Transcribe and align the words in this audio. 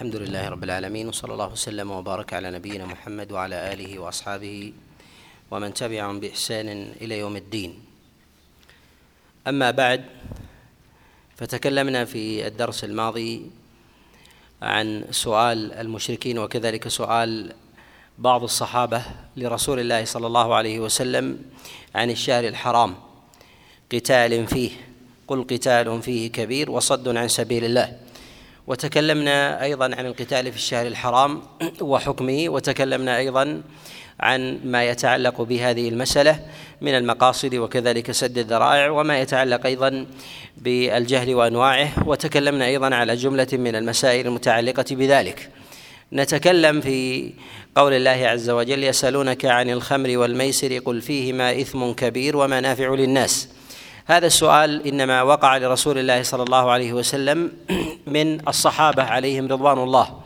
الحمد 0.00 0.16
لله 0.16 0.48
رب 0.48 0.64
العالمين 0.64 1.08
وصلى 1.08 1.32
الله 1.32 1.52
وسلم 1.52 1.90
وبارك 1.90 2.32
على 2.32 2.50
نبينا 2.50 2.86
محمد 2.86 3.32
وعلى 3.32 3.72
آله 3.72 3.98
وأصحابه 3.98 4.72
ومن 5.50 5.74
تبعهم 5.74 6.20
بإحسان 6.20 6.68
إلى 7.00 7.18
يوم 7.18 7.36
الدين. 7.36 7.80
أما 9.48 9.70
بعد 9.70 10.04
فتكلمنا 11.36 12.04
في 12.04 12.46
الدرس 12.46 12.84
الماضي 12.84 13.50
عن 14.62 15.04
سؤال 15.10 15.72
المشركين 15.72 16.38
وكذلك 16.38 16.88
سؤال 16.88 17.52
بعض 18.18 18.42
الصحابة 18.42 19.02
لرسول 19.36 19.80
الله 19.80 20.04
صلى 20.04 20.26
الله 20.26 20.54
عليه 20.54 20.80
وسلم 20.80 21.44
عن 21.94 22.10
الشهر 22.10 22.48
الحرام. 22.48 22.94
قتال 23.92 24.46
فيه 24.46 24.70
قل 25.28 25.44
قتال 25.44 26.02
فيه 26.02 26.32
كبير 26.32 26.70
وصد 26.70 27.16
عن 27.16 27.28
سبيل 27.28 27.64
الله. 27.64 28.09
وتكلمنا 28.66 29.62
أيضا 29.62 29.84
عن 29.84 30.06
القتال 30.06 30.50
في 30.52 30.56
الشهر 30.58 30.86
الحرام 30.86 31.42
وحكمه 31.80 32.44
وتكلمنا 32.48 33.18
أيضا 33.18 33.62
عن 34.20 34.60
ما 34.64 34.84
يتعلق 34.84 35.42
بهذه 35.42 35.88
المسألة 35.88 36.40
من 36.80 36.94
المقاصد 36.94 37.54
وكذلك 37.54 38.10
سد 38.10 38.38
الذرائع 38.38 38.90
وما 38.90 39.20
يتعلق 39.20 39.66
أيضا 39.66 40.06
بالجهل 40.56 41.34
وأنواعه 41.34 42.08
وتكلمنا 42.08 42.66
أيضا 42.66 42.94
على 42.94 43.16
جملة 43.16 43.48
من 43.52 43.76
المسائل 43.76 44.26
المتعلقة 44.26 44.84
بذلك. 44.90 45.50
نتكلم 46.12 46.80
في 46.80 47.30
قول 47.74 47.92
الله 47.92 48.28
عز 48.28 48.50
وجل 48.50 48.84
يسألونك 48.84 49.44
عن 49.44 49.70
الخمر 49.70 50.18
والميسر 50.18 50.78
قل 50.78 51.00
فيهما 51.00 51.60
إثم 51.60 51.90
كبير 51.92 52.36
ومنافع 52.36 52.94
للناس. 52.94 53.48
هذا 54.10 54.26
السؤال 54.26 54.86
إنما 54.86 55.22
وقع 55.22 55.56
لرسول 55.56 55.98
الله 55.98 56.22
صلى 56.22 56.42
الله 56.42 56.70
عليه 56.70 56.92
وسلم 56.92 57.52
من 58.06 58.48
الصحابة 58.48 59.02
عليهم 59.02 59.48
رضوان 59.48 59.78
الله. 59.78 60.20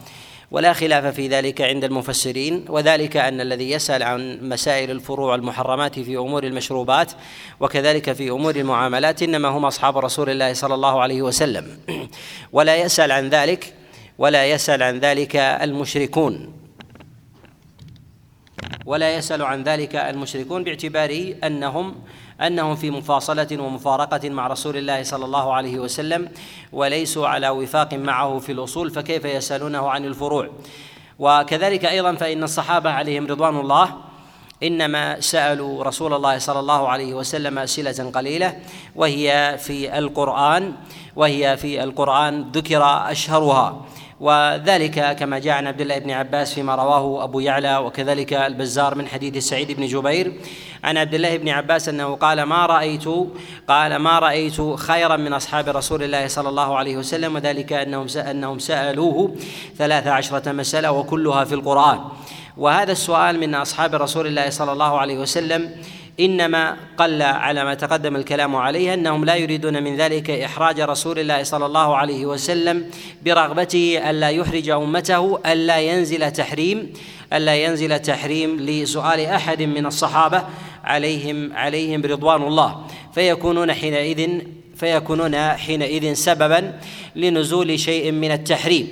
ولا 0.50 0.72
خلاف 0.72 1.14
في 1.14 1.28
ذلك 1.28 1.60
عند 1.60 1.84
المفسرين 1.84 2.64
وذلك 2.68 3.16
أن 3.16 3.40
الذي 3.40 3.70
يسأل 3.70 4.02
عن 4.02 4.48
مسائل 4.48 4.90
الفروع 4.90 5.34
المحرمات 5.34 5.98
في 5.98 6.16
أمور 6.16 6.44
المشروبات 6.44 7.12
وكذلك 7.60 8.12
في 8.12 8.30
أمور 8.30 8.56
المعاملات 8.56 9.22
إنما 9.22 9.48
هم 9.48 9.64
أصحاب 9.64 9.98
رسول 9.98 10.30
الله 10.30 10.52
صلى 10.52 10.74
الله 10.74 11.00
عليه 11.00 11.22
وسلم. 11.22 11.78
ولا 12.52 12.77
يسأل 12.77 13.12
عن 13.12 13.28
ذلك 13.28 13.74
ولا 14.18 14.46
يسأل 14.46 14.82
عن 14.82 14.98
ذلك 14.98 15.36
المشركون. 15.36 16.52
ولا 18.86 19.16
يسأل 19.16 19.42
عن 19.42 19.62
ذلك 19.62 19.96
المشركون 19.96 20.64
باعتبار 20.64 21.34
أنهم 21.44 21.94
أنهم 22.40 22.77
في 22.77 22.90
مفاصلة 22.90 23.48
ومفارقة 23.52 24.30
مع 24.30 24.46
رسول 24.46 24.77
الله 24.77 25.02
صلى 25.02 25.24
الله 25.24 25.54
عليه 25.54 25.78
وسلم 25.78 26.28
وليسوا 26.72 27.28
على 27.28 27.48
وفاق 27.48 27.94
معه 27.94 28.38
في 28.38 28.52
الأصول 28.52 28.90
فكيف 28.90 29.24
يسألونه 29.24 29.90
عن 29.90 30.04
الفروع؟ 30.04 30.48
وكذلك 31.18 31.84
أيضا 31.84 32.14
فإن 32.14 32.42
الصحابة 32.42 32.90
عليهم 32.90 33.27
رضوان 33.27 33.56
الله 33.56 33.94
إنما 34.64 35.20
سألوا 35.20 35.84
رسول 35.84 36.14
الله 36.14 36.38
صلى 36.38 36.60
الله 36.60 36.88
عليه 36.88 37.14
وسلم 37.14 37.58
أسئلة 37.58 38.10
قليلة 38.14 38.56
وهي 38.96 39.58
في 39.58 39.98
القرآن 39.98 40.72
وهي 41.16 41.56
في 41.56 41.84
القرآن 41.84 42.50
ذكر 42.52 42.82
أشهرها. 42.84 43.84
وذلك 44.20 45.16
كما 45.16 45.38
جاء 45.38 45.54
عن 45.54 45.66
عبد 45.66 45.80
الله 45.80 45.98
بن 45.98 46.10
عباس 46.10 46.54
فيما 46.54 46.74
رواه 46.74 47.24
أبو 47.24 47.40
يعلى 47.40 47.76
وكذلك 47.76 48.32
البزار 48.32 48.94
من 48.94 49.06
حديث 49.06 49.44
سعيد 49.44 49.72
بن 49.72 49.86
جبير. 49.86 50.32
عن 50.84 50.96
عبد 50.96 51.14
الله 51.14 51.36
بن 51.36 51.48
عباس 51.48 51.88
أنه 51.88 52.14
قال 52.14 52.42
ما 52.42 52.66
رايت 52.66 53.04
قال 53.68 53.96
ما 53.96 54.18
رأيت 54.18 54.60
خيرا 54.76 55.16
من 55.16 55.32
أصحاب 55.32 55.68
رسول 55.68 56.02
الله 56.02 56.26
صلى 56.26 56.48
الله 56.48 56.76
عليه 56.76 56.96
وسلم 56.96 57.34
وذلك 57.34 57.72
أنهم 57.72 58.06
أنهم 58.16 58.58
سألوه 58.58 59.36
ثلاث 59.76 60.06
عشرة 60.06 60.52
مسألة 60.52 60.92
وكلها 60.92 61.44
في 61.44 61.54
القرآن. 61.54 62.00
وهذا 62.56 62.92
السؤال 62.92 63.41
من 63.41 63.55
أصحاب 63.55 63.95
رسول 63.95 64.27
الله 64.27 64.51
صلى 64.51 64.73
الله 64.73 64.98
عليه 64.98 65.18
وسلم 65.18 65.70
إنما 66.20 66.77
قل 66.96 67.23
على 67.23 67.64
ما 67.64 67.74
تقدم 67.74 68.17
الكلام 68.17 68.56
عليه 68.56 68.95
أنهم 68.95 69.24
لا 69.24 69.34
يريدون 69.34 69.83
من 69.83 69.96
ذلك 69.96 70.30
إحراج 70.30 70.80
رسول 70.80 71.18
الله 71.18 71.42
صلى 71.42 71.67
الله 71.67 71.96
عليه 71.96 72.27
وسلم 72.27 72.90
برغبته 73.24 74.11
ألا 74.11 74.28
يحرج 74.28 74.68
أمته 74.68 75.39
ألا 75.46 75.80
ينزل 75.80 76.30
تحريم 76.30 76.92
ألا 77.33 77.55
ينزل 77.55 77.98
تحريم 77.98 78.57
لسؤال 78.61 79.20
أحد 79.20 79.62
من 79.62 79.86
الصحابة 79.86 80.42
عليهم 80.84 81.52
عليهم 81.52 82.02
رضوان 82.02 82.42
الله. 82.42 82.86
فيكونون 83.14 83.73
حينئذ 83.73 84.40
فيكونون 84.77 85.36
حينئذ 85.36 86.12
سببا 86.14 86.73
لنزول 87.17 87.78
شيء 87.78 88.12
من 88.12 88.30
التحريم 88.30 88.89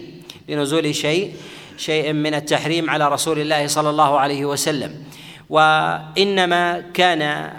لنزول 0.48 0.94
شيء 0.94 1.32
شيء 1.76 2.12
من 2.12 2.34
التحريم 2.34 2.90
على 2.90 3.08
رسول 3.08 3.38
الله 3.38 3.66
صلى 3.66 3.90
الله 3.90 4.20
عليه 4.20 4.44
وسلم. 4.44 5.04
وإنما 5.50 6.80
كان 6.94 7.50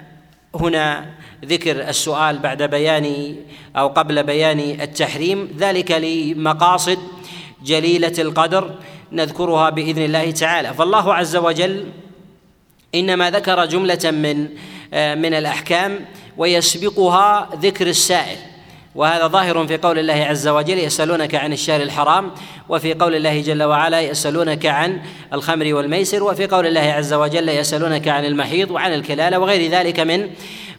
هنا 0.54 1.06
ذكر 1.44 1.88
السؤال 1.88 2.38
بعد 2.38 2.62
بيان 2.62 3.36
أو 3.76 3.88
قبل 3.88 4.22
بيان 4.22 4.60
التحريم 4.60 5.48
ذلك 5.58 5.90
لمقاصد 5.90 6.98
جليلة 7.64 8.14
القدر 8.18 8.74
نذكرها 9.12 9.70
بإذن 9.70 10.04
الله 10.04 10.30
تعالى. 10.30 10.74
فالله 10.74 11.14
عز 11.14 11.36
وجل 11.36 11.86
إنما 12.94 13.30
ذكر 13.30 13.64
جملة 13.64 14.10
من 14.10 14.48
من 15.18 15.34
الأحكام 15.34 16.00
ويسبقها 16.36 17.48
ذكر 17.62 17.86
السائل. 17.86 18.38
وهذا 18.94 19.26
ظاهر 19.26 19.66
في 19.66 19.76
قول 19.76 19.98
الله 19.98 20.14
عز 20.14 20.48
وجل 20.48 20.78
يسألونك 20.78 21.34
عن 21.34 21.52
الشهر 21.52 21.82
الحرام 21.82 22.30
وفي 22.68 22.94
قول 22.94 23.14
الله 23.14 23.40
جل 23.40 23.62
وعلا 23.62 24.00
يسألونك 24.00 24.66
عن 24.66 25.00
الخمر 25.32 25.74
والميسر 25.74 26.22
وفي 26.22 26.46
قول 26.46 26.66
الله 26.66 26.80
عز 26.80 27.12
وجل 27.12 27.48
يسألونك 27.48 28.08
عن 28.08 28.24
المحيض 28.24 28.70
وعن 28.70 28.94
الكلالة 28.94 29.38
وغير 29.38 29.70
ذلك 29.70 30.00
من 30.00 30.30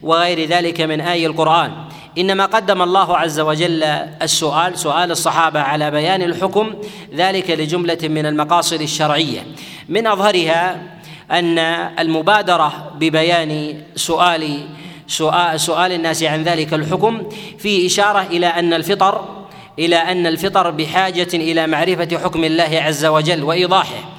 وغير 0.02 0.48
ذلك 0.48 0.82
من 0.82 1.02
آي 1.02 1.26
القرآن. 1.26 1.72
إنما 2.18 2.46
قدم 2.46 2.82
الله 2.82 3.18
عز 3.18 3.40
وجل 3.40 3.84
السؤال 4.22 4.80
سؤال 4.80 5.12
الصحابة 5.12 5.60
على 5.60 5.92
بيان 5.92 6.22
الحكم 6.22 6.74
ذلك 7.16 7.52
لجملة 7.52 7.98
من 8.04 8.26
المقاصد 8.26 8.82
الشرعية. 8.82 9.44
من 9.90 10.08
أظهرها 10.08 10.82
أن 11.32 11.60
المبادرة 12.00 12.92
ببيان 13.00 13.82
سؤال 13.96 14.68
سؤال, 15.08 15.60
سؤال 15.60 15.92
الناس 15.92 16.24
عن 16.24 16.44
ذلك 16.44 16.74
الحكم. 16.74 17.30
في 17.58 17.86
إشارة 17.86 18.28
إلى 18.32 18.48
أن 18.48 18.74
الفطر 18.74 19.46
إلى 19.80 19.96
أن 19.96 20.28
الفطر 20.28 20.72
بحاجة 20.72 21.28
إلى 21.34 21.68
معرفة 21.68 22.18
حكم 22.24 22.44
الله 22.44 22.82
عز 22.82 23.06
وجل 23.06 23.44
وإيضاحه. 23.44 24.10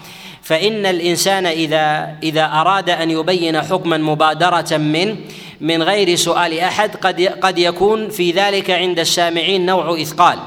فإن 0.42 0.86
الإنسان 0.86 1.47
إذا 1.47 2.16
إذا 2.22 2.44
أراد 2.44 2.91
أن 2.91 3.10
يبين 3.10 3.62
حكما 3.62 3.97
مبادرة 3.97 4.76
من 4.76 5.16
من 5.60 5.82
غير 5.82 6.14
سؤال 6.14 6.58
أحد 6.58 6.97
قد 6.97 7.22
قد 7.22 7.58
يكون 7.58 8.08
في 8.08 8.30
ذلك 8.30 8.70
عند 8.70 8.98
السامعين 8.98 9.66
نوع 9.66 10.00
إثقال. 10.03 10.38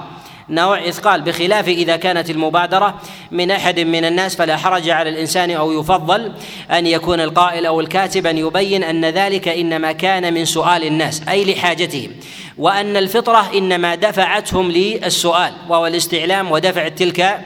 نوع 0.49 0.87
إثقال 0.87 1.21
بخلاف 1.21 1.67
إذا 1.67 1.95
كانت 1.95 2.29
المبادرة 2.29 3.01
من 3.31 3.51
أحد 3.51 3.79
من 3.79 4.05
الناس 4.05 4.35
فلا 4.35 4.57
حرج 4.57 4.89
على 4.89 5.09
الإنسان 5.09 5.51
أو 5.51 5.71
يفضل 5.71 6.31
أن 6.71 6.87
يكون 6.87 7.19
القائل 7.19 7.65
أو 7.65 7.79
الكاتب 7.81 8.27
أن 8.27 8.37
يبين 8.37 8.83
أن 8.83 9.05
ذلك 9.05 9.47
إنما 9.47 9.91
كان 9.91 10.33
من 10.33 10.45
سؤال 10.45 10.83
الناس 10.83 11.21
أي 11.29 11.53
لحاجتهم 11.53 12.11
وأن 12.57 12.97
الفطرة 12.97 13.51
إنما 13.53 13.95
دفعتهم 13.95 14.71
للسؤال 14.71 15.53
وهو 15.69 15.87
الاستعلام 15.87 16.51
ودفع 16.51 16.87
تلك 16.87 17.39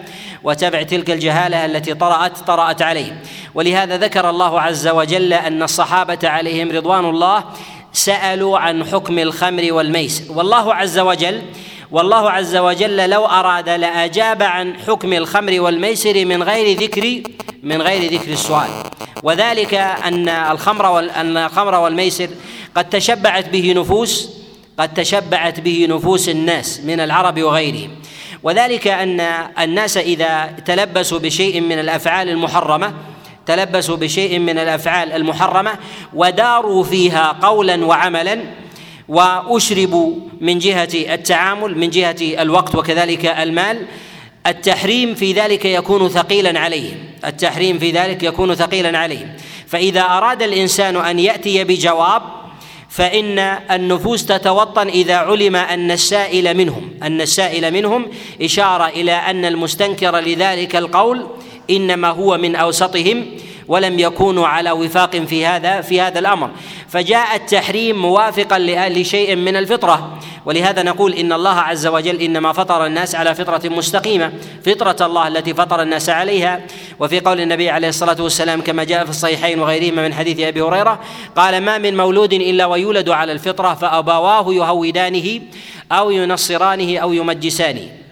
وتبع 0.44 0.84
تلك 0.84 1.12
الجهالة 1.12 1.66
التي 1.66 1.94
طرات 1.94 2.38
طرأت 2.38 2.82
عليهم. 2.82 3.18
ولهذا 3.56 3.98
ذكر 3.98 4.30
الله 4.30 4.62
عز 4.62 4.88
وجل 4.88 5.34
أن 5.34 5.64
الصحابة 5.64 6.20
عليهم 6.24 6.72
رضوان 6.72 7.06
الله 7.06 7.44
سألوا 7.94 8.60
عن 8.60 8.86
حكم 8.86 9.20
الخمر 9.20 9.74
والميسر 9.74 10.32
والله 10.32 10.74
عز 10.74 11.00
وجل 11.00 11.42
والله 11.94 12.32
عز 12.32 12.56
وجل 12.56 13.10
لو 13.10 13.26
أراد 13.26 13.70
لأجاب 13.70 14.44
عن 14.44 14.74
حكم 14.88 15.14
الخمر 15.14 15.62
والميسر 15.62 16.26
من 16.26 16.44
غير 16.44 16.78
ذكر 16.78 17.22
من 17.64 17.82
غير 17.82 18.14
ذكر 18.14 18.32
السؤال. 18.32 18.70
وذلك 19.24 19.74
أن 19.74 20.30
الخمر 20.30 21.00
أن 21.00 21.38
الخمر 21.38 21.76
والميسر 21.76 22.30
قد 22.76 22.90
تشبعت 22.90 23.50
به 23.50 23.74
نفوس 23.78 24.30
قد 24.80 24.94
تشبعت 24.94 25.60
به 25.60 25.88
نفوس 25.90 26.30
الناس 26.30 26.80
من 26.80 27.00
العرب 27.00 27.42
وغيرهم. 27.42 27.90
وذلك 28.44 28.88
أن 28.88 29.20
الناس 29.60 29.98
إذا 29.98 30.46
تلبسوا 30.66 31.20
بشيء 31.20 31.62
من 31.62 31.80
الأفعال 31.80 32.30
المحرمة 32.30 32.94
تلبسوا 33.46 33.96
بشيء 33.96 34.40
من 34.40 34.60
الأفعال 34.60 35.12
المحرمة 35.12 35.72
وداروا 36.14 36.84
فيها 36.84 37.38
قولا 37.42 37.86
وعملا 37.86 38.40
وأشربوا 39.08 40.16
من 40.42 40.60
جهة 40.60 40.90
التعامل 40.94 41.78
من 41.78 41.90
جهة 41.90 42.16
الوقت 42.22 42.76
وكذلك 42.76 43.26
المال. 43.26 43.86
التحريم 44.48 45.16
في 45.16 45.34
ذلك 45.34 45.66
يكون 45.66 46.10
ثقيلا 46.10 46.60
عليهم. 46.60 46.98
التحريم 47.26 47.80
في 47.80 47.92
ذلك 47.92 48.24
يكون 48.24 48.56
ثقيلا 48.56 48.98
عليهم. 48.98 49.28
فإذا 49.68 50.02
أراد 50.02 50.42
الإنسان 50.42 50.96
أن 50.96 51.20
يأتي 51.20 51.64
بجواب 51.64 52.22
فإن 52.90 53.40
النفوس 53.72 54.26
تتوطن 54.26 54.88
إذا 54.88 55.16
علم 55.16 55.56
أن 55.56 55.92
السائل 55.92 56.58
منهم. 56.58 56.90
أن 57.04 57.22
السائل 57.22 57.74
منهم 57.74 58.08
إشارة 58.42 58.88
إلى 58.88 59.12
أن 59.12 59.46
المستنكر 59.46 60.20
لذلك 60.20 60.76
القول 60.76 61.28
إنما 61.70 62.10
هو 62.10 62.38
من 62.38 62.56
أوسطهم 62.56 63.26
ولم 63.68 64.00
يكونوا 64.00 64.48
على 64.48 64.72
وفاق 64.72 65.16
في 65.16 65.46
هذا 65.46 65.82
في 65.82 66.02
هذا 66.02 66.20
الأمر. 66.20 66.50
فجاء 66.90 67.36
التحريم 67.36 68.02
موافقا 68.02 68.60
لشيء 68.90 69.36
من 69.36 69.56
الفطرة. 69.56 70.20
ولهذا 70.46 70.84
نقول 70.84 71.14
إن 71.14 71.34
الله 71.34 71.60
عز 71.60 71.88
وجل 71.88 72.22
إنما 72.22 72.54
فطر 72.54 72.86
الناس 72.86 73.16
على 73.16 73.36
فطرة 73.36 73.70
مستقيمة. 73.70 74.34
فطرة 74.66 75.06
الله 75.06 75.28
التي 75.28 75.54
فطر 75.54 75.82
الناس 75.82 76.10
عليها. 76.10 76.62
وفي 77.00 77.20
قول 77.20 77.42
النبي 77.42 77.70
عليه 77.70 77.90
الصلاة 77.90 78.22
والسلام 78.22 78.62
كما 78.62 78.84
جاء 78.84 79.04
في 79.04 79.10
الصحيحين 79.10 79.60
وغيرهما 79.60 80.08
من 80.08 80.14
حديث 80.14 80.40
أبي 80.40 80.62
هريرة 80.62 81.00
قال 81.36 81.62
ما 81.62 81.78
من 81.78 81.98
مولود 81.98 82.34
إلا 82.34 82.66
ويولد 82.66 83.10
على 83.10 83.32
الفطرة 83.32 83.74
فأبواه 83.74 84.54
يهودانه 84.54 85.42
أو 85.92 86.12
ينصرانه 86.12 86.98
أو 86.98 87.14
يمجسانه. 87.14 88.03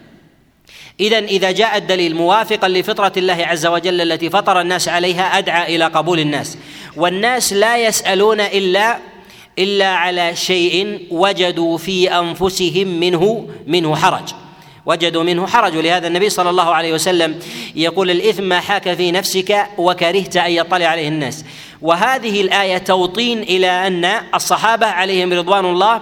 إذا 0.99 1.19
إذا 1.19 1.51
جاء 1.51 1.77
الدليل 1.77 2.15
موافقا 2.15 2.67
لفطرة 2.67 3.11
الله 3.17 3.33
عز 3.33 3.65
وجل 3.65 4.01
التي 4.01 4.29
فطر 4.29 4.61
الناس 4.61 4.87
عليها 4.87 5.37
أدعى 5.37 5.75
إلى 5.75 5.85
قبول 5.85 6.19
الناس. 6.19 6.57
والناس 6.95 7.53
لا 7.53 7.77
يسألون 7.77 8.39
إلا 8.39 8.97
إلا 9.59 9.87
على 9.87 10.35
شيء 10.35 10.99
وجدوا 11.11 11.77
في 11.77 12.19
أنفسهم 12.19 12.87
منه 12.87 13.47
منه 13.67 13.95
حرج. 13.95 14.33
وجدوا 14.85 15.23
منه 15.23 15.47
حرج. 15.47 15.77
ولهذا 15.77 16.07
النبي 16.07 16.29
صلى 16.29 16.49
الله 16.49 16.75
عليه 16.75 16.93
وسلم 16.93 17.39
يقول 17.75 18.11
الإثم 18.11 18.43
ما 18.43 18.59
حاك 18.59 18.93
في 18.93 19.11
نفسك 19.11 19.67
وكرهت 19.77 20.37
أن 20.37 20.51
يطلع 20.51 20.85
عليه 20.85 21.07
الناس. 21.07 21.45
وهذه 21.81 22.41
الآية 22.41 22.77
توطين 22.77 23.41
إلى 23.41 23.87
أن 23.87 24.05
الصحابة 24.35 24.85
عليهم 24.85 25.33
رضوان 25.33 25.65
الله 25.65 26.01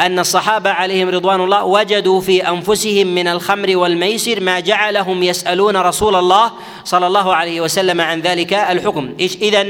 أن 0.00 0.18
الصحابة 0.18 0.70
عليهم 0.70 1.08
رضوان 1.08 1.40
الله 1.40 1.64
وجدوا 1.64 2.20
في 2.20 2.48
أنفسهم 2.48 3.06
من 3.06 3.28
الخمر 3.28 3.76
والميسر 3.76 4.40
ما 4.40 4.60
جعلهم 4.60 5.22
يسألون 5.22 5.76
رسول 5.76 6.14
الله 6.14 6.52
صلى 6.84 7.06
الله 7.06 7.34
عليه 7.34 7.60
وسلم 7.60 8.00
عن 8.00 8.20
ذلك 8.20 8.52
الحكم. 8.52 9.14
اذا 9.20 9.66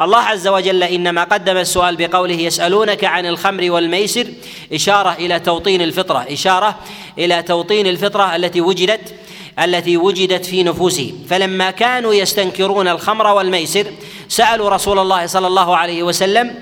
الله 0.00 0.18
عز 0.18 0.48
وجل 0.48 0.82
إنما 0.82 1.24
قدم 1.24 1.56
السؤال 1.56 1.96
بقوله 1.96 2.34
يسألونك 2.34 3.04
عن 3.04 3.26
الخمر 3.26 3.70
والميسر 3.70 4.26
إشارة 4.72 5.12
إلى 5.12 5.40
توطين 5.40 5.82
الفطرة 5.82 6.26
إشارة 6.30 6.78
إلى 7.18 7.42
توطين 7.42 7.86
الفطرة 7.86 8.36
التي 8.36 8.60
وجدت 8.60 9.14
التي 9.58 9.96
وجدت 9.96 10.44
في 10.44 10.62
نفوسهم 10.62 11.24
فلما 11.28 11.70
كانوا 11.70 12.14
يستنكرون 12.14 12.88
الخمر 12.88 13.26
والميسر 13.26 13.86
سألوا 14.28 14.70
رسول 14.70 14.98
الله 14.98 15.26
صلى 15.26 15.46
الله 15.46 15.76
عليه 15.76 16.02
وسلم 16.02 16.54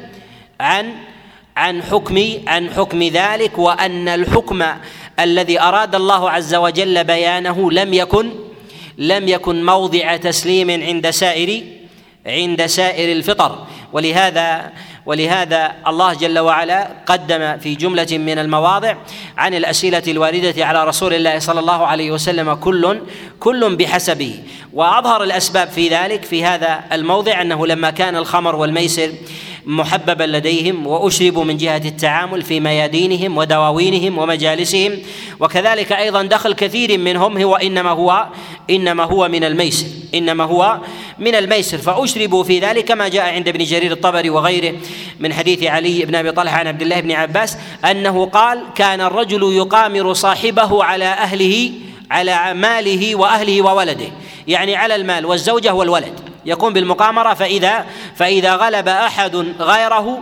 عن 0.60 0.94
عن 1.56 1.82
حكم 1.82 2.24
عن 2.46 2.70
حكم 2.70 3.02
ذلك 3.02 3.58
وأن 3.58 4.08
الحكم 4.08 4.64
الذي 5.20 5.60
أراد 5.60 5.94
الله 5.94 6.30
عز 6.30 6.54
وجل 6.54 7.04
بيانه 7.04 7.70
لم 7.70 7.94
يكن 7.94 8.30
لم 8.98 9.28
يكن 9.28 9.64
موضع 9.64 10.16
تسليم 10.16 10.70
عند 10.70 11.10
سائر 11.10 11.62
عند 12.26 12.66
سائر 12.66 13.12
الفطر. 13.12 13.66
ولهذا 13.92 14.72
ولهذا 15.06 15.72
الله 15.86 16.14
جل 16.14 16.38
وعلا 16.38 16.88
قدم 17.06 17.58
في 17.58 17.74
جملة 17.74 18.18
من 18.18 18.38
المواضع 18.38 18.94
عن 19.36 19.54
الأسئلة 19.54 20.02
الواردة 20.08 20.66
على 20.66 20.84
رسول 20.84 21.14
الله 21.14 21.38
صلى 21.38 21.60
الله 21.60 21.86
عليه 21.86 22.10
وسلم 22.10 22.54
كل 22.54 23.00
كل 23.40 23.76
بحسبه. 23.76 24.38
وأظهر 24.72 25.22
الأسباب 25.22 25.68
في 25.68 25.88
ذلك 25.88 26.24
في 26.24 26.44
هذا 26.44 26.80
الموضع 26.92 27.42
أنه 27.42 27.66
لما 27.66 27.90
كان 27.90 28.16
الخمر 28.16 28.56
والميسر 28.56 29.12
محببا 29.66 30.24
لديهم 30.24 30.86
واشربوا 30.86 31.44
من 31.44 31.56
جهة 31.56 31.82
التعامل 31.84 32.42
في 32.42 32.60
ميادينهم 32.60 33.38
ودواوينهم 33.38 34.18
ومجالسهم. 34.18 34.98
وكذلك 35.40 35.92
أيضا 35.92 36.22
دخل 36.22 36.52
كثير 36.52 36.98
منهم 36.98 37.38
هو 37.38 37.56
إنما 37.56 37.90
هو 37.90 38.26
إنما 38.70 39.04
هو 39.04 39.28
من 39.28 39.44
الميسر 39.44 39.86
إنما 40.14 40.44
هو 40.44 40.80
من 41.18 41.34
الميسر. 41.34 41.78
فأشربوا 41.78 42.44
في 42.44 42.58
ذلك 42.58 42.84
كما 42.84 43.08
جاء 43.08 43.34
عند 43.34 43.48
ابن 43.48 43.64
جرير 43.64 43.92
الطبري 43.92 44.30
وغيره 44.30 44.74
من 45.20 45.32
حديث 45.32 45.62
علي 45.62 46.04
بن 46.04 46.14
أبي 46.14 46.32
طلحة 46.32 46.58
عن 46.58 46.66
عبد 46.66 46.82
الله 46.82 47.00
بن 47.00 47.12
عباس 47.12 47.58
أنه 47.90 48.26
قال 48.26 48.62
كان 48.74 49.00
الرجل 49.00 49.52
يقامر 49.52 50.12
صاحبه 50.12 50.84
على 50.84 51.04
أهله 51.04 51.70
على 52.10 52.54
ماله 52.54 53.14
وأهله 53.14 53.62
وولده. 53.62 54.08
يعني 54.48 54.76
على 54.76 54.96
المال 54.96 55.26
والزوجة 55.26 55.74
والولد. 55.74 56.33
يقوم 56.46 56.72
بالمقامرة 56.72 57.34
فإذا 57.34 57.86
فإذا 58.16 58.56
غلب 58.56 58.88
أحد 58.88 59.36
غيره 59.58 60.18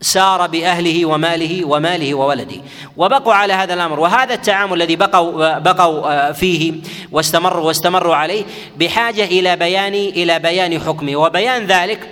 سار 0.00 0.46
بأهله 0.46 1.06
وماله 1.06 1.64
وماله 1.64 2.14
وولده. 2.14 2.60
وبقوا 2.96 3.34
على 3.34 3.52
هذا 3.52 3.74
الأمر. 3.74 4.00
وهذا 4.00 4.34
التعامل 4.34 4.82
الذي 4.82 4.96
بقوا 4.96 5.58
بقوا 5.58 6.32
فيه 6.32 6.72
واستمروا 7.12 7.66
واستمروا 7.66 8.14
عليه 8.14 8.44
بحاجة 8.76 9.24
إلى 9.24 9.56
بيان 9.56 9.94
إلى 9.94 10.38
بيان 10.38 10.80
حكمه. 10.80 11.16
وبيان 11.16 11.66
ذلك 11.66 12.08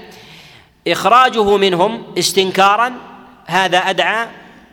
إخراجه 0.89 1.57
منهم 1.57 2.03
استنكارا 2.19 2.93
هذا 3.47 3.79
أدعى 3.79 4.27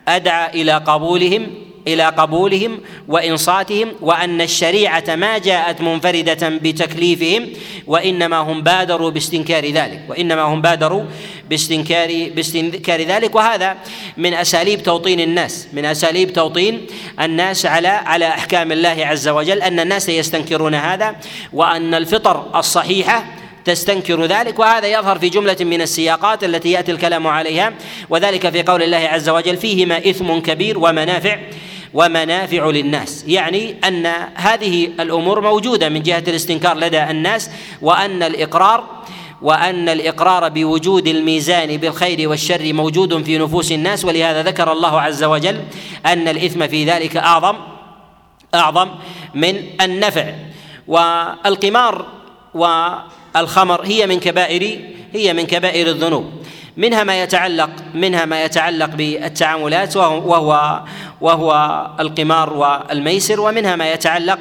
أدعى 0.08 0.62
إلى 0.62 0.72
قبولهم 0.72 1.46
إلى 1.88 2.04
قبولهم 2.04 2.80
وإنصاتهم 3.08 3.92
وأن 4.00 4.40
الشريعة 4.40 5.04
ما 5.08 5.38
جاءت 5.38 5.80
منفردة 5.80 6.48
بتكليفهم 6.48 7.48
وإنما 7.86 8.36
هم 8.36 8.62
بادروا 8.62 9.10
باستنكار 9.10 9.70
ذلك 9.70 10.00
وإنما 10.08 10.42
هم 10.42 10.62
بادروا 10.62 11.04
باستنكار 11.50 12.30
باستنكار 12.36 13.02
ذلك. 13.02 13.34
وهذا 13.34 13.76
من 14.16 14.34
أساليب 14.34 14.82
توطين 14.82 15.20
الناس 15.20 15.68
من 15.72 15.84
أساليب 15.84 16.32
توطين 16.32 16.86
الناس 17.20 17.66
على 17.66 17.88
على 17.88 18.28
أحكام 18.28 18.72
الله 18.72 18.96
عز 18.98 19.28
وجل 19.28 19.62
أن 19.62 19.80
الناس 19.80 20.08
يستنكرون 20.08 20.74
هذا 20.74 21.16
وأن 21.52 21.94
الفطر 21.94 22.58
الصحيحه 22.58 23.24
تستنكر 23.64 24.24
ذلك. 24.24 24.58
وهذا 24.58 24.86
يظهر 24.86 25.18
في 25.18 25.28
جملة 25.28 25.56
من 25.60 25.80
السياقات 25.80 26.44
التي 26.44 26.70
يأتي 26.70 26.92
الكلام 26.92 27.26
عليها 27.26 27.72
وذلك 28.10 28.50
في 28.50 28.62
قول 28.62 28.82
الله 28.82 28.96
عز 28.96 29.28
وجل 29.28 29.56
فيهما 29.56 29.98
إثم 29.98 30.38
كبير 30.38 30.78
ومنافع 30.78 31.38
ومنافع 31.94 32.66
للناس. 32.70 33.24
يعني 33.28 33.76
أن 33.88 34.06
هذه 34.34 34.86
الأمور 34.86 35.40
موجودة 35.40 35.88
من 35.88 36.02
جهة 36.02 36.24
الاستنكار 36.28 36.76
لدى 36.76 37.02
الناس 37.02 37.50
وأن 37.82 38.22
الإقرار 38.22 38.84
وأن 39.42 39.88
الإقرار 39.88 40.48
بوجود 40.48 41.08
الميزان 41.08 41.76
بالخير 41.76 42.28
والشر 42.28 42.72
موجود 42.72 43.22
في 43.22 43.38
نفوس 43.38 43.72
الناس. 43.72 44.04
ولهذا 44.04 44.42
ذكر 44.42 44.72
الله 44.72 45.00
عز 45.00 45.24
وجل 45.24 45.60
أن 46.06 46.28
الإثم 46.28 46.66
في 46.66 46.84
ذلك 46.84 47.16
أعظم 47.16 47.56
أعظم 48.54 48.88
من 49.34 49.62
النفع. 49.80 50.34
والقمار 50.88 52.06
والخمر 52.54 53.82
هي 53.84 54.06
من 54.06 54.20
كبائر 54.20 54.80
هي 55.12 55.32
من 55.32 55.46
كبائر 55.46 55.86
الذنوب. 55.86 56.43
منها 56.76 57.04
ما 57.04 57.22
يتعلق 57.22 57.70
منها 57.94 58.24
ما 58.24 58.44
يتعلق 58.44 58.86
بالتعاملات 58.86 59.96
وهو 59.96 60.80
وهو 61.20 61.86
القمار 62.00 62.52
والميسر 62.52 63.40
ومنها 63.40 63.76
ما 63.76 63.92
يتعلق 63.92 64.38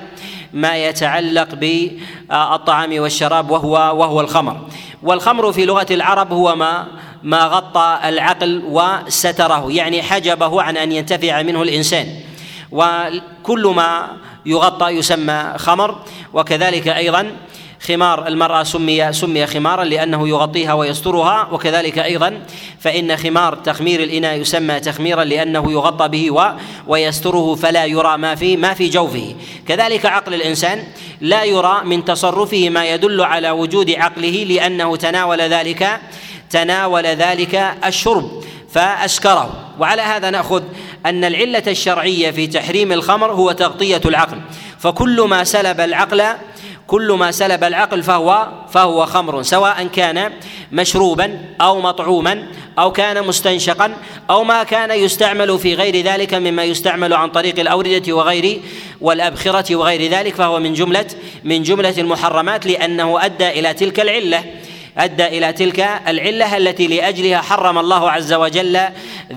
ما 0.53 0.77
يتعلق 0.77 1.55
بالطعام 1.55 2.99
والشراب 2.99 3.51
وهو 3.51 3.71
وهو 3.71 4.21
الخمر. 4.21 4.57
والخمر 5.03 5.51
في 5.51 5.65
لغة 5.65 5.85
العرب 5.91 6.33
هو 6.33 6.55
ما 6.55 6.87
ما 7.23 7.43
غطى 7.43 7.99
العقل 8.03 8.63
وستره 8.65 9.71
يعني 9.71 10.03
حجبه 10.03 10.61
عن 10.61 10.77
أن 10.77 10.91
ينتفع 10.91 11.41
منه 11.41 11.61
الإنسان. 11.61 12.07
وكل 12.71 13.73
ما 13.75 14.07
يغطى 14.45 14.89
يسمى 14.89 15.53
خمر 15.57 15.95
وكذلك 16.33 16.87
أيضا 16.87 17.31
خمار 17.87 18.27
المرأة 18.27 18.63
سمي 18.63 19.13
سمي 19.13 19.47
خمارا 19.47 19.83
لأنه 19.83 20.29
يغطيها 20.29 20.73
ويسترها 20.73 21.47
وكذلك 21.51 21.99
أيضا 21.99 22.41
فإن 22.79 23.17
خمار 23.17 23.55
تخمير 23.55 24.03
الإناء 24.03 24.37
يسمى 24.37 24.79
تخميرا 24.79 25.23
لأنه 25.23 25.71
يغطى 25.71 26.07
به 26.07 26.53
ويستره 26.87 27.55
فلا 27.55 27.85
يرى 27.85 28.17
ما 28.17 28.35
في 28.35 28.57
ما 28.57 28.73
في 28.73 28.89
جوفه. 28.89 29.35
كذلك 29.67 30.05
عقل 30.05 30.33
الإنسان 30.33 30.83
لا 31.21 31.43
يرى 31.43 31.81
من 31.85 32.05
تصرفه 32.05 32.69
ما 32.69 32.85
يدل 32.85 33.21
على 33.21 33.49
وجود 33.49 33.91
عقله 33.91 34.43
لأنه 34.49 34.95
تناول 34.95 35.41
ذلك 35.41 35.99
تناول 36.49 37.05
ذلك 37.05 37.73
الشرب 37.85 38.43
فأسكره. 38.71 39.73
وعلى 39.79 40.01
هذا 40.01 40.29
نأخذ 40.29 40.63
أن 41.05 41.23
العلة 41.23 41.63
الشرعية 41.67 42.31
في 42.31 42.47
تحريم 42.47 42.91
الخمر 42.91 43.31
هو 43.31 43.51
تغطية 43.51 44.01
العقل. 44.05 44.37
فكل 44.79 45.21
ما 45.21 45.43
سلب 45.43 45.79
العقل 45.79 46.23
كل 46.87 47.11
ما 47.11 47.31
سلب 47.31 47.63
العقل 47.63 48.03
فهو 48.03 48.47
فهو 48.69 49.05
خمر 49.05 49.41
سواء 49.41 49.87
كان 49.87 50.31
مشروبا 50.71 51.39
أو 51.61 51.81
مطعوما 51.81 52.47
أو 52.79 52.91
كان 52.91 53.27
مستنشقا 53.27 53.93
أو 54.29 54.43
ما 54.43 54.63
كان 54.63 54.91
يستعمل 54.91 55.59
في 55.59 55.75
غير 55.75 56.05
ذلك 56.05 56.33
مما 56.33 56.63
يستعمل 56.63 57.13
عن 57.13 57.29
طريق 57.29 57.59
الأوردة 57.59 58.13
وغير 58.13 58.61
والأبخرة 59.01 59.75
وغير 59.75 60.11
ذلك 60.11 60.35
فهو 60.35 60.59
من 60.59 60.73
جملة 60.73 61.05
من 61.43 61.63
جملة 61.63 61.93
المحرمات 61.97 62.65
لأنه 62.65 63.25
أدى 63.25 63.49
إلى 63.49 63.73
تلك 63.73 63.99
العلة 63.99 64.43
أدى 64.97 65.27
إلى 65.27 65.53
تلك 65.53 65.89
العلة 66.07 66.57
التي 66.57 66.87
لأجلها 66.87 67.41
حرم 67.41 67.77
الله 67.77 68.11
عز 68.11 68.33
وجل 68.33 68.79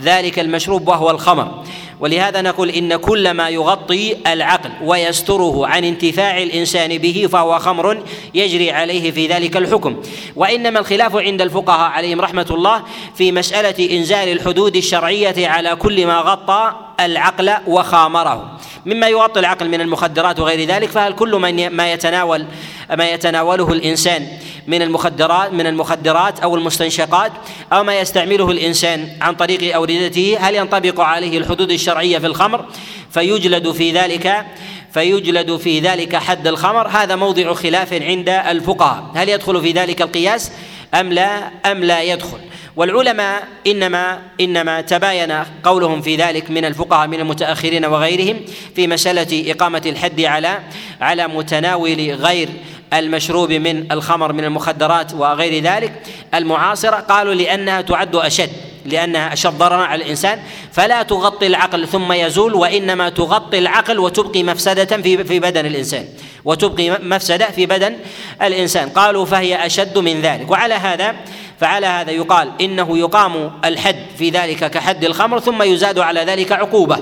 ذلك 0.02 0.38
المشروب 0.38 0.88
وهو 0.88 1.10
الخمر. 1.10 1.64
ولهذا 2.00 2.42
نقول 2.42 2.70
إن 2.70 2.96
كل 2.96 3.30
ما 3.30 3.48
يغطي 3.48 4.16
العقل 4.26 4.70
ويستره 4.82 5.66
عن 5.66 5.84
انتفاع 5.84 6.42
الإنسان 6.42 6.98
به 6.98 7.28
فهو 7.32 7.58
خمر 7.58 8.02
يجري 8.34 8.70
عليه 8.70 9.10
في 9.10 9.26
ذلك 9.26 9.56
الحكم. 9.56 10.02
وإنما 10.36 10.80
الخلاف 10.80 11.16
عند 11.16 11.42
الفقهاء 11.42 11.90
عليهم 11.90 12.20
رحمة 12.20 12.46
الله 12.50 12.82
في 13.14 13.32
مسألة 13.32 13.96
إنزال 13.98 14.28
الحدود 14.28 14.76
الشرعية 14.76 15.48
على 15.48 15.76
كل 15.76 16.06
ما 16.06 16.20
غطى 16.20 16.72
العقل 17.00 17.52
وخامره. 17.66 18.58
مما 18.86 19.08
يغطي 19.08 19.40
العقل 19.40 19.68
من 19.68 19.80
المخدرات 19.80 20.40
وغير 20.40 20.68
ذلك 20.68 20.88
فهل 20.88 21.12
كل 21.12 21.36
ما 21.70 21.92
يتناول 21.92 22.46
ما 22.94 23.10
يتناوله 23.10 23.72
الإنسان 23.72 24.28
من 24.66 24.82
المخدرات 24.82 25.52
من 25.52 25.66
المخدرات 25.66 26.40
أو 26.40 26.56
المستنشقات 26.56 27.32
أو 27.72 27.84
ما 27.84 28.00
يستعمله 28.00 28.50
الإنسان 28.50 29.08
عن 29.20 29.34
طريق 29.34 29.74
أوردته. 29.74 30.36
هل 30.40 30.54
ينطبق 30.54 31.00
عليه 31.00 31.38
الحدود 31.38 31.70
الشرعية 31.70 32.18
في 32.18 32.26
الخمر؟ 32.26 32.64
فيجلد 33.10 33.72
في 33.72 33.92
ذلك 33.92 34.46
فيجلد 34.92 35.56
في 35.56 35.80
ذلك 35.80 36.16
حد 36.16 36.46
الخمر. 36.46 36.88
هذا 36.88 37.16
موضع 37.16 37.54
خلاف 37.54 37.92
عند 37.92 38.28
الفقهاء. 38.28 39.10
هل 39.14 39.28
يدخل 39.28 39.60
في 39.60 39.72
ذلك 39.72 40.02
القياس؟ 40.02 40.52
أم 40.94 41.12
لا 41.12 41.50
أم 41.66 41.84
لا 41.84 42.02
يدخل. 42.02 42.38
والعلماء 42.76 43.48
انما 43.66 44.22
إنما 44.40 44.80
تباين 44.80 45.32
قولهم 45.64 46.02
في 46.02 46.16
ذلك 46.16 46.50
من 46.50 46.64
الفقهاء 46.64 47.08
من 47.08 47.20
المتأخرين 47.20 47.84
وغيرهم 47.84 48.40
في 48.74 48.86
مسألة 48.86 49.52
إقامة 49.52 49.82
الحد 49.86 50.20
على 50.20 50.58
على 51.00 51.28
متناول 51.28 52.10
غير 52.10 52.48
المشروب 52.92 53.52
من 53.52 53.92
الخمر 53.92 54.32
من 54.32 54.44
المخدرات 54.44 55.14
وغير 55.14 55.62
ذلك. 55.62 55.92
المعاصرة 56.34 56.96
قالوا 56.96 57.34
لأنها 57.34 57.80
تعد 57.80 58.16
أشد 58.16 58.50
لأنها 58.84 59.32
أشد 59.32 59.58
ضررا 59.58 59.84
على 59.84 60.04
الإنسان. 60.04 60.38
فلا 60.72 61.02
تغطي 61.02 61.46
العقل 61.46 61.88
ثم 61.88 62.12
يزول 62.12 62.54
وإنما 62.54 63.08
تغطي 63.08 63.58
العقل 63.58 63.98
وتبقي 63.98 64.42
مفسدة 64.42 64.96
في 64.96 65.24
في 65.24 65.40
بدن 65.40 65.66
الإنسان. 65.66 66.04
وتبقي 66.44 66.90
مفسدة 66.90 67.46
في 67.46 67.66
بدن 67.66 67.96
الإنسان. 68.42 68.88
قالوا 68.88 69.24
فهي 69.24 69.66
أشد 69.66 69.98
من 69.98 70.22
ذلك. 70.22 70.50
وعلى 70.50 70.74
هذا 70.74 71.14
فعلى 71.60 71.86
هذا 71.86 72.10
يقال 72.10 72.52
إنه 72.60 72.98
يقام 72.98 73.50
الحد 73.64 73.96
في 74.18 74.30
ذلك 74.30 74.70
كحد 74.70 75.04
الخمر 75.04 75.40
ثم 75.40 75.62
يزاد 75.62 75.98
على 75.98 76.20
ذلك 76.20 76.52
عقوبة. 76.52 76.98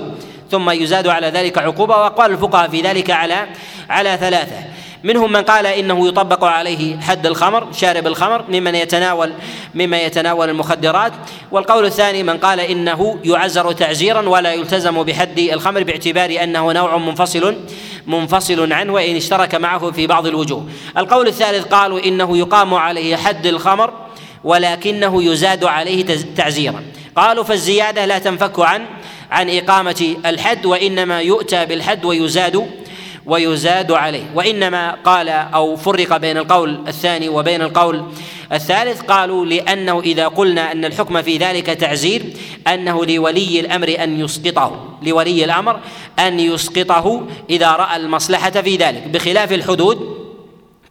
ثم 0.51 0.69
يزاد 0.69 1.07
على 1.07 1.27
ذلك 1.27 1.57
عقوبة 1.57 1.97
وقال 1.97 2.31
الفقهاء 2.31 2.69
في 2.69 2.81
ذلك 2.81 3.11
على 3.11 3.47
على 3.89 4.17
ثلاثة. 4.21 4.55
منهم 5.05 5.31
من 5.31 5.41
قال 5.41 5.65
إنه 5.65 6.07
يطبق 6.07 6.43
عليه 6.43 6.99
حد 6.99 7.25
الخمر 7.25 7.67
شارب 7.73 8.07
الخمر 8.07 8.43
ممن 8.49 8.75
يتناول 8.75 9.33
مما 9.75 10.01
يتناول 10.01 10.49
المخدرات. 10.49 11.13
والقول 11.51 11.85
الثاني 11.85 12.23
من 12.23 12.37
قال 12.37 12.59
إنه 12.59 13.19
يعزر 13.23 13.71
تعزيرا 13.71 14.29
ولا 14.29 14.53
يلتزم 14.53 15.03
بحد 15.03 15.39
الخمر 15.39 15.83
باعتبار 15.83 16.43
أنه 16.43 16.71
نوع 16.71 16.97
منفصل 16.97 17.55
منفصل 18.07 18.73
عنه 18.73 18.93
وإن 18.93 19.15
اشترك 19.15 19.55
معه 19.55 19.91
في 19.91 20.07
بعض 20.07 20.27
الوجوه. 20.27 20.65
القول 20.97 21.27
الثالث 21.27 21.65
قالوا 21.65 22.05
إنه 22.05 22.37
يقام 22.37 22.73
عليه 22.73 23.15
حد 23.15 23.45
الخمر 23.45 23.93
ولكنه 24.43 25.23
يزاد 25.23 25.63
عليه 25.63 26.05
تعزيرا. 26.37 26.83
قالوا 27.15 27.43
فالزيادة 27.43 28.05
لا 28.05 28.19
تنفك 28.19 28.59
عن 28.59 28.85
عن 29.31 29.49
إقامة 29.49 30.15
الحد 30.25 30.65
وإنما 30.65 31.21
يؤتى 31.21 31.65
بالحد 31.65 32.05
ويزاد 32.05 32.84
ويزاد 33.25 33.91
عليه. 33.91 34.23
وإنما 34.35 34.91
قال 34.91 35.29
أو 35.29 35.75
فرق 35.75 36.17
بين 36.17 36.37
القول 36.37 36.79
الثاني 36.87 37.29
وبين 37.29 37.61
القول 37.61 38.03
الثالث 38.53 39.01
قالوا 39.01 39.45
لأنه 39.45 39.99
إذا 39.99 40.27
قلنا 40.27 40.71
أن 40.71 40.85
الحكم 40.85 41.21
في 41.21 41.37
ذلك 41.37 41.65
تعزير 41.65 42.23
أنه 42.67 43.05
لولي 43.05 43.59
الأمر 43.59 43.95
أن 43.99 44.19
يسقطه 44.19 44.97
لولي 45.03 45.45
الأمر 45.45 45.79
أن 46.19 46.39
يسقطه 46.39 47.27
إذا 47.49 47.71
رأى 47.71 47.95
المصلحة 47.95 48.49
في 48.49 48.75
ذلك 48.75 49.07
بخلاف 49.07 49.53
الحدود 49.53 50.24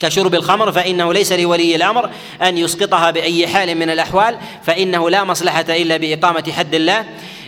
كشرب 0.01 0.35
الخمر 0.35 0.73
فإنه 0.73 1.13
ليس 1.13 1.33
لولي 1.33 1.77
الأمر 1.77 2.11
أن 2.43 2.59
يسقطها 2.59 3.11
بأي 3.11 3.47
حال 3.47 3.75
من 3.75 3.91
الأحوال 3.91 4.37
فإنه 4.63 5.11
لا 5.11 5.25
مصلحة 5.25 5.65
إلا 5.69 5.97
بإقامة 5.97 6.53
حد 6.53 6.75
الله 6.75 7.05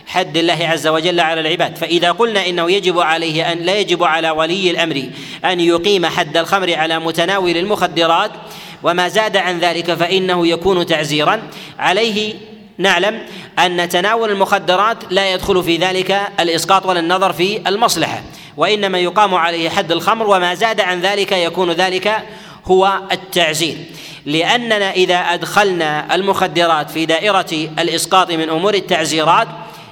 حد 0.07 0.37
الله 0.37 0.67
عز 0.67 0.87
وجل 0.87 1.19
على 1.19 1.41
العباد. 1.41 1.75
فإذا 1.75 2.11
قلنا 2.11 2.47
إنه 2.47 2.71
يجب 2.71 2.99
عليه 2.99 3.51
أن 3.51 3.57
لا 3.57 3.79
يجب 3.79 4.03
على 4.03 4.29
ولي 4.29 4.71
الأمر 4.71 5.03
أن 5.45 5.59
يقيم 5.59 6.05
حد 6.05 6.37
الخمر 6.37 6.75
على 6.75 6.99
متناول 6.99 7.57
المخدرات 7.57 8.31
وما 8.83 9.07
زاد 9.07 9.37
عن 9.37 9.59
ذلك 9.59 9.93
فإنه 9.93 10.47
يكون 10.47 10.85
تعزيرا. 10.85 11.41
عليه 11.79 12.33
نعلم 12.77 13.21
أن 13.59 13.89
تناول 13.89 14.31
المخدرات 14.31 14.97
لا 15.09 15.33
يدخل 15.33 15.63
في 15.63 15.77
ذلك 15.77 16.21
الإسقاط 16.39 16.85
ولا 16.85 16.99
النظر 16.99 17.33
في 17.33 17.61
المصلحة. 17.67 18.23
وإنما 18.57 18.99
يقام 18.99 19.35
عليه 19.35 19.69
حد 19.69 19.91
الخمر 19.91 20.27
وما 20.27 20.53
زاد 20.53 20.81
عن 20.81 21.01
ذلك 21.01 21.31
يكون 21.31 21.71
ذلك 21.71 22.23
هو 22.65 22.99
التعزير. 23.11 23.77
لأننا 24.25 24.91
إذا 24.91 25.15
أدخلنا 25.15 26.15
المخدرات 26.15 26.89
في 26.89 27.05
دائرة 27.05 27.69
الإسقاط 27.79 28.31
من 28.31 28.49
أمور 28.49 28.73
التعزيرات 28.73 29.47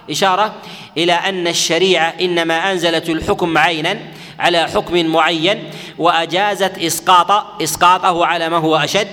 إشارة 0.10 0.54
إلى 0.98 1.14
أن 1.14 1.48
الشريعة 1.48 2.14
إنما 2.22 2.72
أنزلت 2.72 3.10
الحكم 3.10 3.58
عينا 3.58 4.00
على 4.40 4.68
حكم 4.68 5.06
معين 5.06 5.64
وأجازت 5.98 6.78
إسقاط 6.78 7.62
إسقاطه 7.62 8.26
على 8.26 8.50
ما 8.50 8.58
هو 8.58 8.76
أشد 8.76 9.08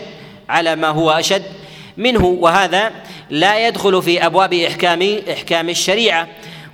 على 0.49 0.77
ما 0.77 0.89
هو 0.89 1.11
أشد 1.11 1.43
منه. 1.97 2.25
وهذا 2.25 2.91
لا 3.31 3.67
يدخل 3.67 4.03
في 4.03 4.27
أبواب 4.27 4.55
إحكام 4.55 5.21
إحكام 5.33 5.69
الشريعة. 5.69 6.29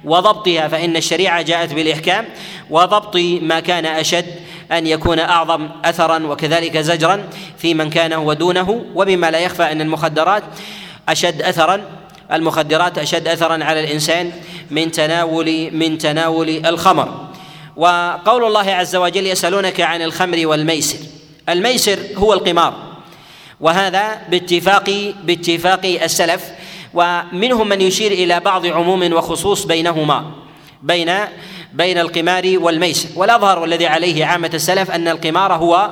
وضبطها 0.05 0.69
فإن 0.69 0.97
الشريعة 0.97 1.43
جاءت 1.43 1.75
بالإحكام 1.75 2.25
وضبط 2.71 3.17
ما 3.43 3.61
كان 3.61 3.87
أشد 3.87 4.27
أن 4.73 4.87
يكون 4.87 5.19
أعظم 5.19 5.69
أثرا 5.85 6.27
وكذلك 6.27 6.79
زجرا 6.79 7.25
في 7.59 7.75
من 7.75 7.91
كان 7.91 8.13
هو 8.13 8.33
دونه 8.33 8.85
لا 9.31 9.39
يخفى 9.39 9.73
أن 9.73 9.81
المخدرات 9.81 10.43
أشد 11.09 11.43
أثرا 11.43 11.83
المخدرات 12.33 12.99
أشد 12.99 13.29
أثرا 13.29 13.65
على 13.65 13.81
الإنسان 13.85 14.33
من 14.71 14.93
تناول 14.93 15.71
من 15.73 15.99
تناول 15.99 16.67
الخمر. 16.67 17.29
وقول 17.79 18.45
الله 18.45 18.71
عز 18.71 18.97
وجل 18.97 19.27
يسألونك 19.27 19.81
عن 19.81 20.03
الخمر 20.03 20.47
والميسر 20.47 20.99
الميسر 21.49 21.99
هو 22.17 22.33
القمار 22.33 22.75
وهذا 23.61 24.19
باتفاق 24.31 25.15
باتفاق 25.25 25.87
السلف 26.03 26.43
ومنهم 26.95 27.69
من 27.69 27.81
يشير 27.81 28.13
إلى 28.13 28.41
بعض 28.41 28.67
عموم 28.67 29.13
وخصوص 29.13 29.67
بينهما 29.67 30.25
بين 30.83 31.13
بين 31.73 31.99
القمار 31.99 32.55
والميسر. 32.57 33.09
والأظهر 33.17 33.59
والذي 33.59 33.87
عليه 33.87 34.25
عامة 34.25 34.51
السلف 34.55 34.91
أن 34.91 35.09
القمار 35.09 35.53
هو 35.53 35.91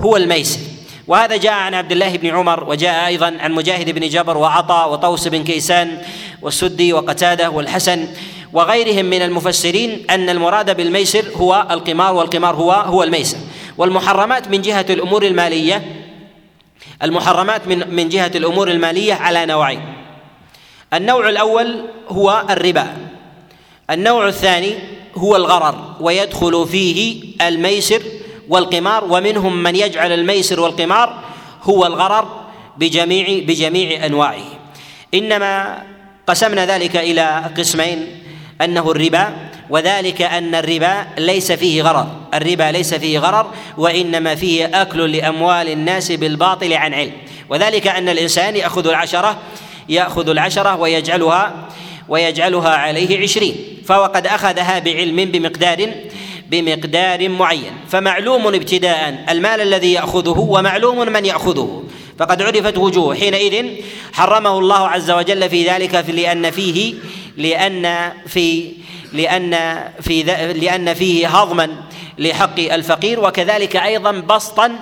هو 0.00 0.16
الميسر. 0.16 0.60
وهذا 1.06 1.36
جاء 1.36 1.52
عن 1.52 1.74
عبد 1.74 1.92
الله 1.92 2.16
بن 2.16 2.28
عمر 2.28 2.64
وجاء 2.64 3.06
أيضا 3.06 3.36
عن 3.40 3.52
مجاهد 3.52 3.90
بن 3.90 4.08
جبر 4.08 4.38
وعطاء 4.38 4.92
وطوس 4.92 5.28
بن 5.28 5.44
كيسان 5.44 5.98
والسدي 6.42 6.92
وقتادة 6.92 7.50
والحسن 7.50 8.08
وغيرهم 8.52 9.04
من 9.04 9.22
المفسرين 9.22 10.06
أن 10.10 10.30
المراد 10.30 10.76
بالميسر 10.76 11.24
هو 11.36 11.66
القمار 11.70 12.14
والقمار 12.14 12.54
هو 12.54 12.72
هو 12.72 13.02
الميسر. 13.02 13.36
والمحرمات 13.78 14.48
من 14.48 14.62
جهة 14.62 14.86
الأمور 14.90 15.26
الماليه 15.26 15.82
المحرمات 17.02 17.68
من 17.68 17.94
من 17.94 18.08
جهة 18.08 18.30
الأمور 18.34 18.70
المالية 18.70 19.14
على 19.14 19.46
نوعين. 19.46 20.05
النوع 20.94 21.28
الأول 21.28 21.84
هو 22.08 22.44
الربا. 22.50 22.86
النوع 23.90 24.28
الثاني 24.28 24.74
هو 25.16 25.36
الغرر 25.36 25.94
ويدخل 26.00 26.66
فيه 26.70 27.24
الميسر 27.48 28.02
والقمار 28.48 29.04
ومنهم 29.04 29.62
من 29.62 29.76
يجعل 29.76 30.12
الميسر 30.12 30.60
والقمار 30.60 31.18
هو 31.62 31.86
الغرر 31.86 32.46
بجميع 32.76 33.44
بجميع 33.46 34.06
أنواعه. 34.06 34.44
إنما 35.14 35.82
قسمنا 36.26 36.66
ذلك 36.66 36.96
إلى 36.96 37.50
قسمين 37.58 38.06
أنه 38.60 38.90
الربا 38.90 39.36
وذلك 39.70 40.22
أن 40.22 40.54
الربا 40.54 41.06
ليس 41.18 41.52
فيه 41.52 41.82
غرر. 41.82 42.06
الربا 42.34 42.72
ليس 42.72 42.94
فيه 42.94 43.18
غرر 43.18 43.50
وإنما 43.78 44.34
فيه 44.34 44.82
أكل 44.82 45.16
لأموال 45.16 45.68
الناس 45.68 46.12
بالباطل 46.12 46.72
عن 46.72 46.94
علم. 46.94 47.12
وذلك 47.48 47.86
أن 47.86 48.08
الإنسان 48.08 48.56
يأخذ 48.56 48.88
العشرة 48.88 49.38
يأخذ 49.88 50.28
العشرة 50.28 50.80
ويجعلها 50.80 51.68
ويجعلها 52.08 52.68
عليه 52.68 53.22
عشرين. 53.22 53.54
فهو 53.84 54.04
قد 54.04 54.26
أخذها 54.26 54.78
بعلم 54.78 55.24
بمقدار 55.24 55.90
بمقدار 56.50 57.28
معين. 57.28 57.72
فمعلوم 57.88 58.46
ابتداء 58.46 59.24
المال 59.28 59.60
الذي 59.60 59.92
يأخذه 59.92 60.38
ومعلوم 60.38 61.12
من 61.12 61.24
يأخذه. 61.24 61.84
فقد 62.18 62.42
عرفت 62.42 62.78
وجوه. 62.78 63.14
حينئذ 63.14 63.66
حرمه 64.12 64.58
الله 64.58 64.88
عز 64.88 65.10
وجل 65.10 65.50
في 65.50 65.68
ذلك 65.68 66.00
في 66.00 66.12
لأن 66.12 66.50
فيه 66.50 66.94
لأن 67.36 68.12
في 68.26 68.72
لأن 69.12 69.80
في 70.00 70.22
لأن 70.52 70.94
فيه 70.94 71.28
هضما 71.28 71.68
لحق 72.18 72.58
الفقير. 72.58 73.20
وكذلك 73.20 73.76
أيضا 73.76 74.10
بسطا 74.10 74.72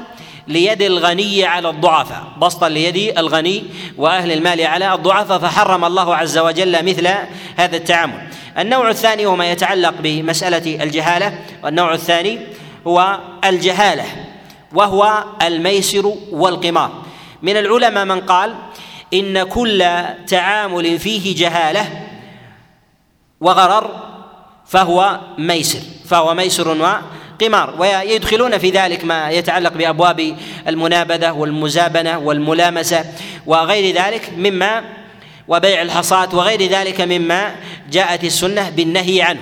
ليد 0.49 0.83
الغني 0.83 1.45
على 1.45 1.69
الضعفاء. 1.69 2.25
بسطا 2.39 2.69
ليد 2.69 3.19
الغني 3.19 3.65
وأهل 3.97 4.33
المال 4.33 4.61
على 4.61 4.95
الضعفاء 4.95 5.39
فحرم 5.39 5.85
الله 5.85 6.17
عز 6.17 6.39
وجل 6.39 6.85
مثل 6.85 7.09
هذا 7.57 7.77
التعامل. 7.77 8.29
النوع 8.59 8.91
الثاني 8.91 9.27
هو 9.27 9.37
ما 9.37 9.51
يتعلق 9.51 9.95
بمسألة 10.01 10.83
الجهالة 10.85 11.39
والنوع 11.63 11.95
الثاني 11.95 12.39
هو 12.87 13.19
الجهالة 13.45 14.05
وهو 14.73 15.25
الميسر 15.43 16.15
والقمار. 16.33 16.93
من 17.43 17.57
العلماء 17.57 18.05
من 18.05 18.21
قال 18.21 18.55
إن 19.15 19.43
كل 19.43 19.85
تعامل 20.27 20.99
فيه 20.99 21.37
جهالة 21.37 21.91
وغرر 23.41 23.91
فهو 24.67 25.21
ميسر 25.39 25.81
فهو 26.05 26.35
ميسر 26.35 26.99
وقمار 27.35 27.75
ويدخلون 27.79 28.59
في 28.59 28.71
ذلك 28.71 29.05
ما 29.05 29.31
يتعلق 29.31 29.73
بأبواب 29.73 30.37
المنابذة 30.69 31.33
والمزابنة 31.33 32.19
والملامسة 32.19 33.05
وغير 33.47 33.95
ذلك 33.95 34.31
مما 34.37 34.85
وبيع 35.49 35.83
الحصاة 35.83 36.29
وغير 36.33 36.63
ذلك 36.63 37.01
مما 37.01 37.55
جاءت 37.93 38.25
السنة 38.25 38.71
بالنهي 38.71 39.23
عنه. 39.23 39.41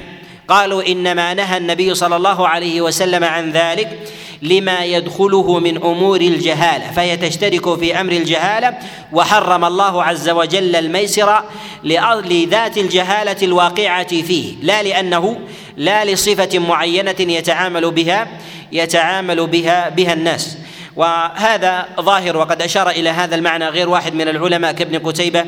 قالوا 0.49 0.83
إنما 0.87 1.35
نهى 1.35 1.57
النبي 1.57 1.95
صلى 1.95 2.17
الله 2.17 2.49
عليه 2.49 2.81
وسلم 2.81 3.25
عن 3.25 3.51
ذلك 3.51 3.99
لما 4.43 4.85
يدخله 4.85 5.59
من 5.59 5.77
أمور 5.77 6.21
الجهالة 6.21 6.93
فهي 6.93 7.17
تشترك 7.17 7.79
في 7.79 8.01
أمر 8.01 8.13
الجهالة 8.13 8.75
وحرم 9.13 9.65
الله 9.65 10.05
عز 10.05 10.31
وجل 10.31 10.77
الميسر 10.77 11.43
لذات 11.85 12.79
الجهالة 12.79 13.37
الواقعة 13.43 14.23
فيه 14.23 14.55
لا 14.63 14.83
لأنه 14.83 15.39
لا 15.77 16.05
لصفة 16.05 16.59
معينة 16.59 17.17
يتعامل 17.21 17.91
بها 17.91 18.29
يتعامل 18.73 19.47
بها 19.47 19.89
بها 19.89 20.13
الناس. 20.13 20.59
وهذا 20.97 21.87
ظاهر 22.01 22.37
وقد 22.37 22.63
أشار 22.63 22.91
إلى 22.91 23.11
هذا 23.11 23.35
المعنى 23.35 23.69
غير 23.69 23.89
واحد 23.89 24.15
من 24.15 24.29
العلماء 24.29 24.73
كابن 24.73 24.99
قتيبة 24.99 25.45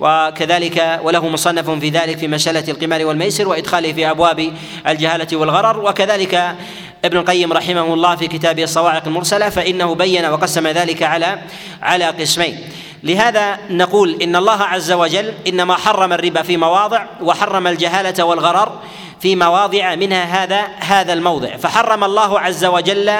وكذلك 0.00 1.00
وله 1.02 1.28
مصنف 1.28 1.70
في 1.70 1.88
ذلك 1.88 2.18
في 2.18 2.28
مسألة 2.28 2.64
القمار 2.68 3.04
والميسر 3.04 3.48
وإدخاله 3.48 3.92
في 3.92 4.10
أبواب 4.10 4.52
الجهالة 4.88 5.36
والغرر 5.36 5.84
وكذلك 5.84 6.56
ابن 7.04 7.16
القيم 7.16 7.52
رحمه 7.52 7.94
الله 7.94 8.16
في 8.16 8.26
كتابه 8.26 8.62
الصواعق 8.62 9.06
المرسلة 9.06 9.48
فإنه 9.48 9.94
بين 9.94 10.24
وقسم 10.24 10.66
ذلك 10.66 11.02
على 11.02 11.38
على 11.82 12.04
قسمين. 12.04 12.58
لهذا 13.02 13.58
نقول 13.70 14.22
إن 14.22 14.36
الله 14.36 14.62
عز 14.62 14.92
وجل 14.92 15.34
إنما 15.48 15.74
حرم 15.74 16.12
الربا 16.12 16.42
في 16.42 16.56
مواضع 16.56 17.06
وحرم 17.22 17.66
الجهالة 17.66 18.24
والغرر 18.24 18.80
في 19.20 19.36
مواضع 19.36 19.94
منها 19.94 20.44
هذا 20.44 20.68
هذا 20.78 21.12
الموضع. 21.12 21.56
فحرم 21.56 22.04
الله 22.04 22.40
عز 22.40 22.64
وجل 22.64 23.12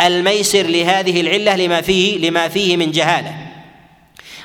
الميسر 0.00 0.62
لهذه 0.62 1.20
العلة 1.20 1.56
لما 1.56 1.80
فيه 1.80 2.30
لما 2.30 2.48
فيه 2.48 2.76
من 2.76 2.90
جهالة. 2.90 3.34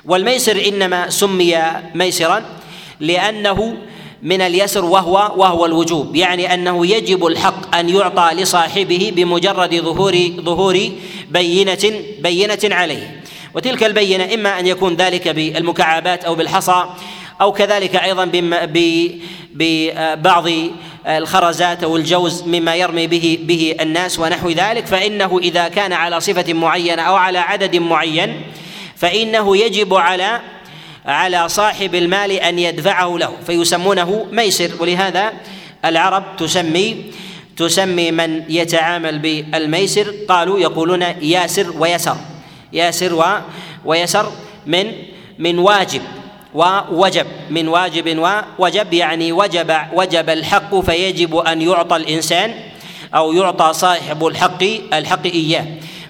والميسر 0.06 0.68
إنما 0.68 1.10
سمي 1.10 1.58
ميسرا 1.96 2.46
لأنه 3.00 3.78
من 4.22 4.42
اليسر 4.42 4.86
وهو 4.86 5.32
وهو 5.36 5.66
الوجوب 5.66 6.16
يعني 6.16 6.54
أنه 6.54 6.88
يجب 6.88 7.26
الحق 7.26 7.76
أن 7.76 7.90
يعطى 7.90 8.30
لصاحبه 8.36 9.12
بمجرد 9.16 9.76
ظهور 9.76 10.18
ظهور 10.42 10.90
بينة 11.32 12.02
بينة 12.20 12.60
عليه. 12.64 13.22
وتلك 13.54 13.84
البينة 13.84 14.34
إما 14.34 14.60
أن 14.60 14.68
يكون 14.68 14.96
ذلك 14.96 15.28
بالمكعبات 15.28 16.26
أو 16.26 16.36
بالحصى 16.36 16.86
أو 17.42 17.52
كذلك 17.52 17.96
أيضا 17.96 18.32
ببعض 19.54 20.46
الخرزات 21.08 21.84
أو 21.84 21.98
الجوز 21.98 22.44
مما 22.44 22.76
يرمي 22.76 23.08
به 23.08 23.40
به 23.42 23.76
الناس 23.82 24.20
ونحو 24.20 24.50
ذلك 24.50 24.86
فإنه 24.86 25.40
إذا 25.40 25.68
كان 25.68 25.94
على 25.94 26.20
صفة 26.20 26.54
معينة 26.54 27.02
أو 27.02 27.16
على 27.16 27.38
عدد 27.38 27.76
معين 27.76 28.42
فإنه 28.96 29.58
يجب 29.58 29.94
على 29.94 30.42
على 31.08 31.50
صاحب 31.50 31.96
المال 31.96 32.32
أن 32.32 32.60
يدفعه 32.60 33.18
له 33.18 33.34
فيسمونه 33.46 34.28
ميسر. 34.32 34.72
ولهذا 34.80 35.34
العرب 35.86 36.24
تسمي 36.38 37.06
تسمي 37.58 38.12
من 38.12 38.44
يتعامل 38.50 39.20
بالميسر. 39.20 40.14
قالوا 40.30 40.60
يقولون 40.60 41.02
ياسر 41.22 41.74
ويسر. 41.80 42.18
ياسر 42.74 43.14
و 43.14 43.24
ويسر 43.86 44.32
من 44.66 44.92
من 45.40 45.60
واجب 45.60 46.02
ووجب 46.54 47.28
من 47.50 47.68
واجب 47.68 48.18
ووجب 48.60 48.94
يعني 48.94 49.32
وجب 49.32 49.78
وجب 49.94 50.30
الحق 50.30 50.80
فيجب 50.80 51.36
أن 51.36 51.62
يعطى 51.62 51.96
الإنسان 51.96 52.54
أو 53.16 53.34
يعطى 53.34 53.74
صاحب 53.74 54.28
الحق 54.28 54.64
الحق 54.94 55.26
إياه. 55.26 55.66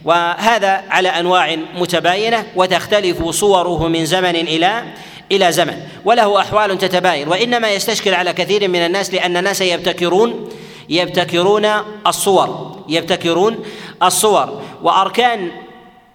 وهذا 0.07 0.83
على 0.89 1.09
أنواع 1.09 1.55
متباينة 1.75 2.45
وتختلف 2.55 3.29
صوره 3.29 3.87
من 3.87 4.05
زمن 4.05 4.35
إلى 4.35 4.83
إلى 5.31 5.51
زمن. 5.51 5.77
وله 6.05 6.41
أحوال 6.41 6.77
تتباين 6.77 7.27
وإنما 7.27 7.71
يستشكل 7.71 8.13
على 8.13 8.33
كثير 8.33 8.67
من 8.67 8.79
الناس 8.79 9.13
لأن 9.13 9.37
الناس 9.37 9.61
يبتكرون 9.61 10.49
يبتكرون 10.89 11.65
الصور 12.07 12.83
يبتكرون 12.89 13.65
الصور. 14.03 14.61
وأركان 14.83 15.51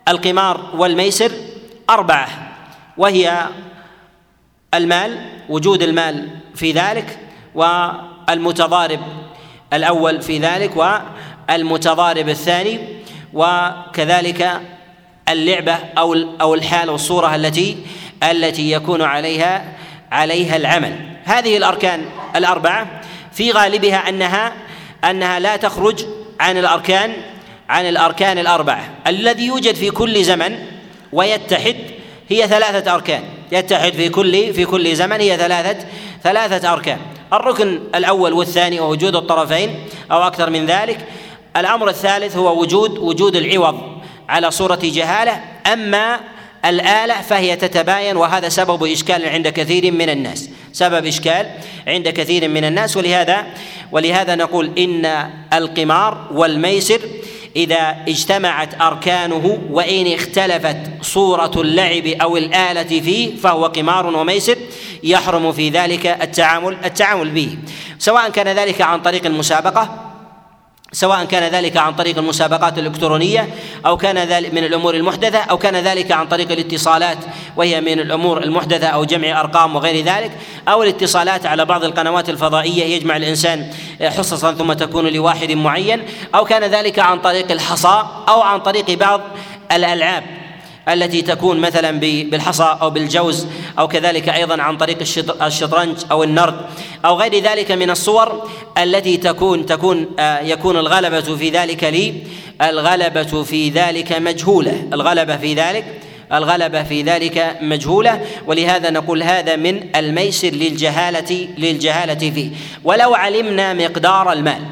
القمار 0.09 0.61
والميسر 0.77 1.33
أربعة 1.91 2.29
وهي 2.97 3.47
المال 4.75 5.27
وجود 5.49 5.83
المال 5.83 6.29
في 6.55 6.73
ذلك 6.73 7.19
والمتضارب 7.55 9.01
الأول 9.73 10.23
في 10.23 10.39
ذلك 10.39 10.77
والمتضارب 11.49 12.29
الثاني 12.29 13.02
وكذلك 13.35 14.61
اللعبة 15.29 15.79
أو 15.99 16.17
أو 16.41 16.55
الحال 16.55 16.91
والصورة 16.91 17.35
التي 17.35 17.77
التي 18.31 18.73
يكون 18.73 19.03
عليها 19.03 19.73
عليها 20.13 20.57
العمل. 20.57 20.97
هذه 21.25 21.57
الأركان 21.57 22.05
الأربعة. 22.37 23.01
في 23.33 23.51
غالبها 23.51 24.09
انها 24.09 24.53
أنها 25.05 25.39
لا 25.39 25.57
تخرج 25.57 26.05
عن 26.41 26.59
الاركان 26.59 27.13
عن 27.69 27.89
الأركان 27.89 28.39
الأربعة. 28.39 28.89
الذي 29.07 29.47
يوجد 29.47 29.75
في 29.75 29.91
كل 29.91 30.25
زمن 30.25 30.59
ويتحد 31.13 31.77
هي 32.29 32.49
ثلاثة 32.49 32.95
أركان. 32.95 33.23
يتحد 33.53 33.93
في 33.93 34.09
كل 34.09 34.55
في 34.55 34.65
كل 34.65 34.97
زمن 34.97 35.21
هي 35.21 35.37
ثلاثة 35.37 35.87
ثلاثة 36.23 36.73
أركان. 36.73 36.99
الركن 37.33 37.81
الأول 37.95 38.33
والثاني 38.33 38.81
ووجود 38.81 39.17
الطرفين 39.17 39.75
أو 40.13 40.27
أكثر 40.27 40.51
من 40.51 40.67
ذلك. 40.67 40.99
الأمر 41.57 41.89
الثالث 41.89 42.37
هو 42.37 42.61
وجود 42.61 42.99
وجود 42.99 43.37
العوض 43.37 43.81
على 44.29 44.51
صورة 44.51 44.79
جهالة. 44.83 45.41
أما 45.73 46.21
الآلة 46.65 47.21
فهي 47.21 47.57
تتباين 47.57 48.17
وهذا 48.17 48.49
سبب 48.49 48.85
إشكال 48.85 49.29
عند 49.29 49.49
كثير 49.49 49.93
من 49.93 50.11
الناس. 50.11 50.51
سبب 50.73 51.07
إشكال 51.07 51.47
عند 51.87 52.09
كثير 52.09 52.49
من 52.49 52.65
الناس. 52.65 52.97
ولهذا 52.97 53.47
ولهذا 53.93 54.35
نقول 54.35 54.71
إن 54.79 55.31
القمار 55.53 56.29
والميسر 56.33 57.01
إذا 57.57 57.97
اجتمعت 58.09 58.81
أركانه 58.81 59.59
وإن 59.71 60.13
اختلفت 60.15 60.77
صورة 61.03 61.53
اللعب 61.57 62.07
أو 62.07 62.37
الآلة 62.37 63.01
فيه 63.01 63.37
فهو 63.37 63.67
قمار 63.67 64.07
وميسر 64.07 64.57
يحرم 65.03 65.53
في 65.53 65.69
ذلك 65.69 66.07
التعامل 66.07 66.77
التعامل 66.85 67.31
به. 67.31 67.59
سواء 67.99 68.31
كان 68.31 68.49
ذلك 68.49 68.81
عن 68.81 69.01
طريق 69.01 69.27
المسابقة 69.27 70.12
سواء 70.93 71.25
كان 71.25 71.53
ذلك 71.53 71.77
عن 71.77 71.95
طريق 71.95 72.19
المسابقات 72.19 72.79
الإلكترونية 72.79 73.49
أو 73.87 73.97
كان 73.97 74.19
ذلك 74.19 74.55
من 74.55 74.65
الأمور 74.65 74.95
المحدثة 74.95 75.39
أو 75.39 75.59
كان 75.59 75.77
ذلك 75.77 76.13
عن 76.13 76.29
طريق 76.29 76.53
الاتصالات 76.53 77.19
وهي 77.57 77.81
من 77.81 78.01
الأمور 78.01 78.43
المحدثة 78.43 78.87
أو 78.87 79.05
جمع 79.05 79.41
أرقام 79.41 79.77
وغير 79.77 80.05
ذلك 80.05 80.31
أو 80.69 80.83
الاتصالات 80.83 81.47
على 81.47 81.65
بعض 81.65 81.85
القنوات 81.85 82.29
الفضائية 82.29 82.97
يجمع 82.97 83.17
الإنسان 83.17 83.71
حصصا 84.03 84.53
ثم 84.53 84.73
تكون 84.73 85.07
لواحد 85.07 85.53
معين 85.53 86.03
أو 86.35 86.45
كان 86.45 86.65
ذلك 86.65 86.99
عن 86.99 87.21
طريق 87.21 87.53
الحصى 87.53 88.05
أو 88.29 88.41
عن 88.41 88.61
طريق 88.61 88.91
بعض 88.91 89.21
الألعاب. 89.73 90.42
التي 90.89 91.23
تكون 91.23 91.61
مثلا 91.61 92.01
بالحصى 92.01 92.77
أو 92.83 92.91
بالجوز 92.91 93.47
أو 93.79 93.89
كذلك 93.89 94.29
أيضا 94.29 94.63
عن 94.63 94.77
طريق 94.77 94.99
الشطرنج 95.43 95.97
أو 96.11 96.25
النرد 96.25 96.57
أو 97.05 97.17
غير 97.17 97.39
ذلك 97.39 97.73
من 97.73 97.91
الصور 97.91 98.49
التي 98.79 99.17
تكون 99.17 99.67
تكون 99.67 100.07
آه، 100.19 100.41
يكون 100.41 100.77
الغلبة 100.77 101.37
في 101.37 101.51
ذلك 101.51 101.85
لي 101.85 102.15
الغلبة 102.63 103.43
في 103.43 103.69
ذلك 103.69 104.13
مجهولة 104.13 104.89
الغلبة 104.93 105.37
في 105.37 105.55
ذلك 105.55 105.85
الغلبة 106.33 106.83
في 106.83 107.03
ذلك 107.03 107.57
مجهولة 107.61 108.27
ولهذا 108.47 108.91
نقول 108.91 109.23
هذا 109.23 109.57
من 109.57 109.97
الميسر 109.97 110.49
للجهالة 110.49 111.49
للجهالة 111.59 112.31
فيه. 112.31 112.51
ولو 112.85 113.15
علمنا 113.15 113.75
مقدار 113.75 114.33
المال 114.33 114.63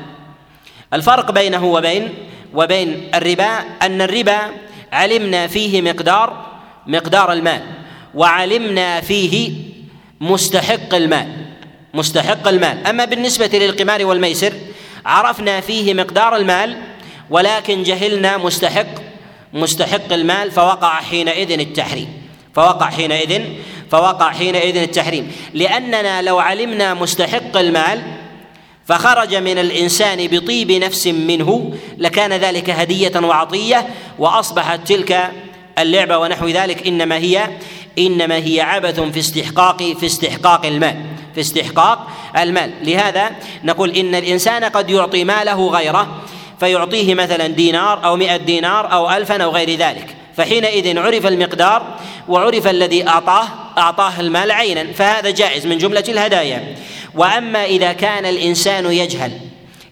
الفرق 0.94 1.30
بينه 1.30 1.64
وبين 1.64 2.08
وبين 2.54 3.10
الربا 3.14 3.58
أن 3.82 4.02
الربا 4.02 4.38
علمنا 4.92 5.46
فيه 5.46 5.82
مقدار 5.82 6.46
مقدار 6.86 7.32
المال 7.32 7.62
وعلمنا 8.14 9.00
فيه 9.00 9.52
مستحق 10.20 10.94
المال 10.94 11.28
مستحق 11.94 12.48
المال. 12.48 12.86
أما 12.86 13.04
بالنسبة 13.04 13.50
للقمار 13.58 14.04
والميسر 14.04 14.52
عرفنا 15.06 15.60
فيه 15.60 15.94
مقدار 15.94 16.36
المال 16.36 16.76
ولكن 17.30 17.82
جهلنا 17.82 18.36
مستحق 18.36 18.86
مستحق 19.52 20.12
المال 20.12 20.50
فوقع 20.50 20.94
حينئذ 21.00 21.60
التحريم 21.60 22.08
فوقع 22.54 22.90
حينئذ 22.90 23.42
فوقع 23.90 24.32
حينئذ 24.32 24.76
التحريم. 24.76 25.32
لأننا 25.54 26.22
لو 26.22 26.38
علمنا 26.38 26.94
مستحق 26.94 27.56
المال 27.56 28.02
فخرج 28.86 29.34
من 29.34 29.58
الإنسان 29.58 30.26
بطيب 30.26 30.72
نفس 30.72 31.06
منه 31.06 31.74
لكان 31.98 32.32
ذلك 32.32 32.70
هدية 32.70 33.12
وعطية 33.22 33.88
وأصبحت 34.18 34.88
تلك 34.88 35.30
اللعبة 35.78 36.18
ونحو 36.18 36.48
ذلك 36.48 36.86
إنما 36.86 37.16
هي 37.16 37.48
إنما 37.98 38.36
هي 38.36 38.60
عبث 38.60 39.00
في 39.00 39.18
استحقاق 39.18 39.82
في 39.82 40.06
استحقاق 40.06 40.66
المال 40.66 40.96
في 41.34 41.40
استحقاق 41.40 42.06
المال. 42.38 42.72
لهذا 42.82 43.30
نقول 43.64 43.90
إن 43.90 44.14
الإنسان 44.14 44.64
قد 44.64 44.90
يعطي 44.90 45.24
ماله 45.24 45.68
غيره 45.68 46.22
فيعطيه 46.60 47.14
مثلا 47.14 47.46
دينار 47.46 48.04
أو 48.04 48.16
مئة 48.16 48.36
دينار 48.36 48.92
أو 48.92 49.10
ألفا 49.10 49.42
أو 49.42 49.50
غير 49.50 49.70
ذلك. 49.70 50.19
فحينئذ 50.40 50.98
عرف 50.98 51.26
المقدار 51.26 51.82
وعرف 52.28 52.66
الذي 52.66 53.08
أعطاه 53.08 53.48
أعطاه 53.78 54.20
المال 54.20 54.50
عينا 54.50 54.92
فهذا 54.92 55.30
جائز 55.30 55.66
من 55.66 55.78
جملة 55.78 56.04
الهدايا 56.08 56.76
وأما 57.14 57.64
إذا 57.64 57.92
كان 57.92 58.26
الإنسان 58.26 58.92
يجهل 58.92 59.32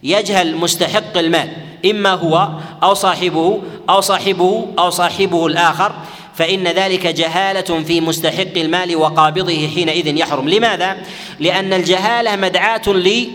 يجهل 0.02 0.56
مستحق 0.56 1.18
المال 1.18 1.48
إما 1.84 2.10
هو 2.10 2.48
أو 2.82 2.94
صاحبه 2.94 3.62
أو 3.90 4.00
صاحبه 4.00 4.66
أو 4.78 4.90
صاحبه 4.90 5.46
الآخر 5.46 5.92
فإن 6.34 6.68
ذلك 6.68 7.06
جهالة 7.06 7.82
في 7.82 8.00
مستحق 8.00 8.56
المال 8.56 8.96
وقابضه 8.96 9.68
حينئذ 9.74 10.16
يحرم 10.16 10.48
لماذا؟ 10.48 10.96
لأن 11.40 11.72
الجهالة 11.72 12.36
مدعاة 12.36 12.82
لي 12.86 13.28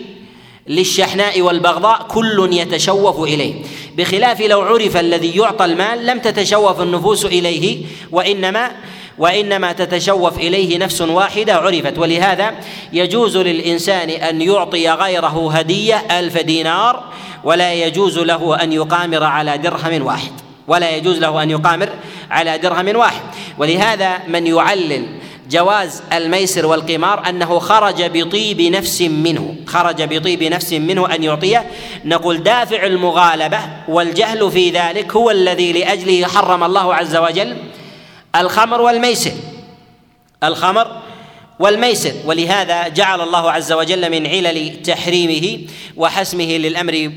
للشحناء 0.68 1.42
والبغضاء 1.42 2.06
كل 2.08 2.50
يتشوف 2.52 3.24
إليه. 3.24 3.54
بخلاف 3.98 4.42
لو 4.42 4.62
عرف 4.62 4.98
الذي 4.98 5.38
يعطى 5.38 5.66
المال 5.66 6.06
لم 6.06 6.20
تتشوف 6.20 6.82
النفوس 6.82 7.26
إليه 7.26 7.86
وانما 8.12 8.72
وإنما 9.18 9.72
تتشوف 9.72 10.38
إليه 10.38 10.78
نفس 10.78 11.02
واحدة 11.02 11.56
عرفت. 11.56 11.98
ولهذا 11.98 12.54
يجوز 12.94 13.38
للإنسان 13.38 14.10
أن 14.10 14.42
يعطي 14.42 14.90
غيره 14.90 15.52
هدية 15.54 16.20
ألف 16.20 16.38
دينار 16.38 17.04
ولا 17.44 17.74
يجوز 17.74 18.20
له 18.20 18.64
أن 18.64 18.74
يقامر 18.74 19.24
على 19.24 19.58
درهم 19.58 20.06
واحد. 20.06 20.32
ولا 20.68 20.96
يجوز 20.96 21.18
له 21.20 21.44
أن 21.44 21.50
يقامر 21.52 21.90
على 22.32 22.58
درهم 22.58 22.96
واحد. 22.96 23.22
ولهذا 23.58 24.20
من 24.28 24.48
يعلل 24.48 25.06
جواز 25.50 26.04
الميسر 26.14 26.66
والقمار 26.66 27.30
أنه 27.30 27.60
خرج 27.60 28.04
بطيب 28.04 28.62
نفس 28.62 29.02
منه 29.02 29.56
خرج 29.66 30.02
بطيب 30.02 30.44
نفس 30.44 30.74
منه 30.74 31.16
أن 31.16 31.24
يعطيه. 31.24 31.66
نقول 32.06 32.44
دافع 32.44 32.86
المغالبة 32.86 33.60
والجهل 33.88 34.52
في 34.52 34.70
ذلك 34.70 35.14
هو 35.14 35.32
الذي 35.32 35.72
لأجله 35.74 36.28
حرم 36.28 36.64
الله 36.64 36.96
عز 36.96 37.16
وجل 37.16 37.58
الخمر 38.36 38.82
والميسر. 38.82 39.32
الخمر 40.44 41.02
والميسر 41.60 42.14
ولهذا 42.26 42.88
جعل 42.88 43.22
الله 43.22 43.52
عز 43.52 43.72
وجل 43.72 44.12
من 44.12 44.28
علل 44.28 44.82
تحريمه 44.82 45.60
وحسمه 45.98 46.44
للأمر 46.58 47.12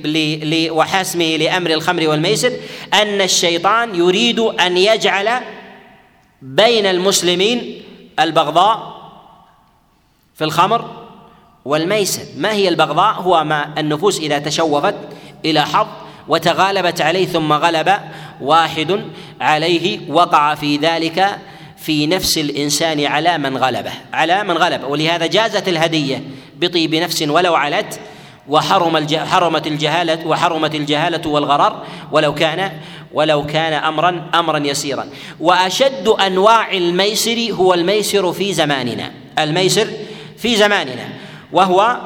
وحسمه 0.71 1.37
لأمر 1.37 1.71
الخمر 1.71 2.09
والميسر 2.09 2.53
أن 2.95 3.21
الشيطان 3.21 3.95
يريد 3.95 4.41
أن 4.41 4.77
يجعل 4.77 5.29
بين 6.43 6.87
المسلمين 6.87 7.83
البغضاء 8.21 8.97
في 10.35 10.45
الخمر 10.45 11.07
والميسر. 11.65 12.23
ما 12.37 12.53
هي 12.53 12.69
البغضاء؟ 12.69 13.15
هو 13.15 13.45
ما 13.45 13.75
النفوس 13.79 14.19
إذا 14.19 14.39
تشوفت 14.39 14.95
إلى 15.45 15.67
حظ 15.67 15.87
وتغالبت 16.29 17.01
عليه 17.01 17.27
ثم 17.27 17.53
غلب 17.53 17.99
واحد 18.41 19.05
عليه 19.41 20.11
وقع 20.11 20.55
في 20.55 20.77
ذلك 20.77 21.39
في 21.77 22.07
نفس 22.07 22.39
الإنسان 22.39 23.05
على 23.05 23.39
من 23.39 23.57
غلبه 23.57 23.93
على 24.13 24.45
من 24.45 24.59
غلبه 24.59 24.87
ولهذا 24.87 25.27
جازت 25.27 25.69
الهدية 25.69 26.23
بطيب 26.57 26.95
نفس 26.95 27.23
ولو 27.23 27.55
علت 27.55 28.01
وحرم 28.49 29.07
حرمت 29.17 29.67
الجهالة 29.67 30.27
وحرمت 30.27 30.75
الجهالة 30.75 31.31
والغرر 31.31 31.83
ولو 32.13 32.35
كان 32.35 32.73
ولو 33.13 33.47
كان 33.47 33.73
أمرا 33.73 34.31
أمرا 34.35 34.59
يسيرا. 34.59 35.07
وأشد 35.41 36.09
أنواع 36.09 36.73
الميسر 36.73 37.49
هو 37.53 37.75
الميسر 37.75 38.33
في 38.33 38.53
زماننا. 38.53 39.13
الميسر 39.39 39.89
في 40.39 40.57
زماننا. 40.57 41.09
وهو 41.53 41.97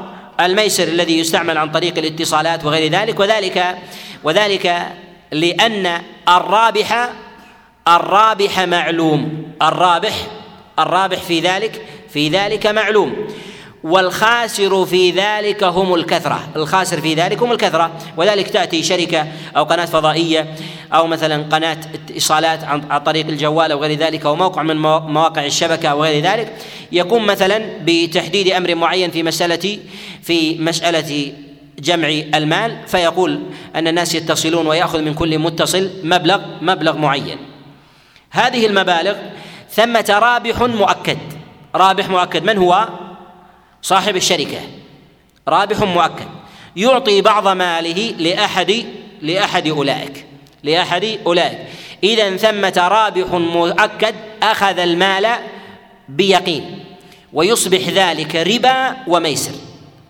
الميسر 0.40 0.88
الذي 0.88 1.18
يستعمل 1.18 1.58
عن 1.58 1.70
طريق 1.70 1.98
الاتصالات 1.98 2.64
وغير 2.64 2.92
ذلك. 2.92 3.20
وذلك 3.20 3.78
وذلك 4.24 4.86
لأن 5.32 6.02
الرابح 6.28 7.08
الرابح 7.88 8.60
معلوم. 8.60 9.52
الرابح 9.62 10.14
الرابح 10.78 11.18
في 11.18 11.40
ذلك 11.40 11.82
في 12.12 12.28
ذلك 12.28 12.66
معلوم. 12.66 13.16
والخاسر 13.84 14.86
في 14.86 15.10
ذلك 15.10 15.64
هم 15.64 15.94
الكثرة. 15.94 16.48
الخاسر 16.56 17.00
في 17.00 17.14
ذلك 17.14 17.42
هم 17.42 17.52
الكثرة. 17.52 17.90
وذلك 18.16 18.48
تأتي 18.48 18.82
شركة 18.82 19.26
أو 19.56 19.64
قناة 19.64 19.84
فضائية 19.84 20.54
أو 20.92 21.06
مثلا 21.06 21.44
قناة 21.52 21.78
اتصالات 21.94 22.64
عن 22.64 22.98
طريق 22.98 23.26
الجوال 23.26 23.72
أو 23.72 23.78
غير 23.82 23.98
ذلك 23.98 24.26
أو 24.26 24.36
موقع 24.36 24.62
من 24.62 24.76
مواقع 25.12 25.46
الشبكة 25.46 25.88
أو 25.88 26.02
غير 26.02 26.24
ذلك. 26.24 26.52
يقوم 26.92 27.26
مثلا 27.26 27.62
بتحديد 27.84 28.48
أمر 28.48 28.74
معين 28.74 29.10
في 29.10 29.22
مسألة 29.22 29.78
في 30.22 30.58
مسألة 30.58 31.32
جمع 31.78 32.08
المال 32.08 32.76
فيقول 32.86 33.40
أن 33.76 33.88
الناس 33.88 34.14
يتصلون 34.14 34.66
ويأخذ 34.66 35.02
من 35.02 35.14
كل 35.14 35.38
متصل 35.38 35.90
مبلغ 36.04 36.40
مبلغ 36.62 36.96
معين. 36.96 37.38
هذه 38.30 38.66
المبالغ 38.66 39.14
ثمة 39.70 40.06
رابح 40.08 40.62
مؤكد. 40.62 41.18
رابح 41.74 42.08
مؤكد 42.08 42.44
من 42.44 42.58
هو؟ 42.58 42.88
صاحب 43.82 44.16
الشركة 44.16 44.60
رابح 45.48 45.80
مؤكد 45.80 46.28
يعطي 46.76 47.20
بعض 47.20 47.48
ماله 47.48 48.14
لأحد 48.18 48.84
لأحد 49.22 49.68
أولئك 49.68 50.26
لأحد 50.62 51.18
أولئك. 51.26 51.58
إذا 52.04 52.36
ثمة 52.36 52.88
رابح 52.88 53.32
مؤكد 53.32 54.14
أخذ 54.42 54.78
المال 54.78 55.28
بيقين 56.08 56.84
ويصبح 57.32 57.88
ذلك 57.88 58.36
ربا 58.36 58.96
وميسر 59.06 59.52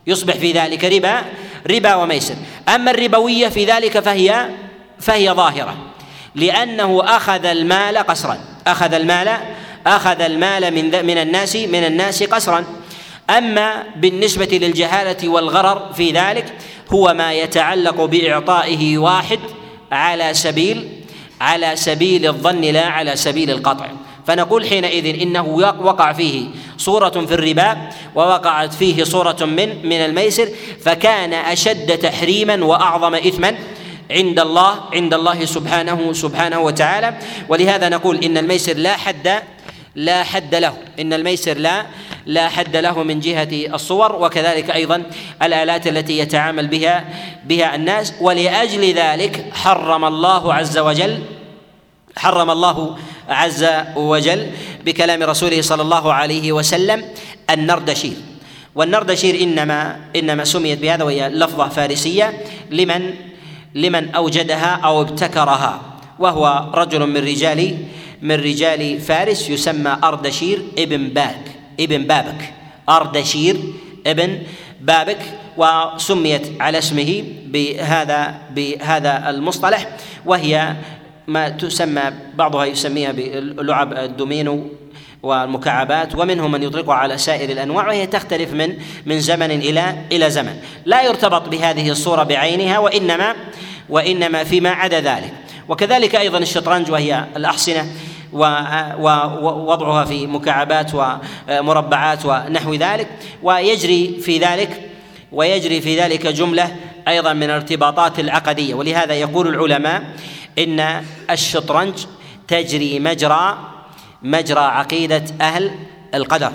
يصبح 0.07 0.35
في 0.35 0.53
ذلك 0.53 0.85
ربا 0.85 1.25
ربا 1.71 1.95
وميسر. 1.95 2.35
أما 2.69 2.91
الربوية 2.91 3.49
في 3.49 3.65
ذلك 3.65 4.01
فهي 4.01 4.49
فهي 5.01 5.31
ظاهرة 5.31 5.77
لأنه 6.35 7.03
أخذ 7.05 7.45
المال 7.45 7.99
قسرا 7.99 8.39
أخذ 8.67 8.95
المال 8.95 9.39
أخذ 9.87 10.21
المال 10.21 10.75
من 10.75 11.07
من 11.07 11.19
الناس 11.19 11.57
من 11.57 11.85
الناس 11.85 12.23
قسرا. 12.23 12.80
أما 13.39 13.85
بالنسبة 13.97 14.59
للجهالة 14.63 15.29
والغرر 15.29 15.93
في 15.95 16.11
ذلك 16.11 16.53
هو 16.91 17.15
ما 17.15 17.33
يتعلق 17.33 18.05
بإعطائه 18.05 18.99
واحد 18.99 19.39
على 19.93 20.35
سبيل 20.35 20.89
على 21.41 21.77
سبيل 21.77 22.27
الظن 22.27 22.61
لا 22.61 22.87
على 22.87 23.17
سبيل 23.17 23.51
القطع. 23.51 23.87
فنقول 24.27 24.67
حينئذ 24.67 25.23
إنه 25.23 25.49
وقع 25.81 26.13
فيه 26.13 26.49
صورة 26.79 27.27
في 27.27 27.35
الربا 27.35 27.77
ووقعت 28.15 28.75
فيه 28.75 29.05
صورة 29.05 29.37
من 29.41 29.87
من 29.87 29.97
الميسر 29.97 30.49
فكان 30.85 31.33
أشد 31.33 31.99
تحريما 31.99 32.65
وأعظم 32.65 33.15
إثما 33.15 33.55
عند 34.11 34.41
الله 34.41 34.81
عند 34.93 35.15
الله 35.15 35.45
سبحانه 35.45 36.13
سبحانه 36.13 36.61
وتعالى. 36.61 37.15
ولهذا 37.49 37.89
نقول 37.89 38.25
إن 38.25 38.39
الميسر 38.39 38.77
لا 38.77 38.97
حد 38.97 39.43
لا 39.95 40.23
حد 40.23 40.55
له. 40.55 40.75
إن 41.01 41.13
الميسر 41.13 41.59
لا 41.59 41.87
لا 42.27 42.49
حد 42.49 42.77
له 42.77 43.03
من 43.03 43.21
جهة 43.21 43.75
الصور 43.75 44.17
وكذلك 44.17 44.71
أيضا 44.71 45.03
الآلات 45.43 45.87
التي 45.87 46.19
يتعامل 46.19 46.67
بها 46.67 47.05
بها 47.45 47.75
الناس. 47.75 48.15
ولأجل 48.21 48.95
ذلك 48.95 49.45
حرم 49.53 50.05
الله 50.05 50.55
عز 50.55 50.79
وجل 50.79 51.19
حرم 52.17 52.51
الله 52.51 52.97
عز 53.29 53.67
وجل 53.97 54.47
بكلام 54.85 55.23
رسوله 55.23 55.63
صلى 55.63 55.83
الله 55.83 56.13
عليه 56.13 56.53
وسلم 56.53 57.05
النردشير. 57.51 58.17
والنردشير 58.75 59.43
إنما 59.43 60.01
إنما 60.17 60.45
سميت 60.45 60.79
بهذا 60.79 61.05
وهي 61.05 61.29
لفظة 61.29 61.69
فارسية 61.69 62.45
لمن 62.71 63.15
لمن 63.75 64.15
أوجدها 64.15 64.81
أو 64.85 65.03
ابتكرها 65.03 65.81
وهو 66.19 66.71
رجل 66.75 67.07
من 67.07 67.17
رجال 67.17 67.77
من 68.23 68.35
رجال 68.35 69.01
فارس 69.01 69.51
يسمى 69.51 69.99
أردشير 70.05 70.63
ابن 70.79 71.09
باك. 71.09 71.60
ابن 71.81 72.03
بابك. 72.03 72.53
أردشير 72.89 73.57
ابن 74.07 74.39
بابك 74.81 75.19
وسميت 75.57 76.61
على 76.61 76.79
اسمه 76.79 77.25
بهذا 77.47 78.35
بهذا 78.51 79.31
المصطلح 79.31 79.89
وهي 80.27 80.75
ما 81.27 81.49
تسمى 81.49 82.03
بعضها 82.35 82.65
يسميها 82.65 83.13
بلعب 83.13 83.93
الدومينو 83.93 84.67
والمكعبات 85.23 86.15
ومنهم 86.15 86.53
من 86.53 86.63
يطلقها 86.63 86.95
على 86.95 87.19
سائر 87.19 87.51
الأنواع 87.51 87.89
وهي 87.89 88.07
تختلف 88.07 88.53
من 88.53 88.77
من 89.07 89.21
زمن 89.21 89.51
إلى 89.51 89.95
إلى 90.13 90.31
زمن. 90.31 90.57
لا 90.85 91.03
يرتبط 91.03 91.49
بهذه 91.49 91.91
الصورة 91.91 92.23
بعينها 92.23 92.79
وإنما 92.79 93.35
وإنما 93.89 94.45
فيما 94.45 94.71
عدا 94.71 95.01
ذلك. 95.01 95.33
وكذلك 95.69 96.17
أيضا 96.17 96.39
الشطرنج 96.39 96.91
وهي 96.91 97.25
الأحصنة. 97.37 97.87
ووضعها 98.33 100.05
في 100.05 100.27
مكعبات 100.27 100.91
ومربعات 100.95 102.27
ونحو 102.27 102.75
ذلك. 102.75 103.09
ويجري 103.43 104.21
في 104.23 104.39
ذلك 104.39 104.91
ويجري 105.33 105.81
في 105.81 106.01
ذلك 106.01 106.27
جملة 106.27 106.77
أيضا 107.09 107.33
من 107.33 107.43
الارتباطات 107.43 108.19
العقدية. 108.21 108.75
ولهذا 108.75 109.15
يقول 109.15 109.49
العلماء 109.49 110.03
إن 110.59 111.05
الشطرنج 111.31 111.95
تجري 112.49 113.01
مجرى 113.01 113.59
مجرى 114.23 114.61
عقيدة 114.61 115.25
أهل 115.41 115.71
القدر 116.15 116.53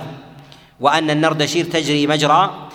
وأن 0.80 1.10
النردشير 1.10 1.66
تجري 1.66 2.08
مجرى 2.08 2.70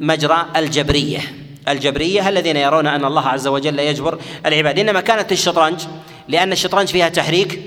مجرى 0.00 0.46
الجبرية. 0.56 1.20
الجبرية 1.68 2.28
الذين 2.28 2.56
يرون 2.56 2.86
أن 2.86 3.04
الله 3.04 3.28
عز 3.28 3.46
وجل 3.46 3.78
يجبر 3.78 4.18
العباد. 4.46 4.78
إنما 4.78 5.00
كانت 5.00 5.32
الشطرنج 5.32 5.80
لأن 6.28 6.52
الشطرنج 6.52 6.88
فيها 6.88 7.08
تحريك 7.08 7.60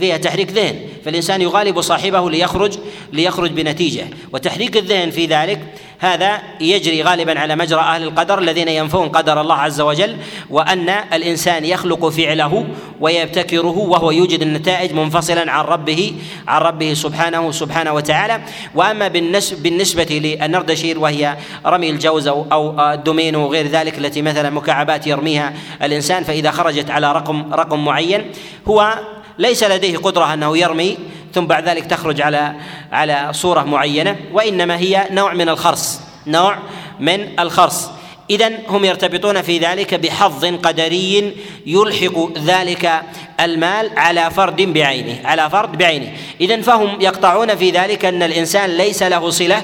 فيها 0.00 0.16
تحريك 0.16 0.52
ذهن. 0.52 0.76
فالإنسان 1.04 1.42
يغالب 1.42 1.80
صاحبه 1.80 2.30
ليخرج 2.30 2.78
ليخرج 3.12 3.50
بنتيجة. 3.50 4.06
وتحريك 4.32 4.76
الذهن 4.76 5.10
في 5.10 5.26
ذلك 5.26 5.60
هذا 6.00 6.42
يجري 6.60 7.02
غالبا 7.02 7.40
على 7.40 7.56
مجرى 7.56 7.80
أهل 7.80 8.02
القدر 8.02 8.38
الذين 8.38 8.68
ينفون 8.68 9.08
قدر 9.08 9.40
الله 9.40 9.54
عز 9.54 9.80
وجل 9.80 10.16
وأن 10.50 10.88
الإنسان 10.88 11.64
يخلق 11.64 12.08
فعله 12.08 12.66
ويبتكره 13.00 13.78
وهو 13.78 14.10
يوجد 14.10 14.42
النتائج 14.42 14.92
منفصلا 14.92 15.52
عن 15.52 15.64
ربه 15.64 16.14
عن 16.48 16.62
ربه 16.62 16.94
سبحانه 16.94 17.52
سبحانه 17.52 17.92
وتعالى. 17.92 18.40
وأما 18.74 19.08
بالنسبة 19.52 20.04
للنردشير 20.10 20.98
وهي 20.98 21.36
رمي 21.66 21.90
الجوز 21.90 22.28
أو 22.28 22.80
الدومين 22.80 23.36
وغير 23.36 23.66
ذلك 23.66 23.98
التي 23.98 24.22
مثلا 24.22 24.50
مكعبات 24.50 25.06
يرميها 25.06 25.54
الإنسان 25.82 26.24
فإذا 26.24 26.50
خرجت 26.50 26.90
على 26.90 27.12
رقم 27.12 27.54
رقم 27.54 27.84
معين 27.84 28.24
هو 28.68 28.98
ليس 29.38 29.64
لديه 29.64 29.96
قدرة 29.96 30.34
أنه 30.34 30.58
يرمي 30.58 30.98
ثم 31.34 31.46
بعد 31.46 31.68
ذلك 31.68 31.86
تخرج 31.86 32.20
على 32.20 32.54
على 32.92 33.28
صورة 33.32 33.62
معينة 33.62 34.16
وإنما 34.32 34.78
هي 34.78 35.08
نوع 35.10 35.34
من 35.34 35.48
الخرص 35.48 36.00
نوع 36.26 36.58
من 37.00 37.40
الخرص. 37.40 37.90
إذا 38.30 38.50
هم 38.68 38.84
يرتبطون 38.84 39.42
في 39.42 39.58
ذلك 39.58 39.94
بحظ 39.94 40.44
قدري 40.44 41.34
يلحق 41.66 42.38
ذلك 42.38 43.02
المال 43.40 43.90
على 43.96 44.30
فرد 44.30 44.62
بعينه 44.62 45.20
على 45.24 45.50
فرد 45.50 45.78
بعينه. 45.78 46.12
إذا 46.40 46.60
فهم 46.60 47.00
يقطعون 47.00 47.56
في 47.56 47.70
ذلك 47.70 48.04
أن 48.04 48.22
الإنسان 48.22 48.70
ليس 48.70 49.02
له 49.02 49.30
صلة 49.30 49.62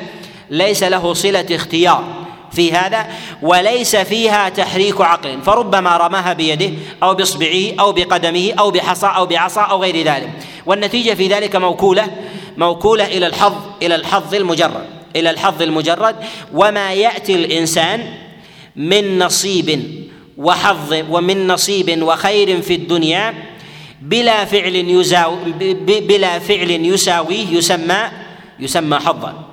ليس 0.51 0.83
له 0.83 1.15
صلة 1.15 1.47
اختيار. 1.51 2.24
في 2.55 2.73
هذا 2.73 3.07
وليس 3.43 3.97
فيها 3.97 4.49
تحريك 4.49 5.01
عقل 5.01 5.43
فربما 5.43 5.97
رماها 5.97 6.33
بيده 6.33 6.71
أو 7.03 7.15
بإصبعه 7.15 7.75
أو 7.81 7.93
بقدمه 7.93 8.53
أو 8.59 8.71
بحصى 8.71 9.07
أو 9.07 9.27
بعصا 9.27 9.63
أو 9.63 9.83
غير 9.83 10.07
ذلك. 10.07 10.31
والنتيجة 10.67 11.15
في 11.15 11.29
ذلك 11.29 11.57
موكولة 11.57 12.11
موكولة 12.57 13.05
إلى 13.07 13.27
الحظ 13.27 13.55
إلى 13.83 13.95
الحظ 13.95 14.35
المجرد 14.35 14.87
إلى 15.17 15.31
الحظ 15.31 15.63
المجرد. 15.63 16.17
وما 16.55 16.93
يأتي 16.93 17.35
الإنسان 17.35 18.15
من 18.77 19.19
نصيب 19.19 19.81
وحظ 20.39 20.95
ومن 21.11 21.47
نصيب 21.47 22.03
وخير 22.03 22.63
في 22.63 22.75
الدنيا 22.75 23.35
بلا 24.03 24.45
فعل 24.45 24.75
يزاوي 24.75 25.53
بلا 26.01 26.39
فعل 26.39 26.71
يساويه 26.71 27.47
يسمى 27.47 28.11
يسمى 28.61 28.97
حظا 28.99 29.45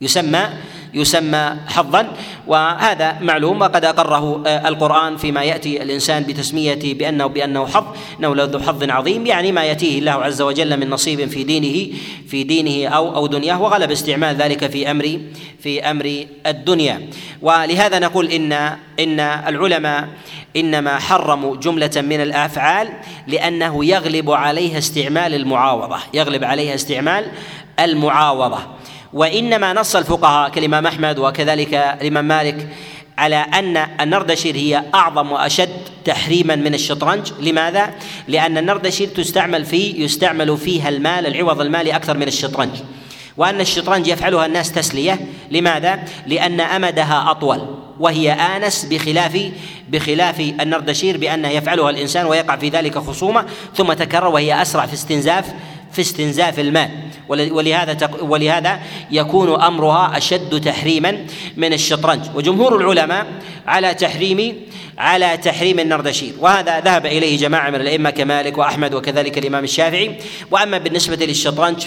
يسمى 0.00 0.48
يسمى 0.94 1.56
حظا 1.66 2.12
وهذا 2.46 3.16
معلوم 3.20 3.60
وقد 3.60 3.84
أقره 3.84 4.42
آه، 4.46 4.68
القرآن 4.68 5.16
فيما 5.16 5.42
يأتي 5.42 5.82
الإنسان 5.82 6.22
بتسميته 6.22 6.94
بانه 6.94 7.26
بأنه 7.26 7.66
حظ 7.66 7.84
انه 8.20 8.34
ذو 8.44 8.58
حظ 8.58 8.90
عظيم 8.90 9.26
يعني 9.26 9.52
ما 9.52 9.64
يأتيه 9.64 9.98
الله 9.98 10.12
عز 10.12 10.42
وجل 10.42 10.76
من 10.80 10.90
نصيب 10.90 11.28
في 11.28 11.44
دينه 11.44 11.94
في 12.28 12.44
دينه 12.44 12.88
أو 12.88 13.16
أو 13.16 13.26
دنياه 13.26 13.62
وغلب 13.62 13.90
استعمال 13.90 14.36
ذلك 14.36 14.70
في 14.70 14.90
أمر 14.90 15.20
في 15.60 15.82
أمر 15.82 16.26
الدنيا. 16.46 17.08
ولهذا 17.42 17.98
نقول 17.98 18.30
ان 18.30 18.52
إن 19.00 19.20
العلماء 19.20 20.08
إنما 20.56 20.98
حرموا 20.98 21.56
جملة 21.56 21.90
من 21.96 22.20
الأفعال 22.20 22.88
لأنه 23.26 23.84
يغلب 23.84 24.30
عليها 24.30 24.78
استعمال 24.78 25.34
المعاوضة 25.34 25.98
يغلب 26.14 26.44
عليها 26.44 26.74
استعمال 26.74 27.26
المعاوضة. 27.80 28.58
وإنما 29.14 29.72
نص 29.72 29.96
الفقهاء 29.96 30.50
كالإمام 30.50 30.86
أحمد 30.86 31.18
وكذلك 31.18 31.74
الإمام 31.74 32.28
مالك 32.28 32.68
على 33.18 33.36
أن 33.36 33.76
النردشير 33.76 34.56
هي 34.56 34.82
أعظم 34.94 35.32
وأشد 35.32 35.70
تحريما 36.04 36.56
من 36.56 36.74
الشطرنج، 36.74 37.32
لماذا؟ 37.40 37.90
لأن 38.28 38.58
النردشير 38.58 39.08
تستعمل 39.08 39.64
في 39.64 39.90
يستعمل 40.04 40.56
فيها 40.56 40.88
المال 40.88 41.26
العوض 41.26 41.60
المالي 41.60 41.96
أكثر 41.96 42.16
من 42.16 42.28
الشطرنج. 42.28 42.70
وأن 43.36 43.60
الشطرنج 43.60 44.06
يفعلها 44.06 44.46
الناس 44.46 44.72
تسلية، 44.72 45.20
لماذا؟ 45.50 46.04
لأن 46.26 46.60
أمدها 46.60 47.30
أطول 47.30 47.60
وهي 48.00 48.32
آنس 48.32 48.84
بخلاف 48.84 49.50
بخلاف 49.88 50.40
النردشير 50.40 51.16
بأنه 51.16 51.48
يفعلها 51.48 51.90
الإنسان 51.90 52.26
ويقع 52.26 52.56
في 52.56 52.68
ذلك 52.68 52.98
خصومة 52.98 53.44
ثم 53.74 53.92
تكرر 53.92 54.28
وهي 54.28 54.62
أسرع 54.62 54.86
في 54.86 54.94
استنزاف 54.94 55.44
في 55.94 56.00
استنزاف 56.00 56.60
الماء. 56.60 56.90
ولهذا 57.28 58.10
ولهذا 58.20 58.80
يكون 59.10 59.62
أمرها 59.62 60.16
أشد 60.16 60.60
تحريما 60.60 61.26
من 61.56 61.72
الشطرنج. 61.72 62.20
وجمهور 62.34 62.76
العلماء 62.76 63.26
على 63.66 63.94
تحريم 63.94 64.54
على 64.98 65.36
تحريم 65.36 65.78
النردشير 65.78 66.32
وهذا 66.40 66.80
ذهب 66.80 67.06
إليه 67.06 67.38
جماعة 67.38 67.70
من 67.70 67.80
الأئمة 67.80 68.10
كمالك 68.10 68.58
وأحمد 68.58 68.94
وكذلك 68.94 69.38
الإمام 69.38 69.64
الشافعي. 69.64 70.16
وأما 70.50 70.78
بالنسبة 70.78 71.26
للشطرنج 71.26 71.78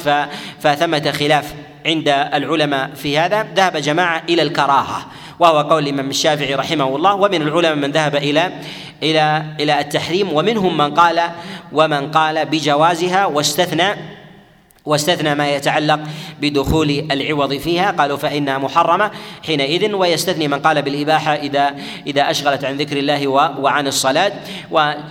فثمة 0.59 1.11
خلاف 1.11 1.53
عند 1.85 2.09
العلماء 2.09 2.89
في 2.95 3.17
هذا. 3.17 3.47
ذهب 3.55 3.77
جماعة 3.77 4.23
إلى 4.29 4.41
الكراهة. 4.41 5.05
وهو 5.39 5.61
قول 5.61 5.83
الإمام 5.83 6.09
الشافعي 6.09 6.55
رحمه 6.55 6.95
الله 6.95 7.13
ومن 7.15 7.41
العلماء 7.41 7.75
من 7.75 7.91
ذهب 7.91 8.15
إلى 8.15 8.51
إلى 9.03 9.45
إلى 9.59 9.79
التحريم 9.79 10.33
ومنهم 10.33 10.77
من 10.77 10.93
قال 10.93 11.21
ومن 11.71 12.11
قال 12.11 12.45
بجوازها 12.45 13.25
واستثنى 13.25 14.16
واستثنى 14.87 15.35
ما 15.35 15.49
يتعلق 15.49 15.99
بدخول 16.41 17.07
العوض 17.11 17.53
فيها. 17.53 17.91
قالوا 17.91 18.17
فإنها 18.17 18.57
محرمة 18.57 19.11
حينئذ 19.45 19.93
ويستثني 19.93 20.47
من 20.47 20.59
قال 20.59 20.81
بالإباحة 20.81 21.33
إذا 21.35 21.75
إذا 22.07 22.31
أشغلت 22.31 22.65
عن 22.65 22.77
ذكر 22.77 22.97
الله 22.97 23.27
وعن 23.27 23.87
الصلاة. 23.87 24.31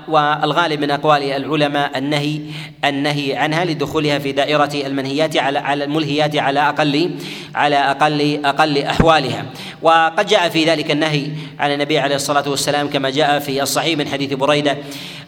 والغالب 0.08 0.80
من 0.80 0.90
أقوال 0.90 1.22
العلماء 1.22 1.98
النهي 1.98 2.40
النهي 2.84 3.36
عنها 3.36 3.64
لدخولها 3.64 4.18
في 4.18 4.32
دائرة 4.32 4.70
المنهيات 4.74 5.36
على 5.36 5.58
على 5.58 5.84
الملهيات 5.84 6.36
على 6.36 6.60
أقل 6.60 7.10
على 7.54 7.76
أقل 7.76 8.40
أقل 8.44 8.78
أحوالها. 8.78 9.44
وقد 9.82 10.26
جاء 10.26 10.48
في 10.48 10.64
ذلك 10.64 10.90
النهي 10.90 11.26
عن 11.58 11.72
النبي 11.72 11.98
عليه 11.98 12.16
الصلاة 12.16 12.48
والسلام 12.48 12.88
كما 12.88 13.10
جاء 13.10 13.38
في 13.38 13.62
الصحيح 13.62 13.98
من 13.98 14.08
حديث 14.08 14.32
بريدة 14.32 14.76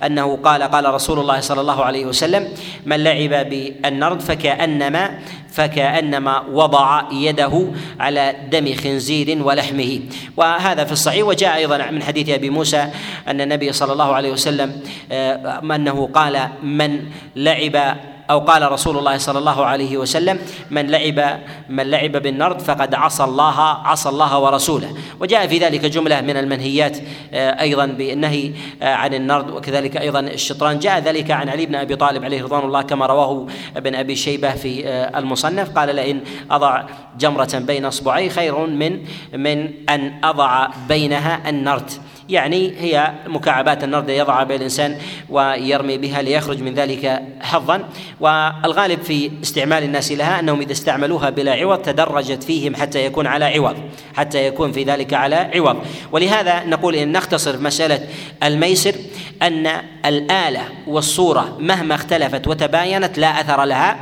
أنه 0.06 0.37
قال 0.37 0.62
قال 0.62 0.94
رسول 0.94 1.18
الله 1.18 1.40
صلى 1.40 1.61
الله 1.61 1.84
عليه 1.84 2.06
وسلم 2.06 2.48
من 2.87 3.04
لعب 3.04 3.48
بالنرد 3.50 4.20
فكأنما 4.20 5.18
فكأنما 5.50 6.42
وضع 6.52 7.02
يده 7.12 7.66
على 8.00 8.34
دم 8.50 8.74
خنزير 8.74 9.42
ولحمه. 9.42 10.00
وهذا 10.37 10.84
في 10.84 10.92
الصحيح 10.92 11.26
وجاء 11.26 11.56
أيضا 11.56 11.90
من 11.90 12.02
حديث 12.02 12.28
أبي 12.28 12.50
موسى 12.50 12.88
أن 13.28 13.40
النبي 13.40 13.72
صلى 13.72 13.92
الله 13.92 14.14
عليه 14.14 14.32
وسلم 14.32 14.82
آه، 15.12 15.61
أنه 15.74 16.08
قال 16.14 16.48
من 16.62 17.00
لعب 17.37 17.96
أو 18.30 18.38
قال 18.38 18.72
رسول 18.72 18.98
الله 18.98 19.18
صلى 19.18 19.38
الله 19.38 19.64
عليه 19.64 19.96
وسلم 19.96 20.38
من 20.70 20.86
لعب 20.86 21.40
من 21.68 21.90
لعب 21.90 22.12
بالنرد 22.12 22.60
فقد 22.60 22.94
عصى 22.94 23.24
الله 23.24 23.60
عصى 23.60 24.08
الله 24.08 24.38
ورسوله. 24.38 24.94
وجاء 25.20 25.46
في 25.46 25.58
ذلك 25.58 25.86
جملة 25.86 26.20
من 26.20 26.36
المنهيات 26.36 26.98
آه، 27.32 27.60
أيضا 27.60 27.86
بالنهي 27.86 28.52
آه، 28.82 28.94
عن 28.94 29.14
النرد 29.14 29.50
وكذلك 29.50 29.96
أيضا 29.96 30.20
الشطران. 30.20 30.78
جاء 30.78 30.98
ذلك 30.98 31.30
عن 31.30 31.48
علي 31.48 31.66
بن 31.66 31.74
أبي 31.74 31.96
طالب 31.96 32.24
عليه 32.24 32.42
رضوان 32.42 32.64
الله 32.64 32.82
كما 32.82 33.06
رواه 33.06 33.46
ابن 33.76 33.94
أبي 33.94 34.16
شيبة 34.16 34.50
في 34.50 34.88
آه، 34.88 35.18
المصنف. 35.18 35.78
قال 35.78 35.96
لئن 35.96 36.20
أضع 36.50 36.82
جمرة 37.18 37.58
بين 37.58 37.84
أصبعي 37.84 38.30
خير 38.30 38.66
من 38.66 39.04
من 39.32 39.70
أن 39.88 40.12
أضع 40.24 40.68
بينها 40.88 41.48
النرد. 41.48 41.90
يعني 42.28 42.72
هي 42.78 43.12
مكعبات 43.26 43.84
النرد 43.84 44.08
يضعها 44.08 44.44
بين 44.44 44.56
الإنسان 44.56 44.98
ويرمي 45.28 45.98
بها 45.98 46.22
ليخرج 46.22 46.62
من 46.62 46.74
ذلك 46.74 47.22
حظا. 47.40 47.84
والغالب 48.20 49.02
في 49.02 49.30
استعمال 49.42 49.82
الناس 49.82 50.12
لها 50.12 50.40
أنهم 50.40 50.60
إذا 50.60 50.72
استعملوها 50.72 51.30
بلا 51.30 51.52
عوض 51.52 51.78
تدرجت 51.82 52.42
فيهم 52.42 52.76
حتى 52.76 53.04
يكون 53.04 53.26
على 53.26 53.44
عوض 53.44 53.76
حتى 54.16 54.46
يكون 54.46 54.72
في 54.72 54.84
ذلك 54.84 55.14
على 55.14 55.50
عوض. 55.54 55.76
ولهذا 56.12 56.64
نقول 56.64 56.94
إن 56.94 57.12
نختصر 57.12 57.60
مسألة 57.60 58.00
الميسر 58.42 58.94
أن 59.42 59.66
الآلة 60.06 60.64
والصورة 60.86 61.56
مهما 61.58 61.94
اختلفت 61.94 62.48
وتباينت 62.48 63.18
لا 63.18 63.40
أثر 63.40 63.64
لها 63.64 63.96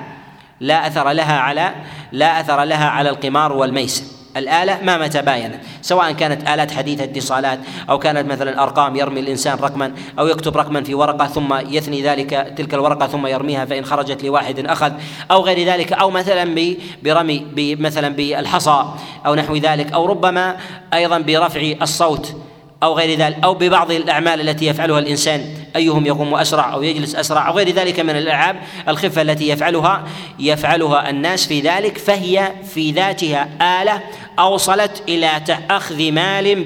لا 0.60 0.86
أثر 0.86 1.12
لها 1.12 1.38
على 1.38 1.74
لا 2.12 2.40
أثر 2.40 2.64
لها 2.64 2.88
على 2.88 3.10
القمار 3.10 3.52
والميسر. 3.52 4.15
الآلة 4.36 4.78
ما 4.82 4.98
متى 4.98 5.22
باينت 5.22 5.54
سواء 5.82 6.12
كانت 6.12 6.48
آلات 6.48 6.70
حديثة 6.70 7.04
اتصالات 7.04 7.58
أو 7.90 7.98
كانت 7.98 8.32
مثلا 8.32 8.62
أرقام 8.62 8.96
يرمي 8.96 9.20
الإنسان 9.20 9.58
رقما 9.58 9.92
أو 10.18 10.26
يكتب 10.26 10.56
رقما 10.56 10.82
في 10.82 10.94
ورقة 10.94 11.26
ثم 11.26 11.54
يثني 11.54 12.02
ذلك 12.02 12.54
تلك 12.56 12.74
الورقة 12.74 13.06
ثم 13.06 13.26
يرميها 13.26 13.64
فإن 13.64 13.84
خرجت 13.84 14.24
لواحد 14.24 14.66
أخذ 14.66 14.92
أو 15.30 15.40
غير 15.40 15.68
ذلك 15.68 15.92
أو 15.92 16.10
مثلا 16.10 16.76
برمي 17.02 17.46
مثلا 17.56 18.08
بالحصى 18.08 18.84
أو 19.26 19.34
نحو 19.34 19.56
ذلك 19.56 19.92
أو 19.92 20.06
ربما 20.06 20.56
أيضا 20.94 21.18
برفع 21.18 21.72
الصوت 21.82 22.36
أو 22.82 22.94
غير 22.94 23.18
ذلك 23.18 23.36
أو 23.44 23.54
ببعض 23.54 23.90
الأعمال 23.90 24.48
التي 24.48 24.66
يفعلها 24.66 24.98
الإنسان. 24.98 25.65
أيهم 25.76 26.06
يقوم 26.06 26.34
أسرع 26.34 26.74
أو 26.74 26.82
يجلس 26.82 27.14
أسرع 27.14 27.48
أو 27.48 27.56
غير 27.56 27.70
ذلك 27.70 28.00
من 28.00 28.10
الألعاب 28.10 28.56
الخفة 28.88 29.22
التي 29.22 29.48
يفعلها 29.48 30.04
يفعلها 30.38 31.10
الناس 31.10 31.46
في 31.46 31.60
ذلك 31.60 31.98
فهي 31.98 32.52
في 32.74 32.90
ذاتها 32.90 33.48
آلة 33.82 34.02
أوصلت 34.38 35.02
إلى 35.08 35.42
أخذ 35.70 36.12
مال 36.12 36.64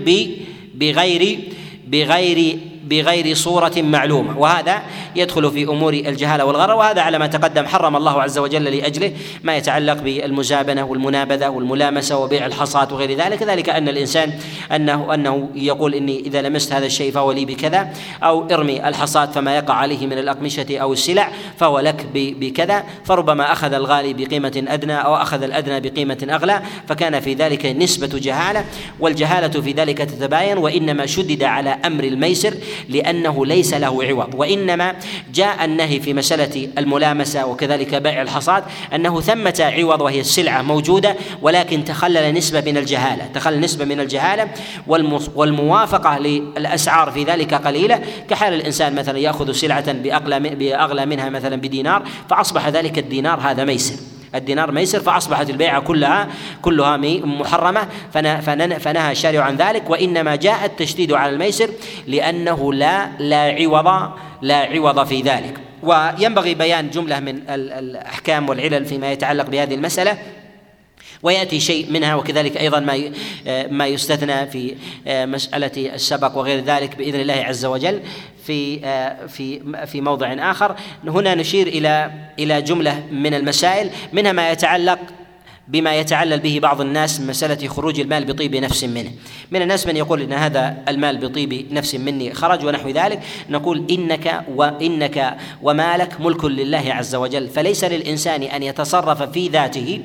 بغير 0.74 1.38
بغير 1.86 2.58
بغير 2.90 3.34
صورة 3.34 3.72
معلومة. 3.76 4.38
وهذا 4.38 4.82
يدخل 5.16 5.50
في 5.50 5.64
أمور 5.64 5.92
الجهالة 5.92 6.44
والغرر 6.44 6.74
وهذا 6.74 7.00
على 7.00 7.18
ما 7.18 7.26
تقدم 7.26 7.66
حرم 7.66 7.96
الله 7.96 8.22
عز 8.22 8.38
وجل 8.38 8.64
لأجله 8.64 9.12
ما 9.42 9.56
يتعلق 9.56 10.02
بالمزابنة 10.02 10.84
والمنابذة 10.84 11.48
والملامسة 11.48 12.18
وبيع 12.18 12.46
الحصاة 12.46 12.94
وغير 12.94 13.18
ذلك. 13.18 13.42
ذلك 13.42 13.68
أن 13.68 13.88
الإنسان 13.88 14.32
أنه 14.72 15.14
أنه 15.14 15.48
يقول 15.54 15.94
إني 15.94 16.20
إذا 16.20 16.42
لمست 16.42 16.72
هذا 16.72 16.86
الشيء 16.86 17.12
فهو 17.12 17.32
لي 17.32 17.44
بكذا 17.44 17.90
أو 18.22 18.46
ارمي 18.50 18.88
الحصاة 18.88 19.26
فما 19.26 19.56
يقع 19.56 19.74
عليه 19.74 20.06
من 20.06 20.18
الأقمشة 20.18 20.78
أو 20.78 20.92
السلع 20.92 21.32
فهو 21.58 21.78
لك 21.80 22.06
بكذا. 22.14 22.84
فربما 23.04 23.52
أخذ 23.52 23.72
الغالي 23.72 24.12
بقيمة 24.14 24.64
أدنى 24.68 25.04
أو 25.04 25.16
أخذ 25.16 25.42
الأدنى 25.42 25.90
بقيمة 25.90 26.26
أغلى 26.30 26.62
فكان 26.88 27.20
في 27.20 27.34
ذلك 27.34 27.66
نسبة 27.66 28.18
جهالة 28.18 28.64
والجهالة 29.00 29.60
في 29.60 29.72
ذلك 29.72 29.98
تتباين 29.98 30.58
وإنما 30.58 31.06
شدد 31.06 31.42
على 31.42 31.70
أمر 31.70 32.04
الميسر 32.04 32.54
لأنه 32.88 33.46
ليس 33.46 33.74
له 33.74 34.04
عوض. 34.04 34.34
وإنما 34.34 34.94
جاء 35.34 35.64
النهي 35.64 36.00
في 36.00 36.14
مسألة 36.14 36.68
الملامسة 36.78 37.46
وكذلك 37.46 37.94
بيع 37.94 38.22
الحصاد 38.22 38.64
أنه 38.94 39.20
ثمة 39.20 39.72
عوض 39.78 40.00
وهي 40.00 40.20
السلعة 40.20 40.62
موجودة 40.62 41.16
ولكن 41.42 41.84
تخلل 41.84 42.34
نسبة 42.34 42.60
من 42.66 42.76
الجهالة. 42.76 43.26
تخلل 43.34 43.60
نسبة 43.60 43.84
من 43.84 44.00
الجهالة 44.00 44.48
والموافقة 45.34 46.18
للأسعار 46.18 47.10
في 47.10 47.24
ذلك 47.24 47.54
قليلة. 47.54 48.00
كحال 48.30 48.54
الإنسان 48.54 48.94
مثلا 48.94 49.18
يأخذ 49.18 49.52
سلعة 49.52 49.92
بأغلى 49.92 51.06
منها 51.06 51.28
مثلا 51.28 51.56
بدينار 51.56 52.02
فأصبح 52.30 52.68
ذلك 52.68 52.98
الدينار 52.98 53.40
هذا 53.40 53.64
ميسر. 53.64 54.09
الدينار 54.34 54.72
ميسر 54.72 55.00
فأصبحت 55.00 55.50
البيعة 55.50 55.80
كلها 55.80 56.28
كلها 56.62 56.96
محرمة 57.24 57.88
فنهى 58.78 59.12
الشارع 59.12 59.44
عن 59.44 59.56
ذلك 59.56 59.90
وإنما 59.90 60.36
جاء 60.36 60.64
التشديد 60.64 61.12
على 61.12 61.32
الميسر 61.32 61.70
لأنه 62.06 62.72
لا 62.72 63.08
لا 63.18 63.42
عوض 63.42 64.10
لا 64.42 64.56
عوض 64.56 65.06
في 65.06 65.22
ذلك. 65.22 65.54
وينبغي 65.82 66.54
بيان 66.54 66.90
جملة 66.90 67.20
من 67.20 67.42
الأحكام 67.48 68.48
والعلل 68.48 68.84
فيما 68.84 69.12
يتعلق 69.12 69.46
بهذه 69.50 69.74
المسألة 69.74 70.18
ويأتي 71.22 71.60
شيء 71.60 71.92
منها 71.92 72.14
وكذلك 72.14 72.56
أيضا 72.56 72.80
ما 72.80 73.12
ما 73.70 73.86
يستثنى 73.86 74.46
في 74.46 74.74
مسألة 75.06 75.94
السبق 75.94 76.36
وغير 76.36 76.64
ذلك 76.64 76.96
بإذن 76.96 77.20
الله 77.20 77.34
عز 77.34 77.64
وجل. 77.64 78.00
في 78.50 78.80
في 79.28 79.60
في 79.86 80.00
موضع 80.00 80.50
آخر. 80.50 80.76
هنا 81.06 81.34
نشير 81.34 81.66
إلى 81.66 82.10
إلى 82.38 82.62
جملة 82.62 83.02
من 83.12 83.34
المسائل 83.34 83.90
منها 84.12 84.32
ما 84.32 84.50
يتعلق 84.50 84.98
بما 85.68 85.94
يتعلل 85.94 86.40
به 86.40 86.58
بعض 86.62 86.80
الناس 86.80 87.20
من 87.20 87.26
مسألة 87.26 87.68
خروج 87.68 88.00
المال 88.00 88.24
بطيب 88.24 88.56
نفس 88.56 88.84
منه. 88.84 89.10
من 89.50 89.62
الناس 89.62 89.86
من 89.86 89.96
يقول 89.96 90.22
إن 90.22 90.32
هذا 90.32 90.76
المال 90.88 91.18
بطيب 91.18 91.72
نفس 91.72 91.94
مني 91.94 92.34
خرج 92.34 92.64
ونحو 92.64 92.88
ذلك. 92.88 93.20
نقول 93.50 93.86
إنك 93.90 94.44
وإنك 94.54 95.36
ومالك 95.62 96.20
ملك 96.20 96.44
لله 96.44 96.84
عز 96.86 97.14
وجل. 97.14 97.48
فليس 97.48 97.84
للإنسان 97.84 98.42
أن 98.42 98.62
يتصرف 98.62 99.22
في 99.22 99.48
ذاته 99.48 100.00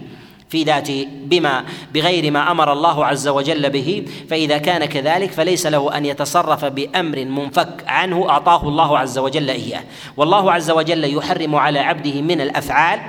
في 0.56 0.64
ذاته 0.64 1.08
بما 1.26 1.66
بغير 1.94 2.32
ما 2.32 2.52
أمر 2.52 2.74
الله 2.74 3.06
عز 3.06 3.28
وجل 3.28 3.70
به 3.70 4.06
فإذا 4.30 4.58
كان 4.58 4.86
كذلك 4.86 5.32
فليس 5.32 5.66
له 5.66 5.98
أن 5.98 6.06
يتصرف 6.06 6.66
بأمر 6.66 7.26
منفك 7.26 7.84
عنه 7.88 8.30
أعطاه 8.30 8.68
الله 8.70 8.98
عز 9.00 9.18
وجل 9.18 9.50
إياه. 9.50 9.84
والله 10.18 10.52
عز 10.52 10.72
وجل 10.72 11.18
يحرم 11.18 11.56
على 11.56 11.80
عبده 11.80 12.22
من 12.22 12.42
الأفعال 12.42 13.00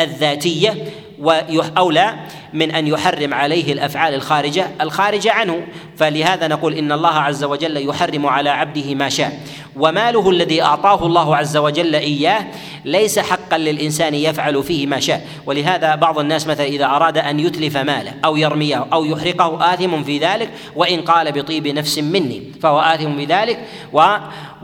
الذاتية 0.00 0.74
وأولى 1.20 2.14
من 2.52 2.70
أن 2.70 2.86
يحرم 2.86 3.34
عليه 3.34 3.72
الأفعال 3.72 4.14
الخارجة. 4.14 4.66
الخارجة 4.80 5.32
عنه. 5.32 5.66
فلهذا 5.96 6.48
نقول 6.48 6.74
إن 6.74 6.92
الله 6.92 7.14
عز 7.14 7.44
وجل 7.44 7.88
يحرم 7.88 8.26
على 8.26 8.50
عبده 8.50 8.94
ما 8.94 9.08
شاء. 9.08 9.40
وماله 9.76 10.30
الذي 10.30 10.62
أعطاه 10.62 11.06
الله 11.06 11.36
عز 11.36 11.56
وجل 11.56 11.94
إياه 11.94 12.46
ليس 12.84 13.18
حقا 13.18 13.58
للإنسان 13.58 14.14
يفعل 14.14 14.62
فيه 14.62 14.86
ما 14.86 15.00
شاء. 15.00 15.26
ولهذا 15.46 15.94
بعض 15.94 16.18
الناس 16.18 16.46
مثلا 16.46 16.66
إذا 16.66 16.84
أراد 16.84 17.18
أن 17.18 17.40
يتلف 17.40 17.76
ماله 17.76 18.14
أو 18.24 18.36
يرميه 18.36 18.86
أو 18.92 19.04
يحرقه 19.04 19.74
آثم 19.74 20.02
في 20.02 20.18
ذلك 20.18 20.50
وإن 20.76 21.00
قال 21.00 21.32
بطيب 21.32 21.66
نفس 21.68 21.98
مني 21.98 22.42
فهو 22.62 22.80
آثم 22.80 23.16
بذلك 23.16 23.58
و 23.92 24.16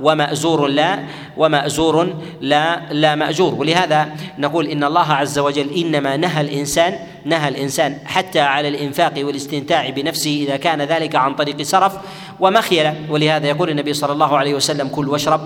ومأزور 0.03 0.67
لا 0.67 0.99
ومأزور 1.37 2.15
لا 2.41 2.81
لا 2.93 3.15
مأجور. 3.15 3.55
ولهذا 3.55 4.09
نقول 4.39 4.67
إن 4.67 4.85
الله 4.85 5.13
عز 5.13 5.39
وجل 5.39 5.71
إنما 5.77 6.17
نهى 6.17 6.41
الإنسان 6.45 6.99
نهى 7.25 7.49
الإنسان 7.49 7.99
حتى 8.05 8.41
على 8.41 8.69
الإنفاق 8.69 9.13
والاستمتاع 9.19 9.91
بنفسه 9.91 10.31
إذا 10.31 10.57
كان 10.57 10.83
ذلك 10.83 11.15
عن 11.15 11.35
طريق 11.35 11.63
سرف 11.63 11.93
ومخيلة 12.41 12.95
ولهذا 13.09 13.47
يقول 13.47 13.71
النبي 13.71 13.93
صلى 13.93 14.13
الله 14.13 14.37
عليه 14.39 14.55
وسلم 14.55 14.89
كل 14.89 15.09
واشرب 15.09 15.41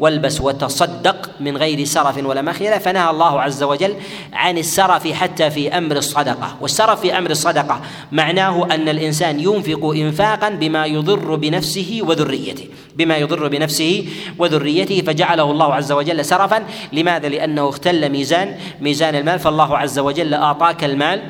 والبس 0.00 0.40
وتصدق 0.40 1.30
من 1.40 1.56
غير 1.56 1.84
سرف 1.84 2.24
ولا 2.24 2.42
مخيلة 2.42 2.78
فنهى 2.78 3.10
الله 3.10 3.40
عز 3.40 3.62
وجل 3.62 3.94
عن 4.32 4.58
السرف 4.58 5.12
حتى 5.12 5.50
في 5.50 5.78
أمر 5.78 5.96
الصدقة. 5.96 6.56
والسرف 6.60 7.00
في 7.00 7.18
أمر 7.18 7.30
الصدقة 7.30 7.80
معناه 8.12 8.68
أن 8.70 8.88
الإنسان 8.88 9.40
ينفق 9.40 9.92
إنفاقا 9.96 10.48
بما 10.48 10.86
يضر 10.86 11.34
بنفسه 11.34 12.00
وذريته. 12.02 12.64
بما 12.96 13.16
يضر 13.16 13.48
بنفسه 13.48 14.08
وذريته 14.38 15.02
فجعله 15.06 15.50
الله 15.50 15.74
عز 15.74 15.92
وجل 15.92 16.24
سرفا. 16.24 16.64
لماذا؟ 16.92 17.28
لأنه 17.28 17.68
اختل 17.68 18.08
ميزان 18.08 18.56
ميزان 18.80 19.14
المال. 19.14 19.38
فالله 19.38 19.78
عز 19.78 19.98
وجل 19.98 20.34
أعطاك 20.34 20.84
المال 20.84 21.22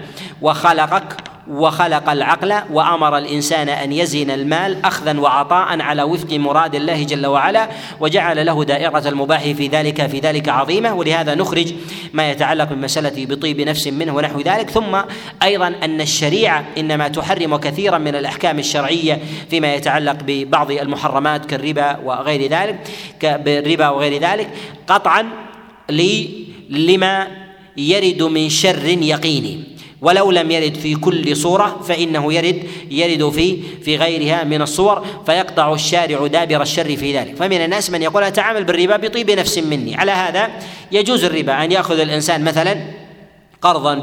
وخلقك 0.43 1.32
وخلق 1.51 2.11
العقل 2.11 2.55
وأمر 2.73 3.19
الإنسان 3.19 3.69
أن 3.69 3.93
يزن 3.93 4.31
المال 4.31 4.85
أخذا 4.85 5.21
وعطاء 5.21 5.81
على 5.81 6.03
وفق 6.03 6.33
مراد 6.33 6.75
الله 6.75 7.03
جل 7.03 7.27
وعلا 7.27 7.69
وجعل 8.01 8.47
له 8.47 8.65
دائرة 8.65 9.09
المباح 9.09 9.43
في 9.43 9.67
ذلك 9.67 10.07
في 10.07 10.19
ذلك 10.19 10.49
عظيمة. 10.49 10.95
ولهذا 10.95 11.35
نخرج 11.35 11.73
ما 12.13 12.31
يتعلق 12.31 12.69
بالمساله 12.69 13.27
بطيب 13.27 13.61
نفس 13.61 13.87
منه 13.87 14.17
ونحو 14.17 14.41
ذلك. 14.41 14.71
ثم 14.71 15.01
أيضا 15.43 15.75
أن 15.83 16.01
الشريعة 16.01 16.65
إنما 16.79 17.09
تحرم 17.09 17.57
كثيرا 17.57 17.99
من 17.99 18.15
الأحكام 18.15 18.59
الشرعية 18.59 19.19
فيما 19.51 19.75
يتعلق 19.75 20.17
ببعض 20.27 20.71
المحرمات 20.71 21.47
كالربا 21.47 21.97
وغير 22.05 22.51
ذلك 22.51 22.79
بالربا 23.45 23.89
وغير 23.89 24.23
ذلك 24.23 24.49
قطعا 24.87 25.29
لما 26.71 27.27
يرد 27.77 28.23
من 28.23 28.49
شر 28.49 28.87
يقيني. 28.87 29.72
ولو 30.03 30.31
لم 30.31 30.51
يرد 30.51 30.75
في 30.75 30.95
كل 30.95 31.37
صورة 31.37 31.81
فإنه 31.89 32.33
يرد 32.33 32.63
يرد 32.91 33.31
في 33.31 33.59
في 33.85 33.97
غيرها 33.97 34.45
من 34.45 34.63
الصور 34.63 35.07
فيقطع 35.27 35.75
الشارع 35.75 36.27
دابر 36.27 36.63
الشر 36.63 36.97
في 36.97 37.19
ذلك. 37.19 37.37
فمن 37.37 37.65
الناس 37.65 37.91
من 37.91 38.03
يقول 38.03 38.23
أتعامل 38.23 38.65
بالربا 38.65 38.97
بطيب 38.97 39.31
نفس 39.31 39.59
مني. 39.59 39.97
على 39.97 40.13
هذا 40.13 40.51
يجوز 40.93 41.25
الربا 41.25 41.65
أن 41.65 41.73
يأخذ 41.73 41.99
الإنسان 41.99 42.45
مثلا 42.45 43.02
قرضا 43.63 44.03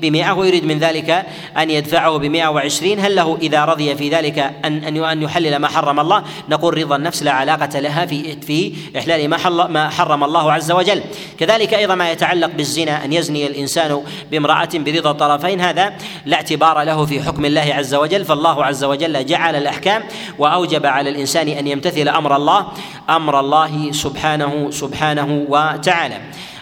بمئة 0.00 0.32
ويريد 0.32 0.64
من 0.64 0.78
ذلك 0.78 1.26
أن 1.58 1.70
يدفعه 1.70 2.16
بمئة 2.16 2.48
وعشرين. 2.48 3.00
هل 3.00 3.16
له 3.16 3.38
إذا 3.42 3.64
رضي 3.64 3.94
في 3.94 4.08
ذلك 4.08 4.38
أن 4.64 5.04
أن 5.04 5.22
يحلل 5.22 5.56
ما 5.56 5.68
حرم 5.68 6.00
الله؟ 6.00 6.24
نقول 6.48 6.78
رضا 6.78 6.96
النفس 6.96 7.22
لا 7.22 7.32
علاقة 7.32 7.80
لها 7.80 8.06
في 8.06 8.40
في 8.40 8.72
إحلال 8.98 9.28
ما 9.28 9.66
ما 9.68 9.88
حرم 9.88 10.24
الله 10.24 10.52
عز 10.52 10.72
وجل. 10.72 11.02
كذلك 11.38 11.74
أيضا 11.74 11.94
ما 11.94 12.10
يتعلق 12.10 12.50
بالزنا 12.56 13.04
أن 13.04 13.12
يزني 13.12 13.46
الإنسان 13.46 14.02
بامرأة 14.30 14.68
برضا 14.74 15.10
الطرفين. 15.10 15.60
هذا 15.60 15.92
لا 16.26 16.36
اعتبار 16.36 16.82
له 16.82 17.06
في 17.06 17.22
حكم 17.22 17.44
الله 17.44 17.74
عز 17.74 17.94
وجل. 17.94 18.24
فالله 18.24 18.64
عز 18.64 18.84
وجل 18.84 19.26
جعل 19.26 19.56
الأحكام 19.56 20.02
وأوجب 20.38 20.86
على 20.86 21.10
الإنسان 21.10 21.48
أن 21.48 21.66
يمتثل 21.66 22.08
أمر 22.08 22.36
الله 22.36 22.66
أمر 23.10 23.40
الله 23.40 23.92
سبحانه 23.92 24.70
سبحانه 24.70 25.46
وتعالى. 25.48 26.20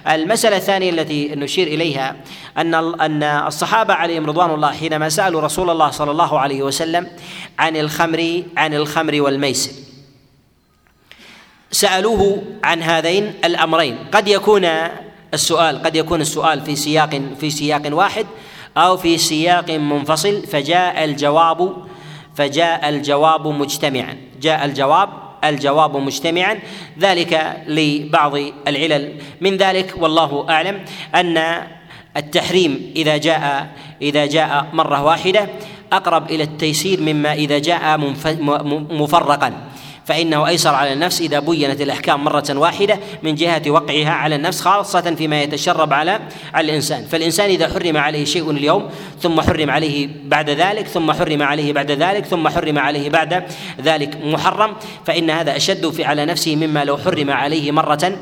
المسألة 0.08 0.56
الثانية 0.56 0.90
التي 0.90 1.34
نشير 1.34 1.66
إليها 1.66 2.16
أن 2.58 2.74
أن 2.74 3.22
الصحابة 3.22 3.94
عليهم 3.94 4.26
رضوان 4.26 4.50
الله 4.50 4.72
حينما 4.72 5.08
سألوا 5.08 5.40
رسول 5.40 5.70
الله 5.70 5.90
صلى 5.90 6.10
الله 6.10 6.38
عليه 6.38 6.62
وسلم 6.62 7.06
عن 7.58 7.76
الخمر 7.76 8.42
عن 8.56 8.74
الخمر 8.74 9.20
والميسر. 9.20 9.70
سألوه 11.70 12.42
عن 12.64 12.82
هذين 12.82 13.34
الأمرين. 13.44 13.98
قد 14.12 14.28
يكون 14.28 14.68
السؤال 15.34 15.82
قد 15.82 15.96
يكون 15.96 16.20
السؤال 16.20 16.60
في 16.60 16.76
سياق 16.76 17.22
في 17.40 17.50
سياق 17.50 17.82
واحد 17.90 18.26
أو 18.76 18.96
في 18.96 19.18
سياق 19.18 19.70
منفصل 19.70 20.46
فجاء 20.46 21.04
الجواب 21.04 21.86
فجاء 22.34 22.88
الجواب 22.88 23.46
مجتمعا. 23.46 24.16
جاء 24.40 24.64
الجواب 24.64 25.25
الجواب 25.48 25.96
مجتمعا 25.96 26.58
ذلك 26.98 27.62
لبعض 27.66 28.34
العلل. 28.68 29.12
من 29.40 29.56
ذلك 29.56 29.94
والله 29.96 30.46
أعلم 30.50 30.84
أن 31.14 31.36
التحريم 32.16 32.92
إذا 32.96 33.16
جاء 33.16 33.68
إذا 34.02 34.26
جاء 34.26 34.66
مرة 34.72 35.02
واحدة 35.02 35.48
أقرب 35.92 36.30
إلى 36.30 36.42
التيسير 36.42 37.00
مما 37.00 37.32
إذا 37.32 37.58
جاء 37.58 37.98
مفرقا. 38.90 39.52
فإنه 40.06 40.46
أيسر 40.46 40.74
على 40.74 40.92
النفس 40.92 41.20
إذا 41.20 41.40
بينت 41.40 41.80
الأحكام 41.80 42.24
مرة 42.24 42.44
واحدة 42.50 42.98
من 43.22 43.34
جهة 43.34 43.62
وقعها 43.66 44.10
على 44.10 44.34
النفس 44.34 44.60
خاصة 44.60 45.14
فيما 45.14 45.42
يتشرب 45.42 45.92
على 45.92 46.20
على 46.54 46.70
الإنسان. 46.70 47.04
فالإنسان 47.04 47.50
إذا 47.50 47.68
حرم 47.68 47.96
عليه 47.96 48.24
شيء 48.24 48.50
اليوم 48.50 48.90
ثم 49.20 49.40
حرم 49.40 49.70
عليه 49.70 50.08
بعد 50.24 50.50
ذلك 50.50 50.86
ثم 50.86 51.12
حرم 51.12 51.42
عليه 51.42 51.72
بعد 51.72 51.90
ذلك 51.90 52.24
ثم 52.24 52.48
حرم 52.48 52.78
عليه 52.78 53.10
بعد 53.10 53.44
ذلك 53.82 54.16
محرم 54.24 54.76
فإن 55.06 55.30
هذا 55.30 55.56
أشد 55.56 55.90
في 55.90 56.04
على 56.04 56.24
نفسه 56.24 56.56
مما 56.56 56.84
لو 56.84 56.98
حرم 56.98 57.30
عليه 57.30 57.72
مرة 57.72 58.18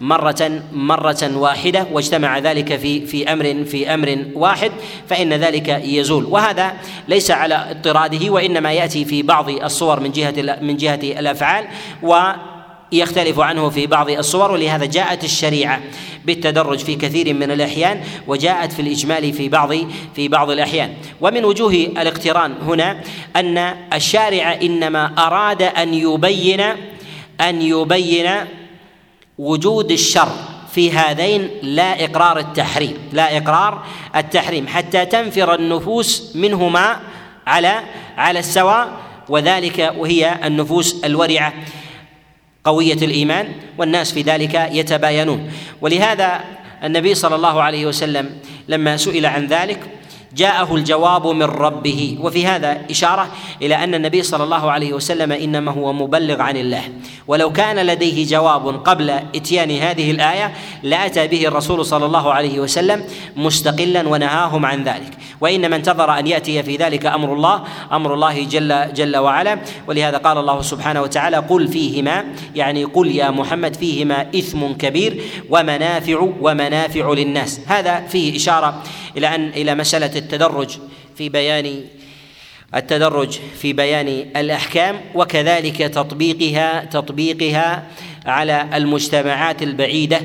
مرة 0.00 0.62
مرة 0.72 1.30
واحدة 1.34 1.86
واجتمع 1.92 2.38
ذلك 2.38 2.76
في 2.76 3.06
في 3.06 3.32
أمر 3.32 3.64
في 3.64 3.94
أمر 3.94 4.24
واحد 4.34 4.72
فإن 5.08 5.32
ذلك 5.32 5.68
يزول. 5.68 6.24
وهذا 6.24 6.72
ليس 7.08 7.30
على 7.30 7.70
اضطراده 7.70 8.30
وإنما 8.30 8.72
يأتي 8.72 9.04
في 9.04 9.22
بعض 9.22 9.50
الصور 9.50 10.00
من 10.00 10.12
جهة 10.12 10.58
من 10.62 10.76
جهة 10.76 11.00
الأفعال 11.02 11.64
و 12.02 12.32
يختلف 12.92 13.40
عنه 13.40 13.70
في 13.70 13.86
بعض 13.86 14.10
الصور 14.10 14.52
ولهذا 14.52 14.84
جاءت 14.84 15.24
الشريعة 15.24 15.80
بالتدرج 16.24 16.78
في 16.78 16.94
كثير 16.94 17.34
من 17.34 17.50
الأحيان 17.50 18.00
وجاءت 18.26 18.72
في 18.72 18.82
الإجمال 18.82 19.32
في 19.32 19.48
بعض 19.48 19.72
في 20.14 20.28
بعض 20.28 20.50
الأحيان. 20.50 20.94
ومن 21.20 21.44
وجوه 21.44 21.72
الاقتران 21.72 22.54
هنا 22.62 23.00
أن 23.36 23.58
الشارع 23.92 24.58
إنما 24.62 25.12
أراد 25.18 25.62
أن 25.62 25.94
يبين 25.94 26.60
أن 27.40 27.62
يبين 27.62 28.30
وجود 29.38 29.90
الشر 29.90 30.28
في 30.72 30.92
هذين 30.92 31.50
لا 31.62 32.04
إقرار 32.04 32.38
التحريم 32.38 32.96
لا 33.12 33.36
إقرار 33.36 33.84
التحريم 34.16 34.66
حتى 34.66 35.06
تنفر 35.06 35.54
النفوس 35.54 36.36
منهما 36.36 37.00
على 37.46 37.82
على 38.16 38.38
السواء 38.38 38.88
وذلك 39.28 39.94
وهي 39.98 40.38
النفوس 40.44 41.04
الورعة 41.04 41.52
قوية 42.64 42.94
الإيمان 42.94 43.52
والناس 43.78 44.12
في 44.12 44.22
ذلك 44.22 44.54
يتباينون. 44.72 45.50
ولهذا 45.80 46.40
النبي 46.84 47.14
صلى 47.14 47.34
الله 47.34 47.62
عليه 47.62 47.86
وسلم 47.86 48.30
لما 48.68 48.96
سئل 48.96 49.26
عن 49.26 49.46
ذلك 49.46 49.80
جاءه 50.36 50.74
الجواب 50.74 51.26
من 51.26 51.42
ربه. 51.42 52.18
وفي 52.20 52.46
هذا 52.46 52.80
إشارة 52.90 53.28
إلى 53.62 53.74
أن 53.74 53.94
النبي 53.94 54.22
صلى 54.22 54.44
الله 54.44 54.70
عليه 54.70 54.92
وسلم 54.92 55.32
إنما 55.32 55.72
هو 55.72 55.92
مبلغ 55.92 56.40
عن 56.42 56.56
الله. 56.56 56.82
ولو 57.26 57.52
كان 57.52 57.86
لديه 57.86 58.26
جواب 58.26 58.68
قبل 58.68 59.10
إتيان 59.10 59.70
هذه 59.70 60.10
الآية 60.10 60.52
لأتى 60.82 61.26
به 61.26 61.46
الرسول 61.46 61.84
صلى 61.84 62.06
الله 62.06 62.32
عليه 62.32 62.60
وسلم 62.60 63.04
مستقلا 63.36 64.08
ونهاهم 64.08 64.66
عن 64.66 64.84
ذلك. 64.84 65.12
وإنما 65.40 65.76
انتظر 65.76 66.18
أن 66.18 66.26
يأتي 66.26 66.62
في 66.62 66.76
ذلك 66.76 67.06
أمر 67.06 67.32
الله 67.32 67.62
أمر 67.92 68.14
الله 68.14 68.44
جل 68.44 68.92
جل 68.94 69.16
وعلا. 69.16 69.58
ولهذا 69.86 70.16
قال 70.16 70.38
الله 70.38 70.62
سبحانه 70.62 71.02
وتعالى 71.02 71.36
قل 71.36 71.68
فيهما 71.68 72.24
يعني 72.54 72.84
قل 72.84 73.10
يا 73.10 73.30
محمد 73.30 73.76
فيهما 73.76 74.26
إثم 74.34 74.66
كبير 74.78 75.22
ومنافع 75.50 76.28
ومنافع 76.40 77.12
للناس. 77.12 77.60
هذا 77.66 78.00
فيه 78.08 78.36
إشارة 78.36 78.82
إلى 79.16 79.34
أن 79.34 79.48
إلى 79.48 79.74
مسألة 79.74 80.17
التدرج 80.18 80.78
في 81.16 81.28
بيان 81.28 81.84
التدرج 82.74 83.38
في 83.58 83.72
بيان 83.72 84.08
الأحكام 84.36 85.00
وكذلك 85.14 85.76
تطبيقها 85.76 86.84
تطبيقها 86.84 87.86
على 88.26 88.68
المجتمعات 88.74 89.62
البعيدة 89.62 90.20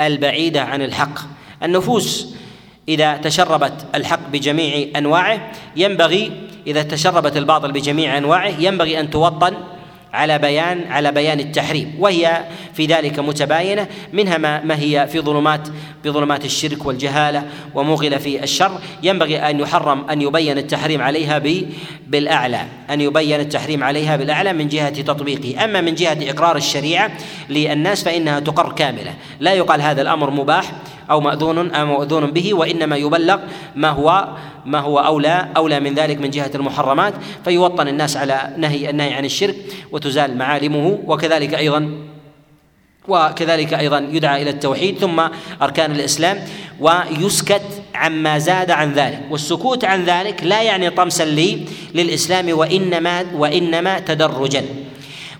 البعيدة 0.00 0.62
عن 0.62 0.82
الحق. 0.82 1.18
النفوس 1.62 2.34
إذا 2.88 3.16
تشربت 3.16 3.86
الحق 3.94 4.28
بجميع 4.28 4.88
أنواعه 4.98 5.52
ينبغي 5.76 6.32
إذا 6.66 6.82
تشربت 6.82 7.36
الباطل 7.36 7.72
بجميع 7.72 8.18
أنواعه 8.18 8.48
ينبغي 8.58 9.00
أن 9.00 9.10
توطن 9.10 9.54
على 10.16 10.38
بيان 10.38 10.84
على 10.90 11.12
بيان 11.12 11.40
التحريم. 11.40 11.94
وهي 11.98 12.44
في 12.74 12.86
ذلك 12.86 13.18
متباينة. 13.18 13.86
منها 14.12 14.38
ما, 14.38 14.64
ما 14.64 14.78
هي 14.78 15.08
في 15.12 15.20
ظلمات 15.20 15.68
بظلمات 16.04 16.44
الشرك 16.44 16.86
والجهالة 16.86 17.42
وموغل 17.74 18.20
في 18.20 18.42
الشر. 18.42 18.78
ينبغي 19.02 19.38
أن 19.38 19.60
يحرم 19.60 20.10
أن 20.10 20.22
يبين 20.22 20.58
التحريم 20.58 21.02
عليها 21.02 21.42
بالأعلى. 22.06 22.60
أن 22.90 23.00
يبين 23.00 23.40
التحريم 23.40 23.84
عليها 23.84 24.16
بالأعلى 24.16 24.52
من 24.52 24.68
جهة 24.68 25.02
تطبيقه. 25.02 25.64
أما 25.64 25.80
من 25.80 25.94
جهة 25.94 26.18
إقرار 26.30 26.56
الشريعة 26.56 27.10
للناس 27.50 28.04
فإنها 28.04 28.40
تقر 28.40 28.72
كاملة. 28.72 29.14
لا 29.40 29.52
يقال 29.52 29.82
هذا 29.82 30.02
الأمر 30.02 30.30
مباح 30.30 30.72
أو 31.10 31.20
ماذون 31.20 31.70
أو 31.70 31.86
مأذون 31.86 32.30
به 32.30 32.54
وإنما 32.54 32.96
يبلغ 32.96 33.38
ما 33.74 33.88
هو 33.88 34.28
ما 34.64 34.78
هو 34.78 34.98
اولى 34.98 35.48
أولى 35.56 35.80
من 35.80 35.94
ذلك 35.94 36.20
من 36.20 36.30
جهة 36.30 36.50
المحرمات. 36.54 37.14
فيوطن 37.44 37.88
الناس 37.88 38.16
على 38.16 38.54
نهي 38.56 38.90
النهي 38.90 39.14
عن 39.14 39.24
الشرك 39.24 39.56
وتزال 40.06 40.38
معالمه 40.38 40.98
وكذلك 41.06 41.54
أيضا 41.54 41.90
وكذلك 43.08 43.74
أيضا 43.74 43.98
يدعى 43.98 44.42
إلى 44.42 44.50
التوحيد 44.50 44.98
ثم 44.98 45.22
أركان 45.62 45.90
الإسلام 45.90 46.38
ويسكت 46.80 47.62
عما 47.94 48.38
زاد 48.38 48.70
عن 48.70 48.92
ذلك. 48.92 49.20
والسكوت 49.30 49.84
عن 49.84 50.04
ذلك 50.04 50.44
لا 50.44 50.62
يعني 50.62 50.90
طمسا 50.90 51.24
لي 51.24 51.60
للإسلام 51.94 52.58
وانما 52.58 53.24
وإنما 53.34 53.98
تدرجا. 53.98 54.64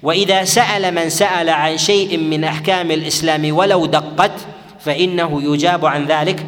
وإذا 0.02 0.44
سأل 0.44 0.94
من 0.94 1.08
سأل 1.08 1.48
عن 1.48 1.78
شيء 1.78 2.18
من 2.18 2.44
أحكام 2.44 2.90
الإسلام 2.90 3.56
ولو 3.56 3.86
دقت 3.86 4.32
فإنه 4.80 5.42
يجاب 5.42 5.86
عن 5.86 6.06
ذلك 6.06 6.46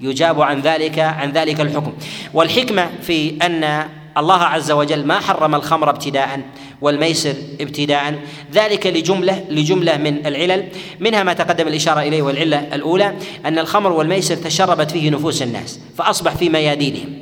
يجاب 0.00 0.42
عن 0.42 0.60
ذلك 0.60 0.98
عن 0.98 1.32
ذلك 1.32 1.60
الحكم. 1.60 1.92
والحكمة 2.34 2.90
في 3.02 3.34
أن 3.42 3.88
الله 4.18 4.42
عز 4.42 4.70
وجل 4.70 5.06
ما 5.06 5.20
حرم 5.20 5.54
الخمر 5.54 5.90
ابتداء 5.90 6.40
والميسر 6.80 7.34
ابتداء. 7.60 8.14
ذلك 8.54 8.86
لجملة 8.86 9.44
لجملة 9.50 9.96
من 9.96 10.26
العلل. 10.26 10.64
منها 11.00 11.22
ما 11.22 11.32
تقدم 11.32 11.68
الإشارة 11.68 12.00
إليه 12.00 12.22
والعلة 12.22 12.74
الأولى 12.74 13.14
أن 13.46 13.58
الخمر 13.58 13.92
والميسر 13.92 14.36
تشربت 14.36 14.90
فيه 14.90 15.10
نفوس 15.10 15.42
الناس 15.42 15.80
فأصبح 15.98 16.34
في 16.34 16.48
ميادينهم. 16.48 17.18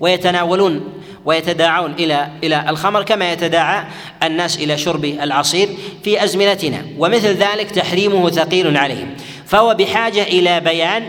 ويتناولون 0.00 0.80
ويتداعون 1.24 1.92
إلى 1.92 2.28
إلى 2.44 2.64
الخمر 2.68 3.02
كما 3.02 3.32
يتداعى 3.32 3.84
الناس 4.22 4.56
إلى 4.58 4.78
شرب 4.78 5.04
العصير 5.04 5.68
في 6.04 6.24
أزمنتنا. 6.24 6.86
ومثل 6.98 7.28
ذلك 7.28 7.70
تحريمه 7.70 8.30
ثقيل 8.30 8.76
عليهم. 8.76 9.14
فهو 9.46 9.74
بحاجة 9.74 10.22
إلى 10.22 10.60
بيان 10.60 11.02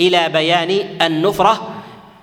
إلى 0.00 0.28
بيان 0.28 0.84
النفرة 1.02 1.68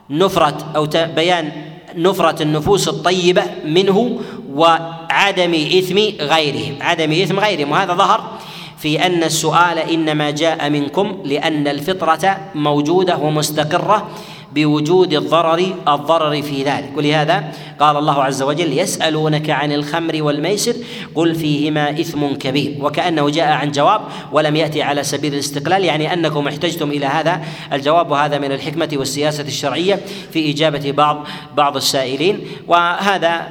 نفرة 0.09 0.71
أو 0.75 0.87
بيان 1.15 1.51
نفرة 1.95 2.43
النفوس 2.43 2.87
الطيبة 2.87 3.43
منه 3.65 4.19
وعدم 4.53 5.53
إثم 5.53 5.97
غيرهم. 6.21 6.77
عدم 6.81 7.11
إثم 7.11 7.39
غيرهم. 7.39 7.71
وهذا 7.71 7.93
ظهر 7.93 8.39
في 8.77 9.05
أن 9.05 9.23
السؤال 9.23 9.77
إنما 9.77 10.31
جاء 10.31 10.69
منكم 10.69 11.17
لأن 11.25 11.67
الفطرة 11.67 12.37
موجودة 12.55 13.17
ومستقرة 13.17 14.09
بوجود 14.53 15.13
الضرر 15.13 15.73
الضرر 15.87 16.41
في 16.41 16.63
ذلك. 16.63 16.91
ولهذا 16.95 17.51
قال 17.79 17.97
الله 17.97 18.23
عز 18.23 18.41
وجل 18.41 18.77
يسألونك 18.77 19.49
عن 19.49 19.71
الخمر 19.71 20.23
والميسر 20.23 20.73
قل 21.15 21.35
فيهما 21.35 21.89
إثم 21.89 22.25
كبير. 22.27 22.77
وكأنه 22.81 23.29
جاء 23.29 23.51
عن 23.51 23.71
جواب 23.71 24.01
ولم 24.31 24.55
يأتي 24.55 24.81
على 24.81 25.03
سبيل 25.03 25.33
الاستقلال 25.33 25.85
يعني 25.85 26.13
أنكم 26.13 26.47
احتجتم 26.47 26.91
إلى 26.91 27.05
هذا 27.05 27.41
الجواب 27.73 28.11
وهذا 28.11 28.37
من 28.37 28.51
الحكمة 28.51 28.89
والسياسة 28.93 29.43
الشرعية 29.43 29.99
في 30.33 30.51
إجابة 30.51 30.91
بعض 30.91 31.27
بعض 31.55 31.75
السائلين. 31.75 32.39
وهذا 32.67 33.47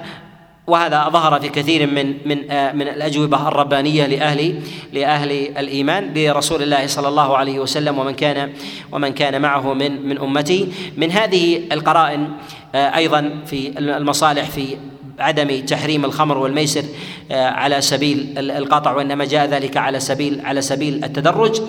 وهذا 0.68 1.08
ظهر 1.08 1.40
في 1.40 1.48
كثير 1.48 1.86
من 1.86 2.14
من 2.26 2.50
آه، 2.50 2.72
من 2.72 2.88
الأجوبة 2.88 3.48
الربانية 3.48 4.06
لاهل 4.06 4.60
لأهل 4.92 5.30
الإيمان 5.58 6.12
برسول 6.14 6.62
الله 6.62 6.86
صلى 6.86 7.08
الله 7.08 7.36
عليه 7.36 7.58
وسلم 7.58 7.98
ومن 7.98 8.14
كان 8.14 8.52
ومن 8.92 9.12
كان 9.12 9.42
معه 9.42 9.74
من 9.74 10.08
من 10.08 10.18
امته 10.18 10.68
من 10.96 11.10
هذه 11.10 11.60
القرائن 11.72 12.28
آه، 12.74 12.96
أيضا 12.96 13.30
في 13.46 13.78
المصالح 13.78 14.50
في 14.50 14.76
عدم 15.18 15.60
تحريم 15.60 16.04
الخمر 16.04 16.38
والميسر 16.38 16.84
آه، 17.30 17.46
على 17.46 17.80
سبيل 17.80 18.34
القطع 18.38 18.96
وإنما 18.96 19.24
جاء 19.24 19.46
ذلك 19.46 19.76
على 19.76 20.00
سبيل 20.00 20.40
على 20.44 20.60
سبيل 20.60 21.04
التدرج 21.04 21.60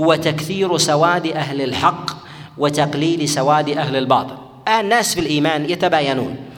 هو 0.00 0.14
تكثير 0.14 0.78
سواد 0.78 1.26
أهل 1.26 1.62
الحق 1.62 2.10
وتقليل 2.58 3.28
سواد 3.28 3.68
أهل 3.68 3.96
الباطل. 3.96 4.34
الناس 4.68 5.14
في 5.14 5.20
الإيمان 5.20 5.70
يتباينون. 5.70 6.51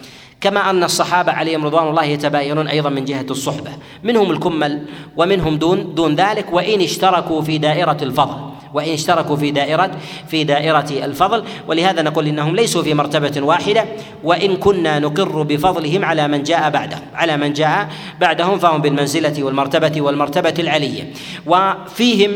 كما 0.44 0.70
أن 0.70 0.84
الصحابة 0.84 1.32
عليهم 1.32 1.64
رضوان 1.64 1.88
الله 1.88 2.04
يتباينون 2.04 2.68
أيضا 2.68 2.90
من 2.90 3.04
جهة 3.04 3.26
الصحبة. 3.30 3.70
منهم 4.02 4.30
الكمل 4.30 4.82
ومنهم 5.16 5.56
دون 5.56 5.94
دون 5.94 6.14
ذلك. 6.14 6.52
وإن 6.52 6.80
اشتركوا 6.80 7.42
في 7.42 7.58
دائرة 7.58 7.96
الفضل 8.02 8.36
وإن 8.74 8.92
اشتركوا 8.92 9.36
في 9.36 9.50
دائرة 9.50 9.90
في 10.28 10.44
دائرة 10.44 10.86
الفضل. 10.90 11.44
ولهذا 11.68 12.02
نقول 12.02 12.26
إنهم 12.26 12.56
ليسوا 12.56 12.82
في 12.82 12.94
مرتبة 12.94 13.42
واحدة. 13.42 13.84
وإن 14.24 14.56
كنا 14.56 14.98
نقر 14.98 15.42
بفضلهم 15.42 16.04
على 16.04 16.28
من 16.28 16.42
جاء 16.42 16.70
بعدهم 16.70 17.02
على 17.14 17.36
من 17.36 17.52
جاء 17.52 17.88
بعدهم 18.20 18.58
فهم 18.58 18.82
بالمنزلة 18.82 19.44
والمرتبة 19.44 20.00
والمرتبة 20.00 20.54
العلية. 20.58 21.12
وفيهم 21.46 22.30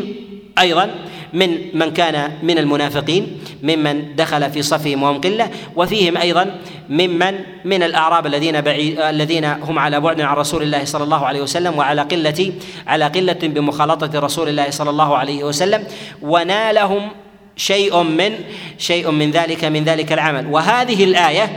أيضا 0.59 0.91
من 1.33 1.59
من 1.75 1.91
كان 1.91 2.33
من 2.43 2.59
المنافقين 2.59 3.41
ممن 3.63 4.17
دخل 4.17 4.51
في 4.51 4.63
صفهم 4.63 5.03
وهم 5.03 5.21
قلة 5.21 5.51
وفيهم 5.77 6.17
أيضا 6.17 6.55
ممن 6.89 7.35
من 7.65 7.83
الأعراب 7.83 8.27
الذين 8.27 8.61
بعيد 8.61 9.01
الذين 9.01 9.45
هم 9.45 9.79
على 9.79 10.01
بعد 10.01 10.21
عن 10.21 10.37
رسول 10.37 10.63
الله 10.63 10.85
صلى 10.85 11.05
الله 11.05 11.27
عليه 11.27 11.41
وسلم 11.41 11.79
وعلى 11.79 12.03
قلة 12.03 12.53
على 12.87 13.05
قلة 13.05 13.39
بمخالطة 13.43 14.19
رسول 14.21 14.49
الله 14.49 14.71
صلى 14.71 14.91
الله 14.91 15.17
عليه 15.17 15.45
وسلم 15.45 15.85
ونالهم 16.23 17.09
شيء 17.57 18.03
من 18.03 18.33
شيء 18.79 19.11
من 19.11 19.31
ذلك 19.31 19.65
من 19.65 19.85
ذلك 19.85 20.13
العمل. 20.13 20.47
وهذه 20.47 21.05
الآية 21.05 21.51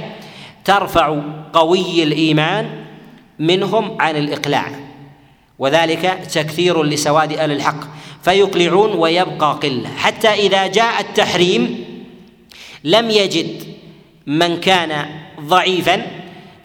ترفع 0.65 1.21
قوي 1.53 2.03
الإيمان 2.03 2.69
منهم 3.39 4.01
عن 4.01 4.15
الإقلاع. 4.15 4.80
وذلك 5.59 6.19
تكثير 6.33 6.83
لسواد 6.83 7.33
أهل 7.33 7.51
الحق. 7.51 7.79
فيقلعون 8.23 8.93
ويبقى 8.93 9.59
قله 9.63 9.89
حتى 9.97 10.27
إذا 10.27 10.67
جاء 10.67 11.01
التحريم 11.01 11.85
لم 12.83 13.09
يجد 13.09 13.63
من 14.27 14.57
كان 14.57 15.05
ضعيفا. 15.41 16.07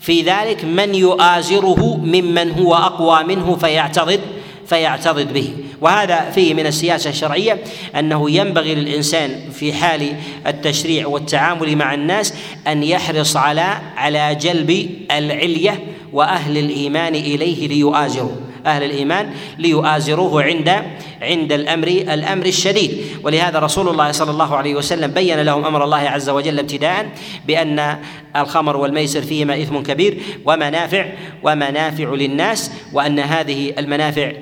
في 0.00 0.22
ذلك 0.22 0.64
من 0.64 0.94
يؤازره 0.94 1.96
ممن 1.96 2.50
هو 2.50 2.74
أقوى 2.74 3.24
منه 3.24 3.56
فيعتضد 3.56 4.20
فيعتضد 4.66 5.32
به. 5.32 5.52
وهذا 5.80 6.30
فيه 6.30 6.54
من 6.54 6.66
السياسة 6.66 7.10
الشرعية 7.10 7.64
أنه 7.98 8.30
ينبغي 8.30 8.74
للإنسان 8.74 9.50
في 9.50 9.72
حال 9.72 10.16
التشريع 10.46 11.06
والتعامل 11.06 11.76
مع 11.76 11.94
الناس 11.94 12.34
أن 12.66 12.82
يحرص 12.82 13.36
على 13.36 13.80
على 13.96 14.34
جلب 14.34 14.90
العلية 15.10 15.84
وأهل 16.12 16.58
الإيمان 16.58 17.14
إليه 17.14 17.68
ليؤازروا 17.68 18.36
أهل 18.66 18.82
الإيمان 18.82 19.30
ليؤازروه 19.58 20.42
عند 20.42 20.82
عند 21.22 21.52
الأمر 21.52 21.88
الأمر 21.88 22.46
الشديد. 22.46 23.06
ولهذا 23.22 23.58
رسول 23.58 23.88
الله 23.88 24.12
صلى 24.12 24.30
الله 24.30 24.56
عليه 24.56 24.74
وسلم 24.74 25.10
بين 25.10 25.40
لهم 25.40 25.64
أمر 25.64 25.84
الله 25.84 25.96
عز 25.96 26.28
وجل 26.28 26.58
ابتداء 26.58 27.06
بأن 27.46 27.98
الخمر 28.36 28.76
والميسر 28.76 29.22
فيهما 29.22 29.62
إثم 29.62 29.78
كبير 29.78 30.22
ومنافع 30.44 31.06
ومنافع 31.42 32.14
للناس 32.14 32.70
وأن 32.92 33.18
هذه 33.18 33.72
المنافع 33.78 34.32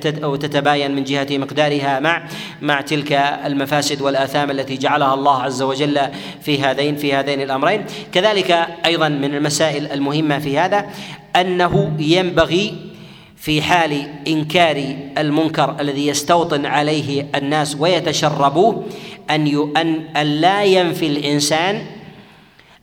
تتباين 0.40 0.94
من 0.94 1.04
جهة 1.04 1.26
مقدارها 1.30 2.00
مع 2.00 2.24
مع 2.62 2.80
تلك 2.80 3.12
المفاسد 3.46 4.02
والآثام 4.02 4.50
التي 4.50 4.76
جعلها 4.76 5.14
الله 5.14 5.42
عز 5.42 5.62
وجل 5.62 6.00
في 6.42 6.62
هذين 6.62 6.96
في 6.96 7.14
هذين 7.14 7.40
الأمرين. 7.42 7.84
كذلك 8.12 8.66
أيضا 8.86 9.08
من 9.08 9.34
المسائل 9.34 9.92
المهمة 9.92 10.38
في 10.38 10.58
هذا 10.58 10.86
أنه 11.36 11.92
ينبغي 11.98 12.93
في 13.44 13.62
حال 13.62 14.06
إنكار 14.28 14.96
المنكر 15.18 15.76
الذي 15.80 16.06
يستوطن 16.06 16.66
عليه 16.66 17.26
الناس 17.34 17.76
ويتشربوه 17.80 18.84
أن 19.30 19.46
ان 20.16 20.26
لا 20.26 20.64
ينفي 20.64 21.06
الإنسان 21.06 21.86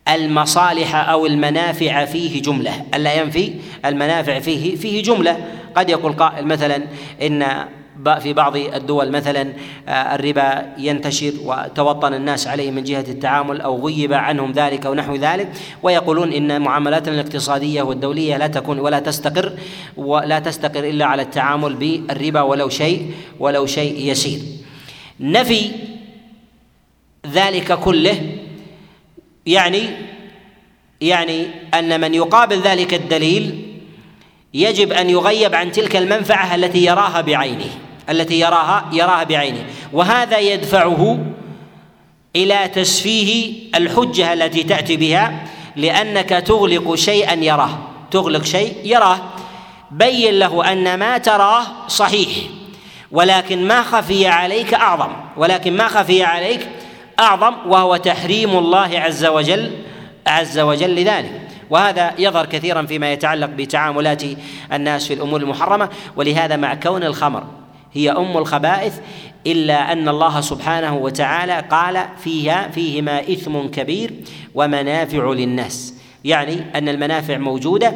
المصالح 0.09 0.95
أو 0.95 1.26
المنافع 1.26 2.05
فيه 2.05 2.41
جملة. 2.41 2.86
الا 2.95 3.14
ينفي 3.14 3.53
المنافع 3.86 4.39
فيه 4.39 4.76
فيه 4.76 5.03
جملة. 5.03 5.38
قد 5.76 5.89
يقول 5.89 6.14
قائل 6.14 6.47
مثلا 6.47 6.84
إن 7.22 7.66
في 8.10 8.34
بعض 8.34 8.56
الدول 8.56 9.12
مثلا 9.12 9.54
آه، 9.88 10.16
الربا 10.16 10.74
ينتشر 10.78 11.34
وتوطن 11.43 12.14
الناس 12.14 12.47
عليه 12.47 12.72
من 12.72 12.84
جهة 12.84 13.06
التعامل 13.08 13.62
أو 13.62 13.88
غيب 13.88 14.14
عنهم 14.14 14.52
ذلك 14.52 14.86
أو 14.86 14.93
نحو 14.93 15.16
ذلك. 15.16 15.52
ويقولون 15.84 16.34
إن 16.34 16.62
معاملاتنا 16.62 17.16
الاقتصادية 17.16 17.82
والدولية 17.82 18.38
لا 18.38 18.47
تكون 18.47 18.80
ولا 18.80 18.99
تستقر 18.99 19.54
ولا 19.97 20.39
تستقر 20.39 20.84
إلا 20.84 21.06
على 21.06 21.22
التعامل 21.22 21.76
بالربا 21.76 22.41
ولو 22.41 22.70
شيء 22.70 23.12
ولو 23.39 23.66
شيء 23.66 24.12
يسير. 24.12 24.39
نفي 25.20 25.72
ذلك 27.34 27.80
كله 27.80 28.22
يعني 29.45 29.82
يعني 31.02 31.47
أن 31.74 32.02
من 32.02 32.14
يقابل 32.14 32.62
ذلك 32.62 32.93
الدليل 32.93 33.72
يجب 34.54 34.91
أن 34.91 35.10
يغيب 35.10 35.56
عن 35.56 35.72
تلك 35.72 35.95
المنفعة 35.95 36.56
التي 36.56 36.86
يراها 36.86 37.22
بعينه. 37.22 37.70
التي 38.10 38.39
يراها 38.39 38.86
يراها 38.91 39.24
بعينه. 39.24 39.66
وهذا 39.93 40.39
يدفعه 40.39 41.20
إلى 42.36 42.68
تسفيه 42.68 43.54
الحجة 43.76 44.34
التي 44.34 44.64
تأتي 44.64 44.97
بها 44.97 45.45
لأنك 45.76 46.30
تغلق 46.30 46.95
شيئا 46.95 47.34
يراه. 47.34 47.78
تغلق 48.12 48.43
شيء 48.43 48.76
يراه. 48.84 49.20
بين 49.91 50.39
له 50.39 50.72
أن 50.72 50.99
ما 50.99 51.18
تراه 51.18 51.64
صحيح. 51.88 52.30
ولكن 53.12 53.68
ما 53.68 53.84
خفي 53.84 54.28
عليك 54.28 54.74
أعظم. 54.74 55.12
ولكن 55.38 55.78
ما 55.78 55.88
خفي 55.88 56.24
عليك 56.24 56.68
أعظم 57.20 57.54
وهو 57.68 57.95
تحريم 57.95 58.58
الله 58.58 58.99
عز 58.99 59.26
وجل 59.26 59.72
عز 60.28 60.60
وجل 60.60 60.95
لذلك. 60.95 61.41
وهذا 61.70 62.14
يظهر 62.18 62.45
كثيرا 62.45 62.86
فيما 62.86 63.14
يتعلق 63.14 63.47
بتعاملات 63.47 64.24
الناس 64.74 65.08
في 65.08 65.14
الأمور 65.14 65.41
المحرمة. 65.41 65.89
ولهذا 66.16 66.56
مع 66.56 66.74
كون 66.74 67.04
الخمر 67.04 67.61
هي 67.93 68.11
أم 68.11 68.37
الخبائث 68.37 68.99
إلا 69.47 69.91
أن 69.91 70.09
الله 70.09 70.41
سبحانه 70.41 70.95
وتعالى 70.97 71.63
قال 71.71 72.05
فيها 72.23 72.67
فيهما 72.69 73.19
إثم 73.19 73.59
كبير 73.59 74.13
ومنافع 74.55 75.33
للناس. 75.33 76.01
يعني 76.24 76.57
أن 76.76 76.89
المنافع 76.89 77.38
موجودة 77.38 77.93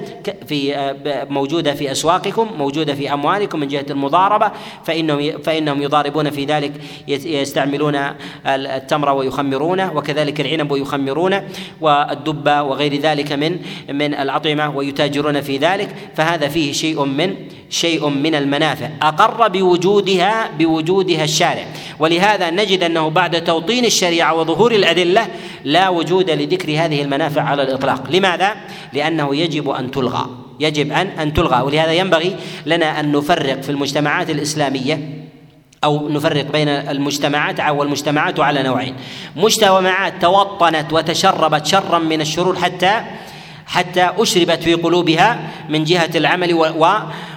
في 0.48 0.76
آه، 0.76 1.28
موجودة 1.30 1.74
في 1.74 1.92
أسواقكم 1.92 2.48
موجودة 2.58 2.96
في 2.96 3.14
أموالكم 3.14 3.60
من 3.60 3.68
جهة 3.68 3.86
المضاربة 3.90 4.52
فإنهم 4.86 5.42
فإنهم 5.44 5.82
يضاربون 5.82 6.30
في 6.30 6.46
ذلك 6.46 6.72
يستعملون 7.08 8.00
التمر 8.46 9.10
ويخمرونه 9.10 9.94
وكذلك 9.96 10.42
العنب 10.42 10.72
ويخمرونه 10.72 11.48
والدب 11.82 12.48
وغير 12.48 13.02
ذلك 13.02 13.32
من 13.32 13.60
من 13.90 14.14
الأطعمة 14.14 14.78
ويتاجرون 14.78 15.42
في 15.42 15.58
ذلك 15.58 15.96
فهذا 16.16 16.48
فيه 16.48 16.72
شيء 16.72 17.06
من 17.06 17.36
شيء 17.70 18.10
من 18.10 18.36
المنافع 18.36 18.90
أقر 19.02 19.48
بوجودها 19.48 20.52
بوجودها 20.60 21.24
الشارع. 21.24 21.66
ولهذا 22.00 22.50
نجد 22.50 22.84
أنه 22.84 23.10
بعد 23.10 23.44
توطين 23.44 23.86
الشريعة 23.86 24.36
وظهور 24.36 24.72
الأدلة 24.72 25.28
لا 25.64 25.90
وجود 25.90 26.30
لذكر 26.30 26.70
هذه 26.70 27.02
المنافع 27.02 27.42
على 27.42 27.64
الإطلاق. 27.64 28.04
لماذا؟ 28.16 28.56
لأنه 28.94 29.36
يجب 29.36 29.70
أن 29.70 29.92
تلغى. 29.92 30.30
يجب 30.60 30.92
ان 30.92 31.08
أن 31.08 31.34
تلغى. 31.34 31.62
ولهذا 31.62 31.94
ينبغي 31.94 32.36
لنا 32.66 33.00
أن 33.00 33.12
نفرق 33.12 33.62
في 33.62 33.70
المجتمعات 33.70 34.30
الإسلامية 34.30 35.26
أو 35.84 36.10
نفرق 36.10 36.52
بين 36.52 36.68
المجتمعات 36.68 37.60
والمجتمعات 37.60 38.40
على 38.40 38.64
نوعين. 38.64 38.96
مجتمعات 39.36 40.14
توطنت 40.22 40.94
وتشربت 40.94 41.66
شرا 41.66 42.00
من 42.00 42.22
الشرور 42.22 42.56
حتى 42.56 43.02
حتى 43.68 44.10
أشربت 44.18 44.64
في 44.64 44.74
قلوبها 44.74 45.40
من 45.70 45.84
جهة 45.84 46.10
العمل 46.16 46.54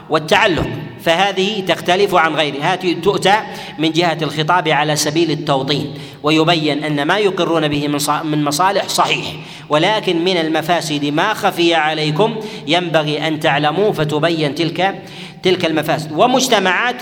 والتعلق. 0.09 0.69
فهذه 1.05 1.61
تختلف 1.61 2.15
عن 2.15 2.35
غيرها. 2.35 2.77
تؤتى 2.77 3.35
من 3.79 3.93
جهة 3.93 4.19
الخطاب 4.23 4.69
على 4.69 4.97
سبيل 4.97 5.31
التوطين 5.31 5.95
ويبين 6.23 6.85
أن 6.85 7.03
ما 7.03 7.19
يقرون 7.19 7.69
به 7.69 7.89
من 8.25 8.45
مصالح 8.45 8.89
صحيح 8.89 9.27
ولكن 9.69 10.25
من 10.25 10.37
المفاسد 10.37 11.05
ما 11.05 11.35
خفي 11.35 11.75
عليكم 11.75 12.37
ينبغي 12.67 13.29
أن 13.29 13.41
تعلموا 13.41 13.93
فتبين 13.93 14.55
تلك 14.55 15.03
تلك 15.43 15.65
المفاسد. 15.65 16.13
ومجتمعات 16.13 16.97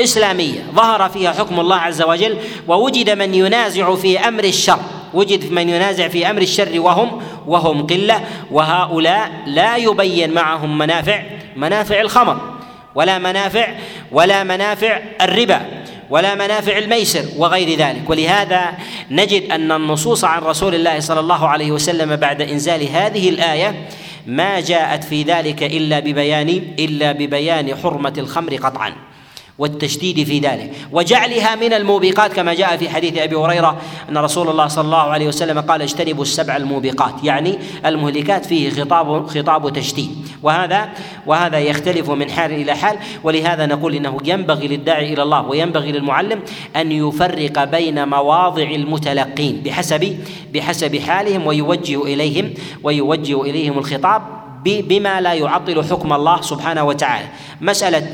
إسلامية 0.00 0.64
ظهر 0.74 1.08
فيها 1.08 1.32
حكم 1.32 1.60
الله 1.60 1.76
عز 1.76 2.02
وجل 2.02 2.38
ووجد 2.68 3.10
من 3.10 3.34
ينازع 3.34 3.94
في 3.94 4.18
أمر 4.18 4.44
الشر 4.44 4.78
وجد 5.14 5.52
من 5.52 5.68
ينازع 5.68 6.08
في 6.08 6.30
أمر 6.30 6.42
الشر 6.42 6.80
وهم 6.80 7.22
وهم 7.46 7.86
قلة 7.86 8.20
وهؤلاء 8.50 9.30
لا 9.46 9.76
يبين 9.76 10.34
معهم 10.34 10.78
منافع 10.78 11.22
منافع 11.56 12.00
الخمر. 12.00 12.53
ولا 12.94 13.18
منافع 13.18 13.68
ولا 14.12 14.44
منافع 14.44 15.00
الربا 15.20 15.60
ولا 16.10 16.34
منافع 16.34 16.78
الميسر 16.78 17.24
وغير 17.36 17.78
ذلك. 17.78 18.10
ولهذا 18.10 18.72
نجد 19.10 19.50
أن 19.52 19.72
النصوص 19.72 20.24
عن 20.24 20.42
رسول 20.42 20.74
الله 20.74 21.00
صلى 21.00 21.20
الله 21.20 21.48
عليه 21.48 21.72
وسلم 21.72 22.16
بعد 22.16 22.42
إنزال 22.42 22.88
هذه 22.88 23.28
الآية 23.28 23.74
ما 24.26 24.60
جاءت 24.60 25.04
في 25.04 25.22
ذلك 25.22 25.62
إلا 25.62 26.00
ببيان 26.00 26.48
إلا 26.78 27.12
ببيان 27.12 27.76
حرمة 27.76 28.14
الخمر 28.18 28.56
قطعا. 28.56 28.92
والتشديد 29.58 30.26
في 30.26 30.38
ذلك. 30.38 30.72
وجعلها 30.92 31.54
من 31.54 31.72
الموبقات 31.72 32.32
كما 32.32 32.54
جاء 32.54 32.76
في 32.76 32.88
حديث 32.88 33.18
أبي 33.18 33.36
هريرة 33.36 33.80
أن 34.08 34.18
رسول 34.18 34.48
الله 34.48 34.66
صلى 34.66 34.84
الله 34.84 34.96
عليه 34.96 35.28
وسلم 35.28 35.60
قال 35.60 35.82
اجتنبوا 35.82 36.22
السبع 36.22 36.56
الموبقات 36.56 37.14
يعني 37.24 37.58
المهلكات 37.86 38.46
فيه 38.46 38.70
خطاب 38.70 39.26
خطاب 39.26 39.72
تشديد. 39.72 40.28
وهذا 40.42 40.88
وهذا 41.26 41.58
يختلف 41.58 42.10
من 42.10 42.30
حال 42.30 42.52
إلى 42.52 42.74
حال 42.74 42.96
ولهذا 43.24 43.66
نقول 43.66 43.94
إنه 43.94 44.18
ينبغي 44.24 44.68
للداعي 44.68 45.12
إلى 45.12 45.22
الله 45.22 45.46
وينبغي 45.46 45.92
للمعلم 45.92 46.40
أن 46.76 46.92
يفرق 46.92 47.64
بين 47.64 48.08
مواضع 48.08 48.62
المتلقين 48.62 49.62
بحسب 49.64 50.18
بحسب 50.54 50.96
حالهم 50.98 51.46
ويوجه 51.46 52.02
إليهم 52.02 52.54
ويوجه 52.82 53.42
إليهم 53.42 53.78
الخطاب 53.78 54.22
بما 54.64 55.20
لا 55.20 55.32
يعطل 55.34 55.84
حكم 55.84 56.12
الله 56.12 56.40
سبحانه 56.40 56.84
وتعالى. 56.84 57.26
مسألة 57.60 58.06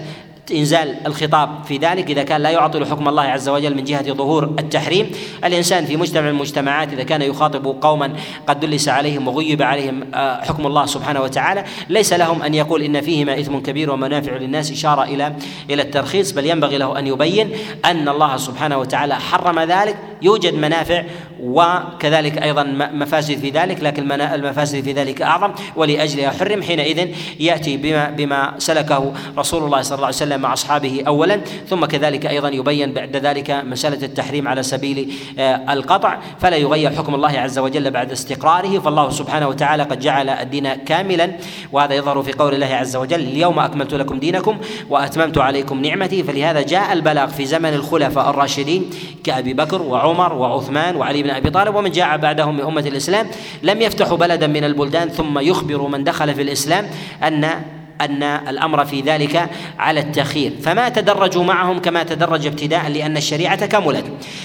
إنزال 0.52 0.96
الخطاب 1.06 1.64
في 1.64 1.76
ذلك 1.76 2.10
إذا 2.10 2.22
كان 2.22 2.40
لا 2.40 2.50
يعطل 2.50 2.86
حكم 2.86 3.08
الله 3.08 3.22
عز 3.22 3.48
وجل 3.48 3.74
من 3.74 3.84
جهة 3.84 4.02
ظهور 4.02 4.44
التحريم. 4.44 5.10
الإنسان 5.44 5.84
في 5.86 5.96
مجتمع 5.96 6.28
المجتمعات 6.28 6.92
إذا 6.92 7.02
كان 7.02 7.22
يخاطب 7.22 7.76
قوما 7.80 8.12
قد 8.46 8.60
دلس 8.60 8.88
عليهم 8.88 9.28
وغيب 9.28 9.62
عليهم 9.62 10.14
آه، 10.14 10.44
حكم 10.44 10.66
الله 10.66 10.86
سبحانه 10.86 11.20
وتعالى. 11.22 11.64
ليس 11.88 12.12
لهم 12.12 12.42
أن 12.42 12.54
يقول 12.54 12.82
إن 12.82 13.00
فيهما 13.00 13.40
إثم 13.40 13.58
كبير 13.58 13.90
ومنافع 13.90 14.36
للناس 14.36 14.72
إشارة 14.72 15.02
إلى 15.02 15.32
إلى 15.70 15.82
الترخيص 15.82 16.32
بل 16.32 16.46
ينبغي 16.46 16.78
له 16.78 16.98
أن 16.98 17.06
يبين 17.06 17.50
أن 17.84 18.08
الله 18.08 18.36
سبحانه 18.36 18.78
وتعالى 18.78 19.14
حرم 19.14 19.60
ذلك 19.60 19.96
يوجد 20.22 20.54
منافع 20.54 21.04
وكذلك 21.42 22.42
أيضا 22.42 22.62
مفاسد 22.92 23.38
في 23.38 23.50
ذلك 23.50 23.82
لكن 23.82 24.12
المفاسد 24.12 24.80
في 24.80 24.92
ذلك 24.92 25.22
أعظم. 25.22 25.52
ولأجلها 25.76 26.30
حرم 26.30 26.62
حينئذ 26.62 27.08
يأتي 27.40 27.76
بما 27.76 28.10
بما 28.10 28.54
سلكه 28.58 29.12
رسول 29.38 29.64
الله 29.64 29.82
صلى 29.82 29.96
الله 29.96 30.06
عليه 30.06 30.16
وسلم 30.16 30.39
مع 30.40 30.52
أصحابه 30.52 31.02
اولا 31.06 31.40
ثم 31.68 31.84
كذلك 31.84 32.26
أيضا 32.26 32.48
يبين 32.48 32.92
بعد 32.92 33.16
ذلك 33.16 33.50
مسألة 33.50 34.06
التحريم 34.06 34.48
على 34.48 34.62
سبيل 34.62 35.12
آه، 35.38 35.72
القطع. 35.72 36.18
فلا 36.40 36.56
يغير 36.56 36.90
حكم 36.90 37.14
الله 37.14 37.38
عز 37.38 37.58
وجل 37.58 37.90
بعد 37.90 38.12
استقراره. 38.12 38.78
فالله 38.78 39.10
سبحانه 39.10 39.48
وتعالى 39.48 39.82
قد 39.82 39.98
جعل 40.00 40.28
الدين 40.28 40.74
كاملا. 40.74 41.30
وهذا 41.72 41.94
يظهر 41.94 42.22
في 42.22 42.32
قول 42.32 42.54
الله 42.54 42.66
عز 42.66 42.96
وجل 42.96 43.20
اليوم 43.20 43.58
أكملت 43.58 43.94
لكم 43.94 44.18
دينكم 44.18 44.58
وأتممت 44.90 45.38
عليكم 45.38 45.82
نعمتي. 45.82 46.22
فلهذا 46.22 46.62
جاء 46.62 46.92
البلاغ 46.92 47.28
في 47.28 47.46
زمن 47.46 47.74
الخلفاء 47.74 48.30
الراشدين 48.30 48.90
كأبي 49.24 49.54
بكر 49.54 49.82
وعمر 49.82 50.32
وعثمان 50.32 50.96
وعلي 50.96 51.22
بن 51.22 51.30
أبي 51.30 51.50
طالب. 51.50 51.74
ومن 51.74 51.90
جاء 51.90 52.16
بعدهم 52.16 52.56
من 52.56 52.62
أمة 52.62 52.80
الإسلام 52.80 53.26
لم 53.62 53.82
يفتحوا 53.82 54.16
بلدا 54.16 54.46
من 54.46 54.64
البلدان. 54.64 55.08
ثم 55.08 55.38
يخبروا 55.38 55.88
من 55.88 56.04
دخل 56.04 56.34
في 56.34 56.42
الإسلام 56.42 56.90
أن 57.22 57.79
أن 58.00 58.22
الأمر 58.22 58.84
في 58.84 59.00
ذلك 59.00 59.50
على 59.78 60.00
التخيير 60.00 60.52
فما 60.62 60.88
تدرجوا 60.88 61.44
معهم 61.44 61.78
كما 61.78 62.02
تدرج 62.02 62.46
ابتداء 62.46 62.88
لأن 62.88 63.16
الشريعة 63.16 63.66
كملت. 63.66 64.04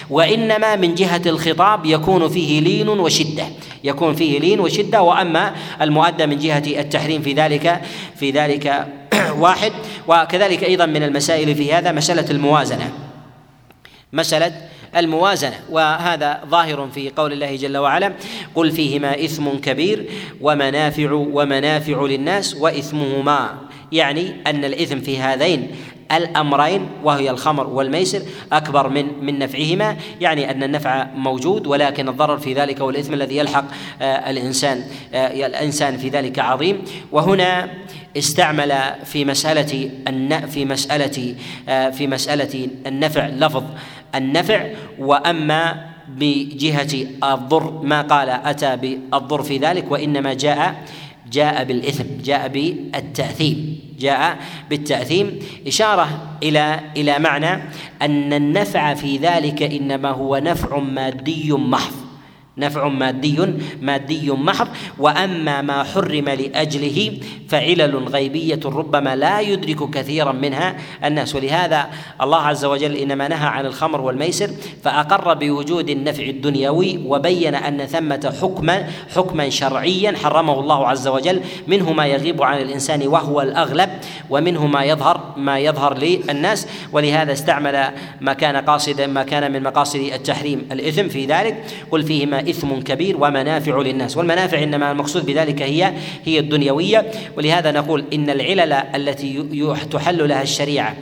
وإنما 0.10 0.76
من 0.76 0.96
جهة 0.96 1.22
الخطاب 1.26 1.86
يكون 1.86 2.30
فيه 2.30 2.60
لين 2.60 2.90
وشدة. 2.90 3.46
يكون 3.84 4.16
فيه 4.16 4.40
لين 4.40 4.60
وشدة 4.60 5.02
وأما 5.02 5.56
المؤدى 5.82 6.26
من 6.26 6.38
جهة 6.38 6.64
التحريم 6.80 7.22
في 7.22 7.34
ذلك 7.34 7.82
في 8.16 8.32
ذلك 8.32 8.88
واحد. 9.44 9.72
وكذلك 10.08 10.64
أيضا 10.64 10.86
من 10.86 11.04
المسائل 11.04 11.56
في 11.56 11.74
هذا 11.74 11.92
مسألة 11.92 12.32
الموازنة. 12.32 12.92
مسألة 14.14 14.52
الموازنة 14.96 15.60
وهذا 15.70 16.42
ظاهر 16.50 16.90
في 16.94 17.10
قول 17.10 17.34
الله 17.34 17.56
جل 17.56 17.78
وعلا 17.78 18.14
قل 18.56 18.72
فيهما 18.72 19.26
إثم 19.26 19.50
كبير 19.50 20.06
ومنافع 20.42 21.12
ومنافع 21.12 22.02
للناس 22.02 22.56
وإثمهما. 22.56 23.50
يعني 23.92 24.34
أن 24.48 24.66
الإثم 24.66 25.00
في 25.00 25.20
هذين 25.20 25.72
الأمرين 26.12 26.88
وهي 27.04 27.30
الخمر 27.30 27.68
والميسر 27.68 28.22
أكبر 28.52 28.90
من 28.90 29.26
من 29.26 29.40
نفعهما. 29.40 29.98
يعني 30.22 30.52
أن 30.52 30.64
النفع 30.64 31.08
موجود 31.16 31.68
ولكن 31.68 32.10
الضرر 32.10 32.38
في 32.38 32.54
ذلك 32.54 32.82
والإثم 32.82 33.14
الذي 33.14 33.38
يلحق 33.38 33.66
آه، 34.02 34.30
الإنسان 34.30 34.84
آه، 35.14 35.46
الإنسان 35.46 35.98
في 35.98 36.10
ذلك 36.10 36.40
عظيم. 36.40 36.82
وهنا 37.12 37.70
استعمل 38.18 38.74
في 39.06 39.26
مسألة 39.26 39.90
في 40.48 40.66
مسألة 40.66 41.36
آه، 41.70 41.90
في 41.90 42.08
مسألة 42.08 42.68
النفع 42.88 43.28
لفظ 43.28 43.64
النفع 44.16 44.66
وأما 45.00 45.86
بجهة 46.08 47.08
الضر 47.24 47.82
ما 47.84 48.02
قال 48.02 48.30
أتى 48.30 48.76
بالضر 48.76 49.44
في 49.44 49.58
ذلك 49.58 49.92
وإنما 49.92 50.34
جاء 50.34 50.86
جاء 51.32 51.64
بالإثم 51.64 52.04
جاء 52.24 52.48
بالتأثيم 52.48 53.86
جاء 54.00 54.38
بالتأثيم. 54.70 55.40
إشارة 55.68 56.38
إلى 56.44 56.80
إلى 56.98 57.20
معنى 57.20 57.64
أن 58.02 58.34
النفع 58.34 58.94
في 58.94 59.18
ذلك 59.18 59.64
إنما 59.64 60.10
هو 60.10 60.38
نفع 60.38 60.80
مادي 60.80 61.54
محض. 61.54 62.05
نفع 62.58 62.88
مادي 62.88 63.38
مادي 63.82 64.32
محض. 64.32 64.68
وأما 65.00 65.62
ما 65.62 65.84
حرم 65.84 66.30
لأجله 66.30 67.20
فعلل 67.50 68.08
غيبية 68.08 68.60
ربما 68.66 69.16
لا 69.16 69.40
يدرك 69.40 69.90
كثيرا 69.90 70.32
منها 70.32 70.76
الناس. 71.06 71.36
ولهذا 71.36 71.88
الله 72.22 72.42
عز 72.42 72.66
وجل 72.66 72.96
إنما 72.96 73.28
نهى 73.28 73.48
عن 73.48 73.66
الخمر 73.66 74.02
والميسر 74.02 74.50
فأقر 74.84 75.34
بوجود 75.34 75.90
النفع 75.90 76.24
الدنيوي 76.24 77.00
وبين 77.06 77.56
أن 77.56 77.86
ثمة 77.86 78.34
حكما 78.42 78.90
حكما 79.16 79.50
شرعيا 79.50 80.18
حرمه 80.24 80.60
الله 80.60 80.88
عز 80.88 81.08
وجل. 81.08 81.42
منه 81.68 81.94
ما 81.94 82.06
يغيب 82.06 82.44
عن 82.44 82.62
الإنسان 82.62 83.08
وهو 83.08 83.42
الأغلب 83.42 83.90
ومنه 84.30 84.68
ما 84.68 84.84
يظهر 84.84 85.34
ما 85.38 85.60
يظهر 85.60 85.98
للناس. 85.98 86.68
ولهذا 86.92 87.34
استعمل 87.34 87.90
ما 88.22 88.34
كان 88.34 88.56
قاصدا 88.56 89.08
ما 89.08 89.24
كان 89.24 89.52
من 89.52 89.64
مقاصد 89.64 90.00
التحريم 90.00 90.68
الإثم 90.72 91.08
في 91.08 91.26
ذلك. 91.26 91.66
قل 91.92 92.04
فيهما 92.04 92.45
إثم 92.50 92.76
كبير 92.76 93.18
ومنافع 93.18 93.82
للناس. 93.82 94.18
والمنافع 94.18 94.64
إنما 94.64 94.92
المقصود 94.92 95.26
بذلك 95.26 95.62
هي 95.62 95.94
هي 96.26 96.40
الدنيوية. 96.40 97.12
ولهذا 97.38 97.72
نقول 97.72 98.06
إن 98.14 98.30
العلل 98.30 98.74
التي 98.74 99.44
تحل 99.92 100.30
لها 100.30 100.42
الشريعة 100.42 100.96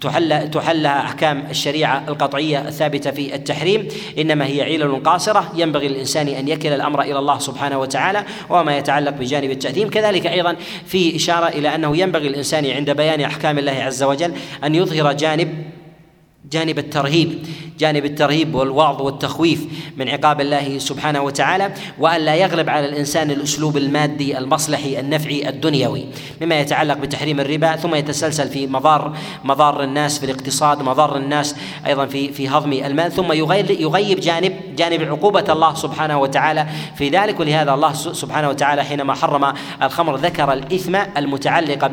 تحل 0.00 0.50
تحل 0.50 0.82
لها 0.82 1.00
أحكام 1.00 1.44
الشريعة 1.50 2.04
القطعية 2.08 2.68
الثابتة 2.68 3.10
في 3.10 3.34
التحريم 3.34 3.88
إنما 4.18 4.46
هي 4.46 4.62
علل 4.62 5.02
قاصرة. 5.02 5.52
ينبغي 5.56 5.88
للإنسان 5.88 6.28
أن 6.28 6.48
يكل 6.48 6.68
الأمر 6.68 7.02
إلى 7.02 7.18
الله 7.18 7.38
سبحانه 7.38 7.78
وتعالى 7.78 8.24
وما 8.50 8.78
يتعلق 8.78 9.10
بجانب 9.10 9.50
التأثيم. 9.50 9.90
كذلك 9.90 10.26
أيضا 10.26 10.56
في 10.86 11.16
إشارة 11.16 11.48
إلى 11.48 11.74
أنه 11.74 11.96
ينبغي 11.96 12.28
للإنسان 12.28 12.66
عند 12.66 12.90
بيان 12.90 13.20
أحكام 13.20 13.58
الله 13.58 13.72
عز 13.72 14.02
وجل 14.02 14.32
أن 14.64 14.74
يظهر 14.74 15.12
جانب 15.12 15.48
جانب 16.52 16.78
الترهيب. 16.78 17.38
جانب 17.78 18.04
الترهيب 18.04 18.54
والوعظ 18.54 19.02
والتخويف 19.02 19.64
من 19.96 20.08
عقاب 20.08 20.40
الله 20.40 20.78
سبحانه 20.78 21.20
وتعالى 21.20 21.72
وأن 21.98 22.20
لا 22.20 22.34
يغلب 22.34 22.70
على 22.70 22.86
الإنسان 22.86 23.30
الأسلوب 23.30 23.76
المادي 23.76 24.38
المصلحي 24.38 25.00
النفعي 25.00 25.48
الدنيوي 25.48 26.04
مما 26.40 26.60
يتعلق 26.60 26.96
بتحريم 26.98 27.40
الربا 27.40 27.76
ثم 27.76 27.94
يتسلسل 27.94 28.48
في 28.48 28.66
مضار 28.66 29.16
مضار 29.44 29.82
الناس 29.82 30.18
في 30.18 30.24
الاقتصاد 30.26 30.82
مضار 30.82 31.16
الناس 31.16 31.56
أيضا 31.86 32.06
في 32.06 32.32
في 32.32 32.48
هضم 32.48 32.72
المال 32.72 33.12
ثم 33.12 33.32
يغيب 33.32 34.20
جانب 34.20 34.52
جانب 34.76 35.02
عقوبة 35.02 35.52
الله 35.52 35.74
سبحانه 35.74 36.18
وتعالى. 36.18 36.66
في 36.96 37.08
ذلك 37.08 37.40
ولهذا 37.40 37.74
الله 37.74 37.92
سبحانه 37.92 38.48
وتعالى 38.48 38.84
حينما 38.84 39.14
حرم 39.14 39.54
الخمر 39.82 40.16
ذكر 40.16 40.52
الإثم 40.52 40.96
المتعلق 41.16 41.86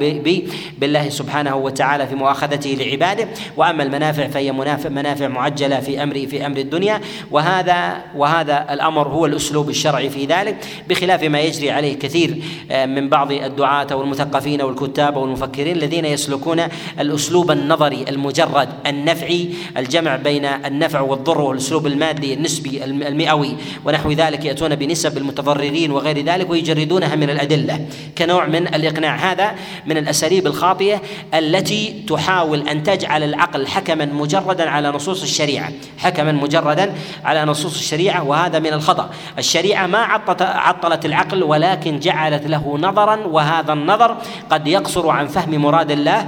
بالله 0.78 1.10
سبحانه 1.10 1.56
وتعالى 1.56 2.08
في 2.08 2.16
مؤاخذته 2.16 2.70
لعباده. 2.70 3.28
وأما 3.58 3.84
المنافع 3.84 4.28
فهي 4.28 4.52
منافع 4.90 5.28
معجلة 5.28 5.73
في 5.80 6.04
أمر 6.04 6.28
في 6.28 6.46
أمر 6.46 6.58
الدنيا. 6.58 7.02
وهذا 7.32 8.04
وهذا 8.16 8.74
الأمر 8.74 9.08
هو 9.08 9.26
الأسلوب 9.26 9.70
الشرعي 9.70 10.10
في 10.10 10.26
ذلك 10.26 10.56
بخلاف 10.90 11.24
ما 11.24 11.40
يجري 11.40 11.72
عليه 11.72 12.00
كثير 12.00 12.44
آه، 12.72 12.86
من 12.86 13.10
بعض 13.10 13.32
الدعاة 13.32 13.96
والمثقفين 13.96 14.62
والكتاب 14.62 15.18
والمفكرين 15.18 15.76
الذين 15.76 16.06
يسلكون 16.06 16.64
الأسلوب 17.00 17.52
النظري 17.52 18.06
المجرد 18.10 18.70
النفعي 18.88 19.50
الجمع 19.78 20.16
بين 20.16 20.46
النفع 20.46 21.02
والضر 21.02 21.42
والأسلوب 21.42 21.88
المادي 21.88 22.34
النسبي 22.34 22.84
المئوي 22.84 23.56
ونحو 23.86 24.12
ذلك 24.12 24.46
يأتون 24.46 24.76
بنسب 24.76 25.18
المتضررين 25.18 25.92
وغير 25.92 26.26
ذلك 26.26 26.50
ويجردونها 26.50 27.16
من 27.16 27.30
الأدلة. 27.30 27.86
كنوع 28.18 28.46
من 28.46 28.68
الإقناع 28.68 29.16
هذا 29.16 29.56
من 29.86 29.98
الأساليب 29.98 30.48
الخاطئة 30.48 31.02
التي 31.34 32.04
تحاول 32.08 32.68
أن 32.68 32.84
تجعل 32.84 33.24
العقل 33.24 33.68
حكما 33.68 34.06
مجردا 34.06 34.70
على 34.70 34.90
نصوص 34.90 35.24
الشريعة 35.68 35.94
حكما 35.98 36.32
مجردا 36.32 36.94
على 37.26 37.46
نصوص 37.46 37.76
الشريعة 37.76 38.24
وهذا 38.24 38.60
من 38.60 38.74
الخطأ. 38.74 39.10
الشريعة 39.38 39.88
ما 39.88 40.00
عطلت 40.42 41.06
العقل 41.06 41.44
ولكن 41.44 42.00
جعلت 42.00 42.48
له 42.48 42.78
نظرا 42.78 43.16
وهذا 43.16 43.74
النظر 43.74 44.18
قد 44.50 44.68
يقصر 44.68 45.10
عن 45.10 45.28
فهم 45.28 45.62
مراد 45.62 45.92
الله 45.92 46.28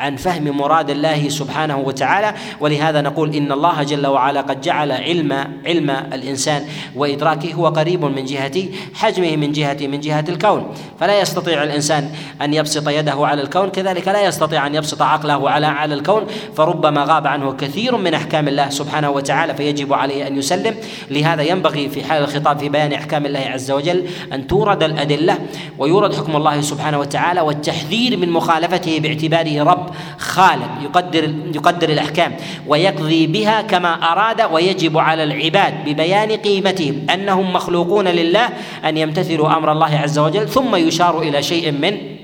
عن 0.00 0.16
فهم 0.16 0.56
مراد 0.56 0.90
الله 0.90 1.28
سبحانه 1.28 1.78
وتعالى. 1.78 2.34
ولهذا 2.60 3.00
نقول 3.00 3.34
إن 3.34 3.52
الله 3.52 3.82
جل 3.82 4.06
وعلا 4.06 4.40
قد 4.40 4.60
جعل 4.60 4.92
علم 4.92 5.32
علم 5.66 5.90
الإنسان 5.90 6.62
وإدراكه 6.96 7.54
هو 7.54 7.66
قريب 7.66 8.04
من 8.04 8.24
جهة 8.24 8.68
حجمه 8.94 9.36
من 9.36 9.52
جهة 9.52 9.76
من 9.80 10.00
جهة 10.00 10.24
الكون. 10.28 10.74
فلا 11.00 11.20
يستطيع 11.20 11.62
الإنسان 11.62 12.10
أن 12.42 12.54
يبسط 12.54 12.88
يده 12.88 13.26
على 13.26 13.42
الكون 13.42 13.68
كذلك 13.68 14.08
لا 14.08 14.24
يستطيع 14.24 14.66
أن 14.66 14.74
يبسط 14.74 15.02
عقله 15.02 15.50
على 15.50 15.66
على 15.66 15.94
الكون. 15.94 16.26
فربما 16.56 17.04
غاب 17.04 17.26
عنه 17.26 17.52
كثير 17.52 17.96
من 17.96 18.14
أحكام 18.14 18.48
الله 18.48 18.70
سبحانه 18.70 19.10
وتعالى 19.10 19.54
فيجب 19.54 19.92
عليه 19.92 20.26
أن 20.26 20.38
يسلم. 20.38 20.74
لهذا 21.10 21.42
ينبغي 21.42 21.88
في 21.88 22.04
حال 22.04 22.22
الخطاب 22.22 22.58
في 22.58 22.68
بيان 22.68 22.92
أحكام 22.92 23.26
الله 23.26 23.40
عز 23.40 23.70
وجل 23.70 24.06
أن 24.32 24.46
تورد 24.46 24.82
الأدلة 24.82 25.38
ويورد 25.78 26.14
حكم 26.14 26.36
الله 26.36 26.60
سبحانه 26.60 26.98
وتعالى 26.98 27.40
والتحذير 27.40 28.16
من 28.16 28.30
مخالفته 28.30 29.00
باعتباره 29.00 29.62
رب. 29.62 29.85
خالق 30.18 30.70
يقدر 30.82 31.34
يقدر 31.54 31.88
الأحكام. 31.88 32.36
ويقضي 32.66 33.26
بها 33.26 33.62
كما 33.62 34.12
أراد 34.12 34.42
ويجب 34.52 34.98
على 34.98 35.24
العباد 35.24 35.74
ببيان 35.84 36.32
قيمتهم 36.32 37.06
أنهم 37.10 37.52
مخلوقون 37.52 38.08
لله 38.08 38.48
أن 38.84 38.96
يمتثلوا 38.96 39.56
أمر 39.56 39.72
الله 39.72 39.98
عز 39.98 40.18
وجل 40.18 40.48
ثم 40.48 40.76
يشار 40.76 41.22
إلى 41.22 41.42
شيء 41.42 41.72
من 41.72 42.15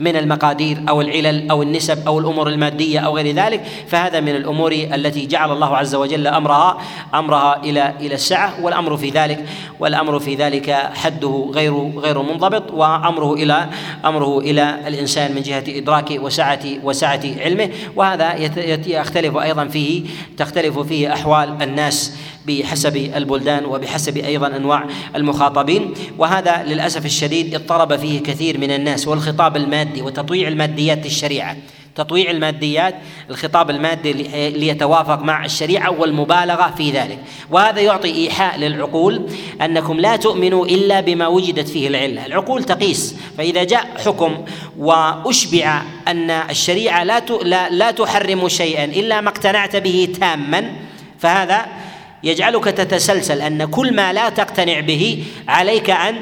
من 0.00 0.16
المقادير 0.16 0.82
أو 0.88 1.00
العلل 1.00 1.50
أو 1.50 1.62
النسب 1.62 2.06
أو 2.06 2.18
الأمور 2.18 2.48
المادية 2.48 2.98
أو 2.98 3.16
غير 3.16 3.34
ذلك 3.34 3.62
فهذا 3.88 4.20
من 4.20 4.36
الأمور 4.36 4.72
التي 4.72 5.26
جعل 5.26 5.52
الله 5.52 5.76
عز 5.76 5.94
وجل 5.94 6.26
أمرها 6.26 6.78
أمرها 7.14 7.62
إلى 7.64 7.94
إلى 8.00 8.14
السعة 8.14 8.64
والأمر 8.64 8.96
في 8.96 9.10
ذلك 9.10 9.44
والأمر 9.80 10.20
في 10.20 10.34
ذلك 10.34 10.70
حده 10.94 11.50
غير 11.54 11.74
غير 11.98 12.22
منضبط 12.22 12.70
وأمره 12.70 13.34
إلى 13.34 13.68
أمره 14.04 14.38
إلى 14.38 14.78
الإنسان 14.86 15.34
من 15.34 15.42
جهة 15.42 15.64
إدراك 15.68 16.10
وسعة 16.10 16.60
وسعة 16.82 17.20
علمه 17.40 17.70
وهذا 17.96 18.34
يختلف 18.86 19.36
أيضا 19.36 19.64
فيه 19.64 20.02
تختلف 20.36 20.78
فيه 20.78 21.12
أحوال 21.12 21.62
الناس 21.62 22.16
بحسب 22.50 22.96
البلدان 22.96 23.64
وبحسب 23.64 24.16
أيضا 24.16 24.46
أنواع 24.46 24.86
المخاطبين 25.16 25.94
وهذا 26.18 26.64
للأسف 26.66 27.06
الشديد 27.06 27.54
اضطرب 27.54 27.96
فيه 27.96 28.22
كثير 28.22 28.58
من 28.58 28.70
الناس 28.70 29.08
والخطاب 29.08 29.56
المادي 29.56 30.02
وتطويع 30.02 30.48
الماديات 30.48 31.06
الشريعه 31.06 31.56
تطويع 31.94 32.30
الماديات 32.30 32.94
الخطاب 33.30 33.70
المادي 33.70 34.12
ليتوافق 34.50 35.22
مع 35.22 35.44
الشريعة 35.44 35.90
والمبالغة 35.90 36.74
في 36.76 36.90
ذلك. 36.90 37.18
وهذا 37.50 37.80
يعطي 37.80 38.14
إيحاء 38.14 38.58
للعقول 38.58 39.26
أنكم 39.62 40.00
لا 40.00 40.16
تؤمنوا 40.16 40.66
إلا 40.66 41.00
بما 41.00 41.26
وجدت 41.26 41.68
فيه 41.68 41.88
العلة. 41.88 42.26
العقول 42.26 42.64
تقيس 42.64 43.16
فإذا 43.38 43.64
جاء 43.64 43.86
حكم 44.04 44.44
وأشبع 44.78 45.82
أن 46.08 46.30
الشريعة 46.30 47.04
لا 47.04 47.70
لا 47.70 47.90
تحرم 47.90 48.48
شيئا 48.48 48.84
إلا 48.84 49.20
ما 49.20 49.28
اقتنعت 49.28 49.76
به 49.76 50.08
تاما 50.20 50.72
فهذا 51.18 51.66
يجعلك 52.22 52.64
تتسلسل 52.64 53.42
أن 53.42 53.64
كل 53.64 53.94
ما 53.94 54.12
لا 54.12 54.28
تقتنع 54.28 54.80
به 54.80 55.24
عليك 55.48 55.90
ان 55.90 56.16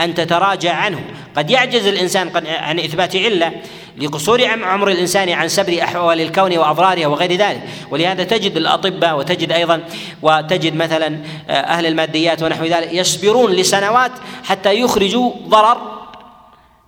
أن 0.00 0.14
تتراجع 0.14 0.74
عنه. 0.74 1.00
قد 1.36 1.50
يعجز 1.50 1.86
الإنسان 1.86 2.46
عن 2.46 2.78
إثبات 2.78 3.16
علة 3.16 3.52
لقصور 3.98 4.44
عمر 4.44 4.88
الإنسان 4.88 5.28
عن 5.28 5.48
سبر 5.48 5.82
أحوال 5.82 6.20
الكون 6.20 6.58
واضرارها 6.58 7.06
وغير 7.06 7.32
ذلك. 7.32 7.60
ولهذا 7.90 8.24
تجد 8.24 8.56
الأطباء 8.56 9.18
وتجد 9.18 9.52
أيضا 9.52 9.80
وتجد 10.22 10.74
مثلا 10.74 11.18
آه، 11.48 11.52
أهل 11.52 11.86
الماديات 11.86 12.42
ونحو 12.42 12.64
ذلك 12.64 12.92
يصبرون 12.92 13.52
لسنوات 13.52 14.12
حتى 14.44 14.74
يخرجوا 14.74 15.32
ضرر 15.48 15.76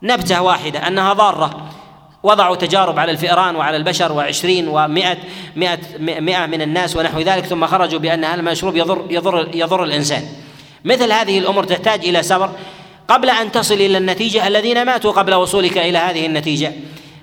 نبتة 0.02 0.42
واحدة 0.42 0.86
أنها 0.88 1.12
ضارة. 1.12 1.68
وضعوا 2.27 2.57
تجارب 2.57 2.99
على 2.99 3.12
الفئران 3.12 3.57
وعلى 3.57 3.77
البشر 3.77 4.12
وعشرين 4.12 4.68
ومائة 4.68 5.16
مئة, 5.57 5.79
مئة 5.99 6.47
من 6.47 6.62
الناس 6.62 6.97
ونحو 6.97 7.20
ذلك 7.20 7.45
ثم 7.45 7.66
خرجوا 7.66 7.99
بأن 7.99 8.24
هذا 8.24 8.41
المشروب 8.41 8.77
يضر 8.77 9.07
يضر 9.11 9.49
يضر 9.55 9.85
الإنسان 9.85 10.22
مثل 10.85 11.12
هذه 11.12 11.39
الأمور 11.39 11.64
تحتاج 11.64 12.09
إلى 12.09 12.22
صبر 12.22 12.51
قبل 13.09 13.31
أن 13.31 13.53
تصل 13.53 13.74
إلى 13.74 13.99
النتيجة 13.99 14.49
الذين 14.49 14.87
ماتوا 14.87 15.12
قبل 15.12 15.35
وصولك 15.35 15.79
إلى 15.79 15.99
هذه 15.99 16.27
النتيجة 16.27 16.72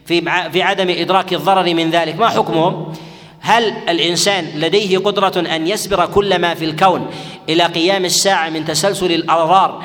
في 0.06 0.22
في 0.52 0.62
عدم 0.62 0.90
إدراك 0.90 1.34
الضرر 1.34 1.74
من 1.74 1.92
ذلك 1.92 2.20
ما 2.20 2.30
حكمهم؟ 2.30 2.94
هل 3.40 3.74
الإنسان 3.90 4.46
لديه 4.56 4.98
قدرة 4.98 5.56
أن 5.56 5.68
يسبر 5.68 6.06
كل 6.06 6.40
ما 6.40 6.54
في 6.54 6.66
الكون 6.66 7.08
إلى 7.50 7.64
قيام 7.64 8.06
الساعة 8.06 8.50
من 8.50 8.66
تسلسل 8.66 9.12
الأضرار 9.12 9.84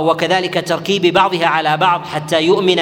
وكذلك 0.00 0.68
تركيب 0.68 1.06
بعضها 1.06 1.46
على 1.46 1.76
بعض 1.76 2.06
حتى 2.06 2.42
يؤمن 2.42 2.80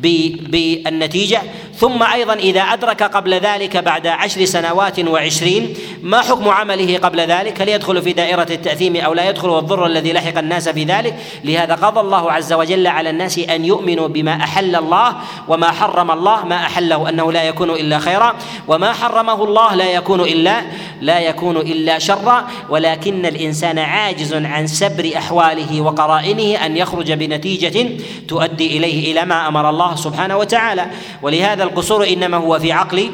بالنتيجة. 0.00 1.42
ثم 1.76 2.02
أيضا 2.02 2.34
إذا 2.34 2.60
أدرك 2.60 3.02
قبل 3.02 3.34
ذلك 3.34 3.76
بعد 3.76 4.06
عشر 4.06 4.44
سنوات 4.44 5.00
وعشرين 5.08 5.74
ما 6.02 6.20
حكم 6.20 6.48
عمله 6.48 6.98
قبل 6.98 7.20
ذلك؟ 7.20 7.62
هل 7.62 7.68
يدخل 7.68 8.02
في 8.02 8.12
دائرة 8.12 8.46
التأثيم 8.50 8.96
أو 8.96 9.14
لا 9.14 9.28
يدخل؟ 9.28 9.48
والضر 9.48 9.86
الذي 9.86 10.12
لحق 10.12 10.38
الناس 10.38 10.68
في 10.68 10.84
ذلك 10.84 11.16
لهذا 11.44 11.74
قضى 11.74 12.00
الله 12.00 12.32
عز 12.32 12.52
وجل 12.52 12.86
على 12.86 13.10
الناس 13.10 13.38
أن 13.38 13.64
يؤمنوا 13.64 14.08
بما 14.08 14.32
أحل 14.34 14.76
الله 14.76 15.16
وما 15.48 15.70
حرم 15.70 16.10
الله 16.10 16.44
ما 16.44 16.56
أحله 16.56 17.08
أنه 17.08 17.32
لا 17.32 17.42
يكون 17.42 17.70
إلا 17.70 17.98
خيرا 17.98 18.34
وما 18.68 18.92
حرمه 18.92 19.44
الله 19.44 19.74
لا 19.74 19.90
يكون 19.90 20.20
إلا 20.20 20.62
لا 21.00 21.20
يكون 21.20 21.56
إلا 21.56 21.98
شرا. 21.98 22.48
ولكن 22.68 23.26
الإنسان 23.26 23.78
عاجز 23.78 24.34
عن 24.34 24.66
سبر 24.66 25.12
أحواله 25.16 25.80
وقرائنه 25.80 26.66
أن 26.66 26.76
يخرج 26.76 27.12
بنتيجة 27.12 27.88
تؤدي 28.28 28.78
إليه 28.78 29.12
إلى 29.12 29.24
ما 29.24 29.48
أمر 29.48 29.70
الله 29.70 29.93
سبحانه 29.96 30.36
وتعالى. 30.36 30.86
ولهذا 31.22 31.64
القصور 31.64 32.08
إنما 32.08 32.36
هو 32.36 32.58
في 32.58 32.72
عقل 32.72 33.10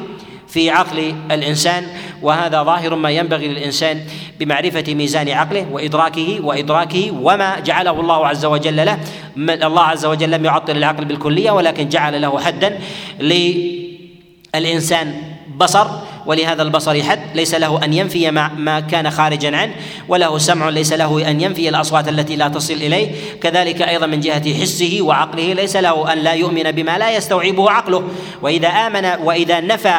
في 0.49 0.70
عقل 0.70 1.14
الإنسان 1.31 1.87
وهذا 2.22 2.62
ظاهر 2.62 2.95
ما 2.95 3.11
ينبغي 3.11 3.49
للإنسان 3.49 4.01
بمعرفة 4.41 4.95
ميزان 4.95 5.28
عقله 5.28 5.66
وإدراكه 5.72 6.39
وإدراكه 6.45 7.11
وما 7.22 7.59
جعله 7.61 8.01
الله 8.01 8.26
عز 8.26 8.45
وجل 8.45 8.76
له. 8.76 8.99
الله 9.37 9.83
عز 9.83 10.05
وجل 10.07 10.31
لم 10.31 10.45
يعطل 10.45 10.76
العقل 10.76 11.05
بالكلية 11.05 11.51
ولكن 11.51 11.89
جعل 11.89 12.22
له 12.22 12.41
حدا 12.41 12.78
للإنسان 14.55 15.22
بصر 15.57 15.87
ولهذا 16.31 16.62
البصر 16.62 17.03
حد 17.03 17.20
ليس 17.35 17.55
له 17.55 17.85
أن 17.85 17.95
ينفي 17.95 18.31
ما, 18.31 18.49
ما 18.49 18.81
كان 18.81 19.11
خارجا 19.11 19.57
عنه 19.57 19.72
وله 20.09 20.39
سمع 20.39 20.68
ليس 20.68 20.93
له 20.93 21.31
أن 21.31 21.41
ينفي 21.41 21.68
الأصوات 21.68 22.09
التي 22.09 22.37
لا 22.37 22.49
تصل 22.49 22.74
إليه. 22.74 23.11
كذلك 23.43 23.83
أيضا 23.83 24.07
من 24.07 24.20
جهة 24.20 24.55
حسه 24.62 24.99
وعقله 25.01 25.53
ليس 25.53 25.76
له 25.76 26.12
أن 26.12 26.18
لا 26.18 26.33
يؤمن 26.33 26.72
بما 26.72 26.99
لا 26.99 27.16
يستوعبه 27.16 27.70
عقله. 27.70 28.09
وإذا 28.43 28.68
آمن 28.68 29.05
وإذا 29.24 29.61
نفى 29.61 29.95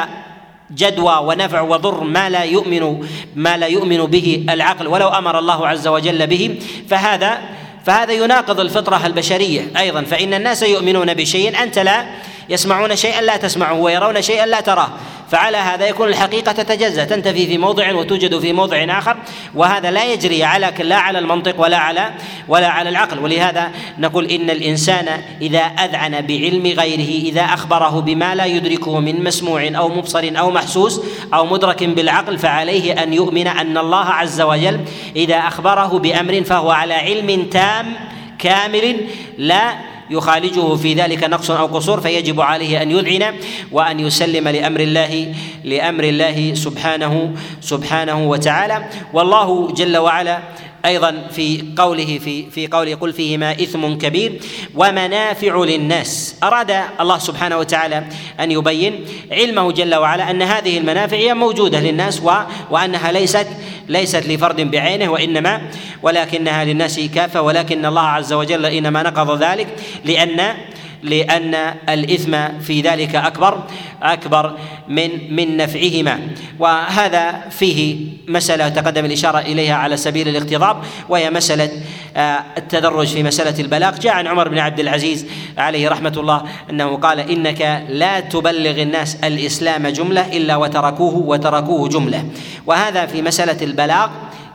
جدوى 0.71 1.17
ونفع 1.23 1.61
وضر 1.61 2.03
ما 2.03 2.29
لا 2.29 2.43
يؤمن 2.43 3.07
ما 3.35 3.57
لا 3.57 3.67
يؤمن 3.67 4.05
به 4.05 4.45
العقل 4.49 4.87
ولو 4.87 5.07
أمر 5.07 5.39
الله 5.39 5.67
عز 5.67 5.87
وجل 5.87 6.27
به 6.27 6.59
فهذا 6.89 7.37
فهذا 7.85 8.13
يناقض 8.13 8.59
الفطرة 8.59 9.05
البشرية 9.05 9.71
أيضا. 9.77 10.01
فإن 10.01 10.33
الناس 10.33 10.63
يؤمنون 10.63 11.13
بشيء 11.13 11.63
أنت 11.63 11.79
لا 11.79 12.05
يسمعون 12.51 12.95
شيئا 12.95 13.21
لا 13.21 13.37
تسمعه 13.37 13.73
ويرون 13.73 14.21
شيئا 14.21 14.45
لا 14.45 14.61
تراه. 14.61 14.89
فعلى 15.31 15.57
هذا 15.57 15.87
يكون 15.87 16.07
الحقيقة 16.07 16.51
تتجزأ. 16.51 17.03
تنتفي 17.03 17.47
في 17.47 17.57
موضع 17.57 17.93
وتوجد 17.93 18.39
في 18.39 18.53
موضع 18.53 18.85
آخر. 18.89 19.17
وهذا 19.55 19.91
لا 19.91 20.13
يجري 20.13 20.43
على 20.43 20.73
لا 20.79 20.95
على 20.95 21.19
المنطق 21.19 21.61
ولا 21.61 21.77
على 21.77 22.11
ولا 22.47 22.67
على 22.67 22.89
العقل. 22.89 23.19
ولهذا 23.19 23.71
نقول 23.99 24.25
إن 24.25 24.49
الإنسان 24.49 25.21
إذا 25.41 25.59
أذعن 25.59 26.21
بعلم 26.21 26.67
غيره 26.79 27.29
إذا 27.29 27.41
أخبره 27.41 27.99
بما 27.99 28.35
لا 28.35 28.45
يدركه 28.45 28.99
من 28.99 29.23
مسموع 29.23 29.71
أو 29.75 29.89
مبصر 29.89 30.31
أو 30.37 30.51
محسوس 30.51 31.01
أو 31.33 31.45
مدرك 31.45 31.83
بالعقل 31.83 32.37
فعليه 32.37 33.03
أن 33.03 33.13
يؤمن 33.13 33.47
أن 33.47 33.77
الله 33.77 34.05
عز 34.05 34.41
وجل 34.41 34.79
إذا 35.15 35.37
أخبره 35.37 35.99
بأمر 35.99 36.43
فهو 36.43 36.71
على 36.71 36.93
علم 36.93 37.45
تام 37.45 37.93
كامل 38.39 38.97
لا 39.37 39.73
يخالجه 40.11 40.75
في 40.75 40.93
ذلك 40.93 41.23
نقص 41.23 41.51
أو 41.51 41.65
قصور 41.65 42.01
فيجب 42.01 42.41
عليه 42.41 42.81
أن 42.81 42.91
يذعن 42.91 43.35
وأن 43.71 43.99
يسلم 43.99 44.47
لأمر 44.47 44.79
الله 44.79 45.35
لأمر 45.63 46.03
الله 46.03 46.53
سبحانه 46.53 47.31
سبحانه 47.61 48.29
وتعالى. 48.29 48.85
والله 49.13 49.71
جل 49.71 49.97
وعلا 49.97 50.39
أيضا 50.85 51.27
في 51.31 51.63
قوله 51.77 52.19
في 52.23 52.49
في 52.49 52.67
قوله 52.67 52.95
قل 52.95 53.13
فيهما 53.13 53.51
إثم 53.51 53.93
كبير 53.93 54.41
ومنافع 54.75 55.63
للناس. 55.63 56.35
أراد 56.43 56.71
الله 56.99 57.17
سبحانه 57.17 57.57
وتعالى 57.57 58.03
أن 58.39 58.51
يبين 58.51 59.05
علمه 59.31 59.71
جل 59.71 59.95
وعلا 59.95 60.31
أن 60.31 60.41
هذه 60.41 60.77
المنافع 60.77 61.17
هي 61.17 61.33
موجودة 61.33 61.79
للناس 61.79 62.21
وأنها 62.69 63.11
ليست 63.11 63.47
ليست 63.87 64.27
لفرد 64.27 64.61
بعينه 64.71 65.09
وإنما 65.11 65.61
ولكنها 66.03 66.65
للناس 66.65 66.99
كافة 66.99 67.41
ولكن 67.41 67.85
الله 67.85 68.01
عز 68.01 68.33
وجل 68.33 68.65
إنما 68.65 69.03
نقض 69.03 69.43
ذلك 69.43 69.67
لأن 70.05 70.55
لأن 71.03 71.55
الإثم 71.89 72.59
في 72.59 72.81
ذلك 72.81 73.15
أكبر 73.15 73.63
أكبر 74.03 74.57
من 74.87 75.35
من 75.35 75.57
نفعهما. 75.57 76.19
وهذا 76.59 77.49
فيه 77.49 77.97
مسألة 78.27 78.69
تقدم 78.69 79.05
الإشارة 79.05 79.39
إليها 79.39 79.75
على 79.75 79.97
سبيل 79.97 80.27
الاقتضاب 80.27 80.77
وهي 81.09 81.29
مسألة 81.29 81.69
آه، 82.17 82.43
التدرج 82.57 83.07
في 83.07 83.23
مسألة 83.23 83.59
البلاغ. 83.59 83.97
جاء 83.97 84.13
عن 84.13 84.27
عمر 84.27 84.49
بن 84.49 84.57
عبد 84.57 84.79
العزيز 84.79 85.25
عليه 85.57 85.89
رحمة 85.89 86.13
الله 86.17 86.43
أنه 86.69 86.97
قال 86.97 87.19
إنك 87.19 87.83
لا 87.89 88.19
تبلغ 88.19 88.81
الناس 88.81 89.15
الإسلام 89.23 89.87
جملة 89.87 90.37
إلا 90.37 90.55
وتركوه 90.55 91.15
وتركوه 91.15 91.89
جملة. 91.89 92.25
وهذا 92.65 93.05
في 93.05 93.21
مسألة 93.21 93.57
البلاغ 93.61 94.09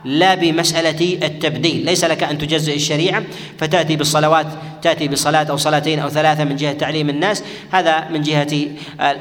لا 0.05 0.35
بمسألة 0.35 1.17
التبديل. 1.23 1.85
ليس 1.85 2.03
لك 2.03 2.23
أن 2.23 2.37
تجزئ 2.37 2.75
الشريعة 2.75 3.23
فتأتي 3.59 3.95
بالصلوات 3.95 4.47
تأتي 4.81 5.07
بصلاة 5.07 5.43
أو 5.43 5.57
صلاتين 5.57 5.99
أو 5.99 6.09
ثلاثة 6.09 6.43
من 6.43 6.55
جهة 6.55 6.73
تعليم 6.73 7.09
الناس. 7.09 7.43
هذا 7.71 8.07
من 8.09 8.21
جهة 8.21 8.47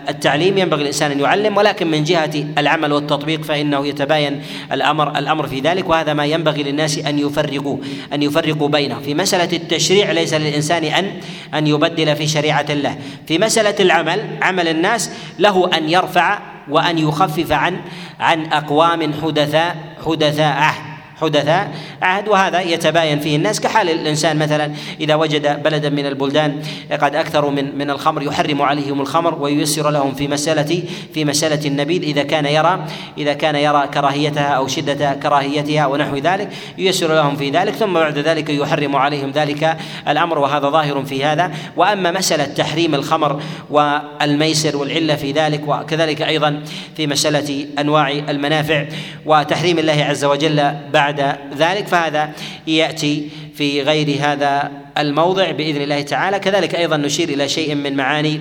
التعليم 0.09 0.59
ينبغي 0.59 0.83
الإنسان 0.83 1.11
أن 1.11 1.21
يعلم. 1.21 1.57
ولكن 1.57 1.91
من 1.91 2.05
جهة 2.05 2.45
العمل 2.59 2.93
والتطبيق 2.93 3.43
فإنه 3.43 3.87
يتباين 3.87 4.43
الأمر 4.73 5.19
الأمر 5.19 5.47
في 5.47 5.61
ذلك. 5.61 5.89
وهذا 5.89 6.15
ما 6.15 6.25
ينبغي 6.25 6.63
للناس 6.63 6.99
أن 6.99 7.19
يفرقوا 7.19 7.79
أن 8.13 8.23
يفرقوا 8.23 8.69
بينه. 8.69 9.01
في 9.01 9.15
مسألة 9.15 9.57
التشريع 9.57 10.13
ليس 10.13 10.35
للإنسان 10.35 10.85
أن 10.85 11.13
أن 11.55 11.67
يبدل 11.67 12.17
في 12.17 12.27
شريعة 12.27 12.67
الله. 12.71 12.97
في 13.27 13.39
مسألة 13.39 13.75
العمل 13.81 14.21
عمل 14.43 14.69
الناس 14.69 15.11
له 15.39 15.71
أن 15.77 15.89
يرفع 15.89 16.39
وأن 16.69 16.99
يخفف 16.99 17.53
عن 17.53 17.77
عن 18.21 18.47
أقوام 18.53 19.13
حدثاء 19.23 19.77
حدثاء 20.07 20.53
عهد 20.53 20.96
حدثاء. 21.21 21.71
عهد 22.03 22.29
وهذا 22.29 22.61
يتباين 22.61 23.21
فيه 23.21 23.37
الناس 23.37 23.61
كحال 23.61 23.91
الإنسان 23.91 24.39
مثلا 24.39 24.73
إذا 25.01 25.15
وجد 25.15 25.63
بلدا 25.63 25.91
من 25.91 26.07
البلدان 26.07 26.63
قد 27.01 27.15
أكثروا 27.15 27.51
من 27.51 27.79
من 27.79 27.91
الخمر 27.91 28.23
يحرم 28.23 28.63
عليهم 28.63 29.01
الخمر 29.01 29.43
وييسر 29.43 29.91
لهم 29.91 30.15
في 30.15 30.29
مسألة 30.29 30.83
في 31.15 31.25
مسألة 31.25 31.67
النبيذ. 31.67 32.03
إذا 32.03 32.23
كان 32.23 32.47
يرى 32.47 32.87
إذا 33.19 33.33
كان 33.33 33.57
يرى 33.57 33.89
كراهيتها 33.95 34.49
أو 34.49 34.67
شدة 34.67 35.15
كراهيتها 35.15 35.87
ونحو 35.87 36.17
ذلك 36.17 36.49
ييسر 36.79 37.15
لهم 37.15 37.37
في 37.37 37.51
ذلك. 37.51 37.75
ثم 37.75 37.95
بعد 37.95 38.19
ذلك 38.19 38.51
يحرم 38.51 38.97
عليهم 38.97 39.31
ذلك 39.31 39.77
الأمر 40.09 40.39
وهذا 40.39 40.69
ظاهر 40.69 41.05
في 41.05 41.25
هذا. 41.25 41.51
وأما 41.77 42.11
مسألة 42.11 42.45
تحريم 42.45 42.95
الخمر 42.95 43.43
والميسر 43.71 44.77
والعلة 44.77 45.15
في 45.15 45.33
ذلك 45.33 45.63
وكذلك 45.67 46.23
أيضا 46.23 46.63
في 46.97 47.07
مسألة 47.07 47.67
أنواع 47.79 48.11
المنافع 48.11 48.85
وتحريم 49.27 49.79
الله 49.79 50.05
عز 50.05 50.25
وجل 50.25 50.73
بعد 50.93 51.06
بعد 51.07 51.39
ذلك 51.57 51.87
فهذا 51.87 52.33
يأتي 52.67 53.29
في 53.55 53.83
غير 53.83 54.17
هذا 54.21 54.71
الموضع 54.99 55.51
بإذن 55.51 55.83
الله 55.83 56.03
تعالى. 56.03 56.39
كذلك 56.39 56.75
أيضا 56.75 56.97
نشير 56.97 57.29
إلى 57.29 57.49
شيء 57.49 57.75
من 57.75 57.97
معاني 57.97 58.41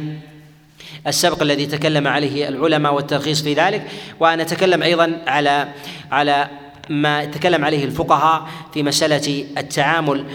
السبق 1.08 1.42
الذي 1.42 1.66
تكلم 1.66 2.08
عليه 2.08 2.48
العلماء 2.48 2.94
والترخيص 2.94 3.42
في 3.42 3.54
ذلك. 3.54 3.82
ونتكلم 4.20 4.84
أيضا 4.84 5.22
على 5.28 5.68
على 6.12 6.48
ما 6.90 7.26
تكلم 7.26 7.66
عليه 7.66 7.86
الفقهاء 7.86 8.48
في 8.74 8.84
مسألة 8.84 9.46
التعامل 9.58 10.26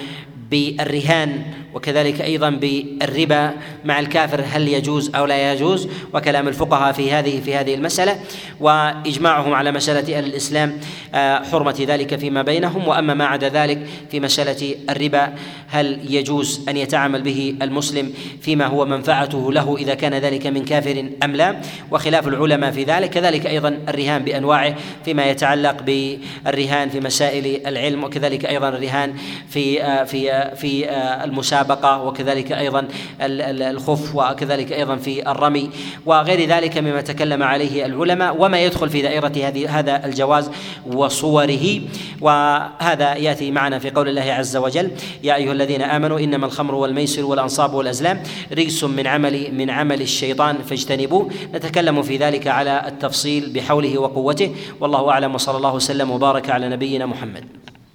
بالرهان 0.50 1.42
وكذلك 1.74 2.20
أيضا 2.20 2.50
بالربا 2.50 3.54
مع 3.84 4.00
الكافر 4.00 4.44
هل 4.50 4.68
يجوز 4.68 5.14
أو 5.14 5.26
لا 5.26 5.52
يجوز؟ 5.52 5.88
وكلام 6.14 6.48
الفقهاء 6.48 6.92
في 6.92 7.12
هذه 7.12 7.40
في 7.40 7.54
هذه 7.54 7.74
المسألة. 7.74 8.20
وإجماعهم 8.60 9.54
على 9.54 9.72
مسألة 9.72 10.18
أهل 10.18 10.24
الإسلام 10.24 10.80
آه، 11.14 11.42
حرمة 11.44 11.76
ذلك 11.80 12.16
فيما 12.16 12.42
بينهم. 12.42 12.88
وأما 12.88 13.14
ما 13.14 13.24
عدا 13.24 13.48
ذلك 13.48 13.86
في 14.10 14.20
مسألة 14.20 14.74
الربا 14.90 15.32
هل 15.68 16.00
يجوز 16.14 16.60
أن 16.68 16.76
يتعامل 16.76 17.22
به 17.22 17.54
المسلم 17.62 18.12
فيما 18.42 18.66
هو 18.66 18.84
منفعته 18.84 19.52
له 19.52 19.76
إذا 19.76 19.94
كان 19.94 20.14
ذلك 20.14 20.46
من 20.46 20.64
كافر 20.64 21.08
أم 21.24 21.36
لا؟ 21.36 21.56
وخلاف 21.90 22.28
العلماء 22.28 22.70
في 22.70 22.84
ذلك. 22.84 23.10
كذلك 23.10 23.46
أيضا 23.46 23.78
الرهان 23.88 24.22
بأنواعه 24.22 24.74
فيما 25.04 25.24
يتعلق 25.24 25.82
بالرهان 25.82 26.88
في 26.88 27.00
مسائل 27.00 27.66
العلم 27.66 28.04
وكذلك 28.04 28.46
أيضا 28.46 28.68
الرهان 28.68 29.14
في 29.48 29.82
آه، 29.82 30.04
في 30.04 30.32
آه، 30.32 30.54
في 30.54 30.90
المسابقه 31.24 31.59
المسابقة 31.60 32.02
وكذلك 32.02 32.52
أيضا 32.52 32.88
الخف 33.20 34.14
وكذلك 34.14 34.72
أيضا 34.72 34.96
في 34.96 35.30
الرمي 35.30 35.70
وغير 36.06 36.48
ذلك 36.48 36.78
مما 36.78 37.00
تكلم 37.00 37.42
عليه 37.42 37.86
العلماء 37.86 38.36
وما 38.38 38.60
يدخل 38.60 38.88
في 38.90 39.02
دائرة 39.02 39.32
هذه 39.36 39.78
هذا 39.78 40.06
الجواز 40.06 40.50
وصوره. 40.86 41.80
وهذا 42.20 43.14
يأتي 43.14 43.50
معنا 43.50 43.78
في 43.78 43.90
قول 43.90 44.08
الله 44.08 44.32
عز 44.32 44.56
وجل 44.56 44.90
يا 45.22 45.34
أيها 45.34 45.52
الذين 45.52 45.82
آمنوا 45.82 46.20
إنما 46.20 46.46
الخمر 46.46 46.74
والميسر 46.74 47.24
والأنصاب 47.24 47.74
والأزلام 47.74 48.22
رجس 48.52 48.84
من 48.84 49.06
عمل 49.06 49.54
من 49.54 49.70
عمل 49.70 50.00
الشيطان 50.00 50.58
فاجتنبوه. 50.58 51.30
نتكلم 51.54 52.02
في 52.02 52.16
ذلك 52.16 52.46
على 52.46 52.84
التفصيل 52.86 53.52
بحوله 53.52 53.98
وقوته. 53.98 54.54
والله 54.80 55.10
أعلم 55.10 55.34
وصلى 55.34 55.56
الله 55.56 55.74
وسلم 55.74 56.10
وبارك 56.10 56.50
على 56.50 56.68
نبينا 56.68 57.06
محمد. 57.06 57.44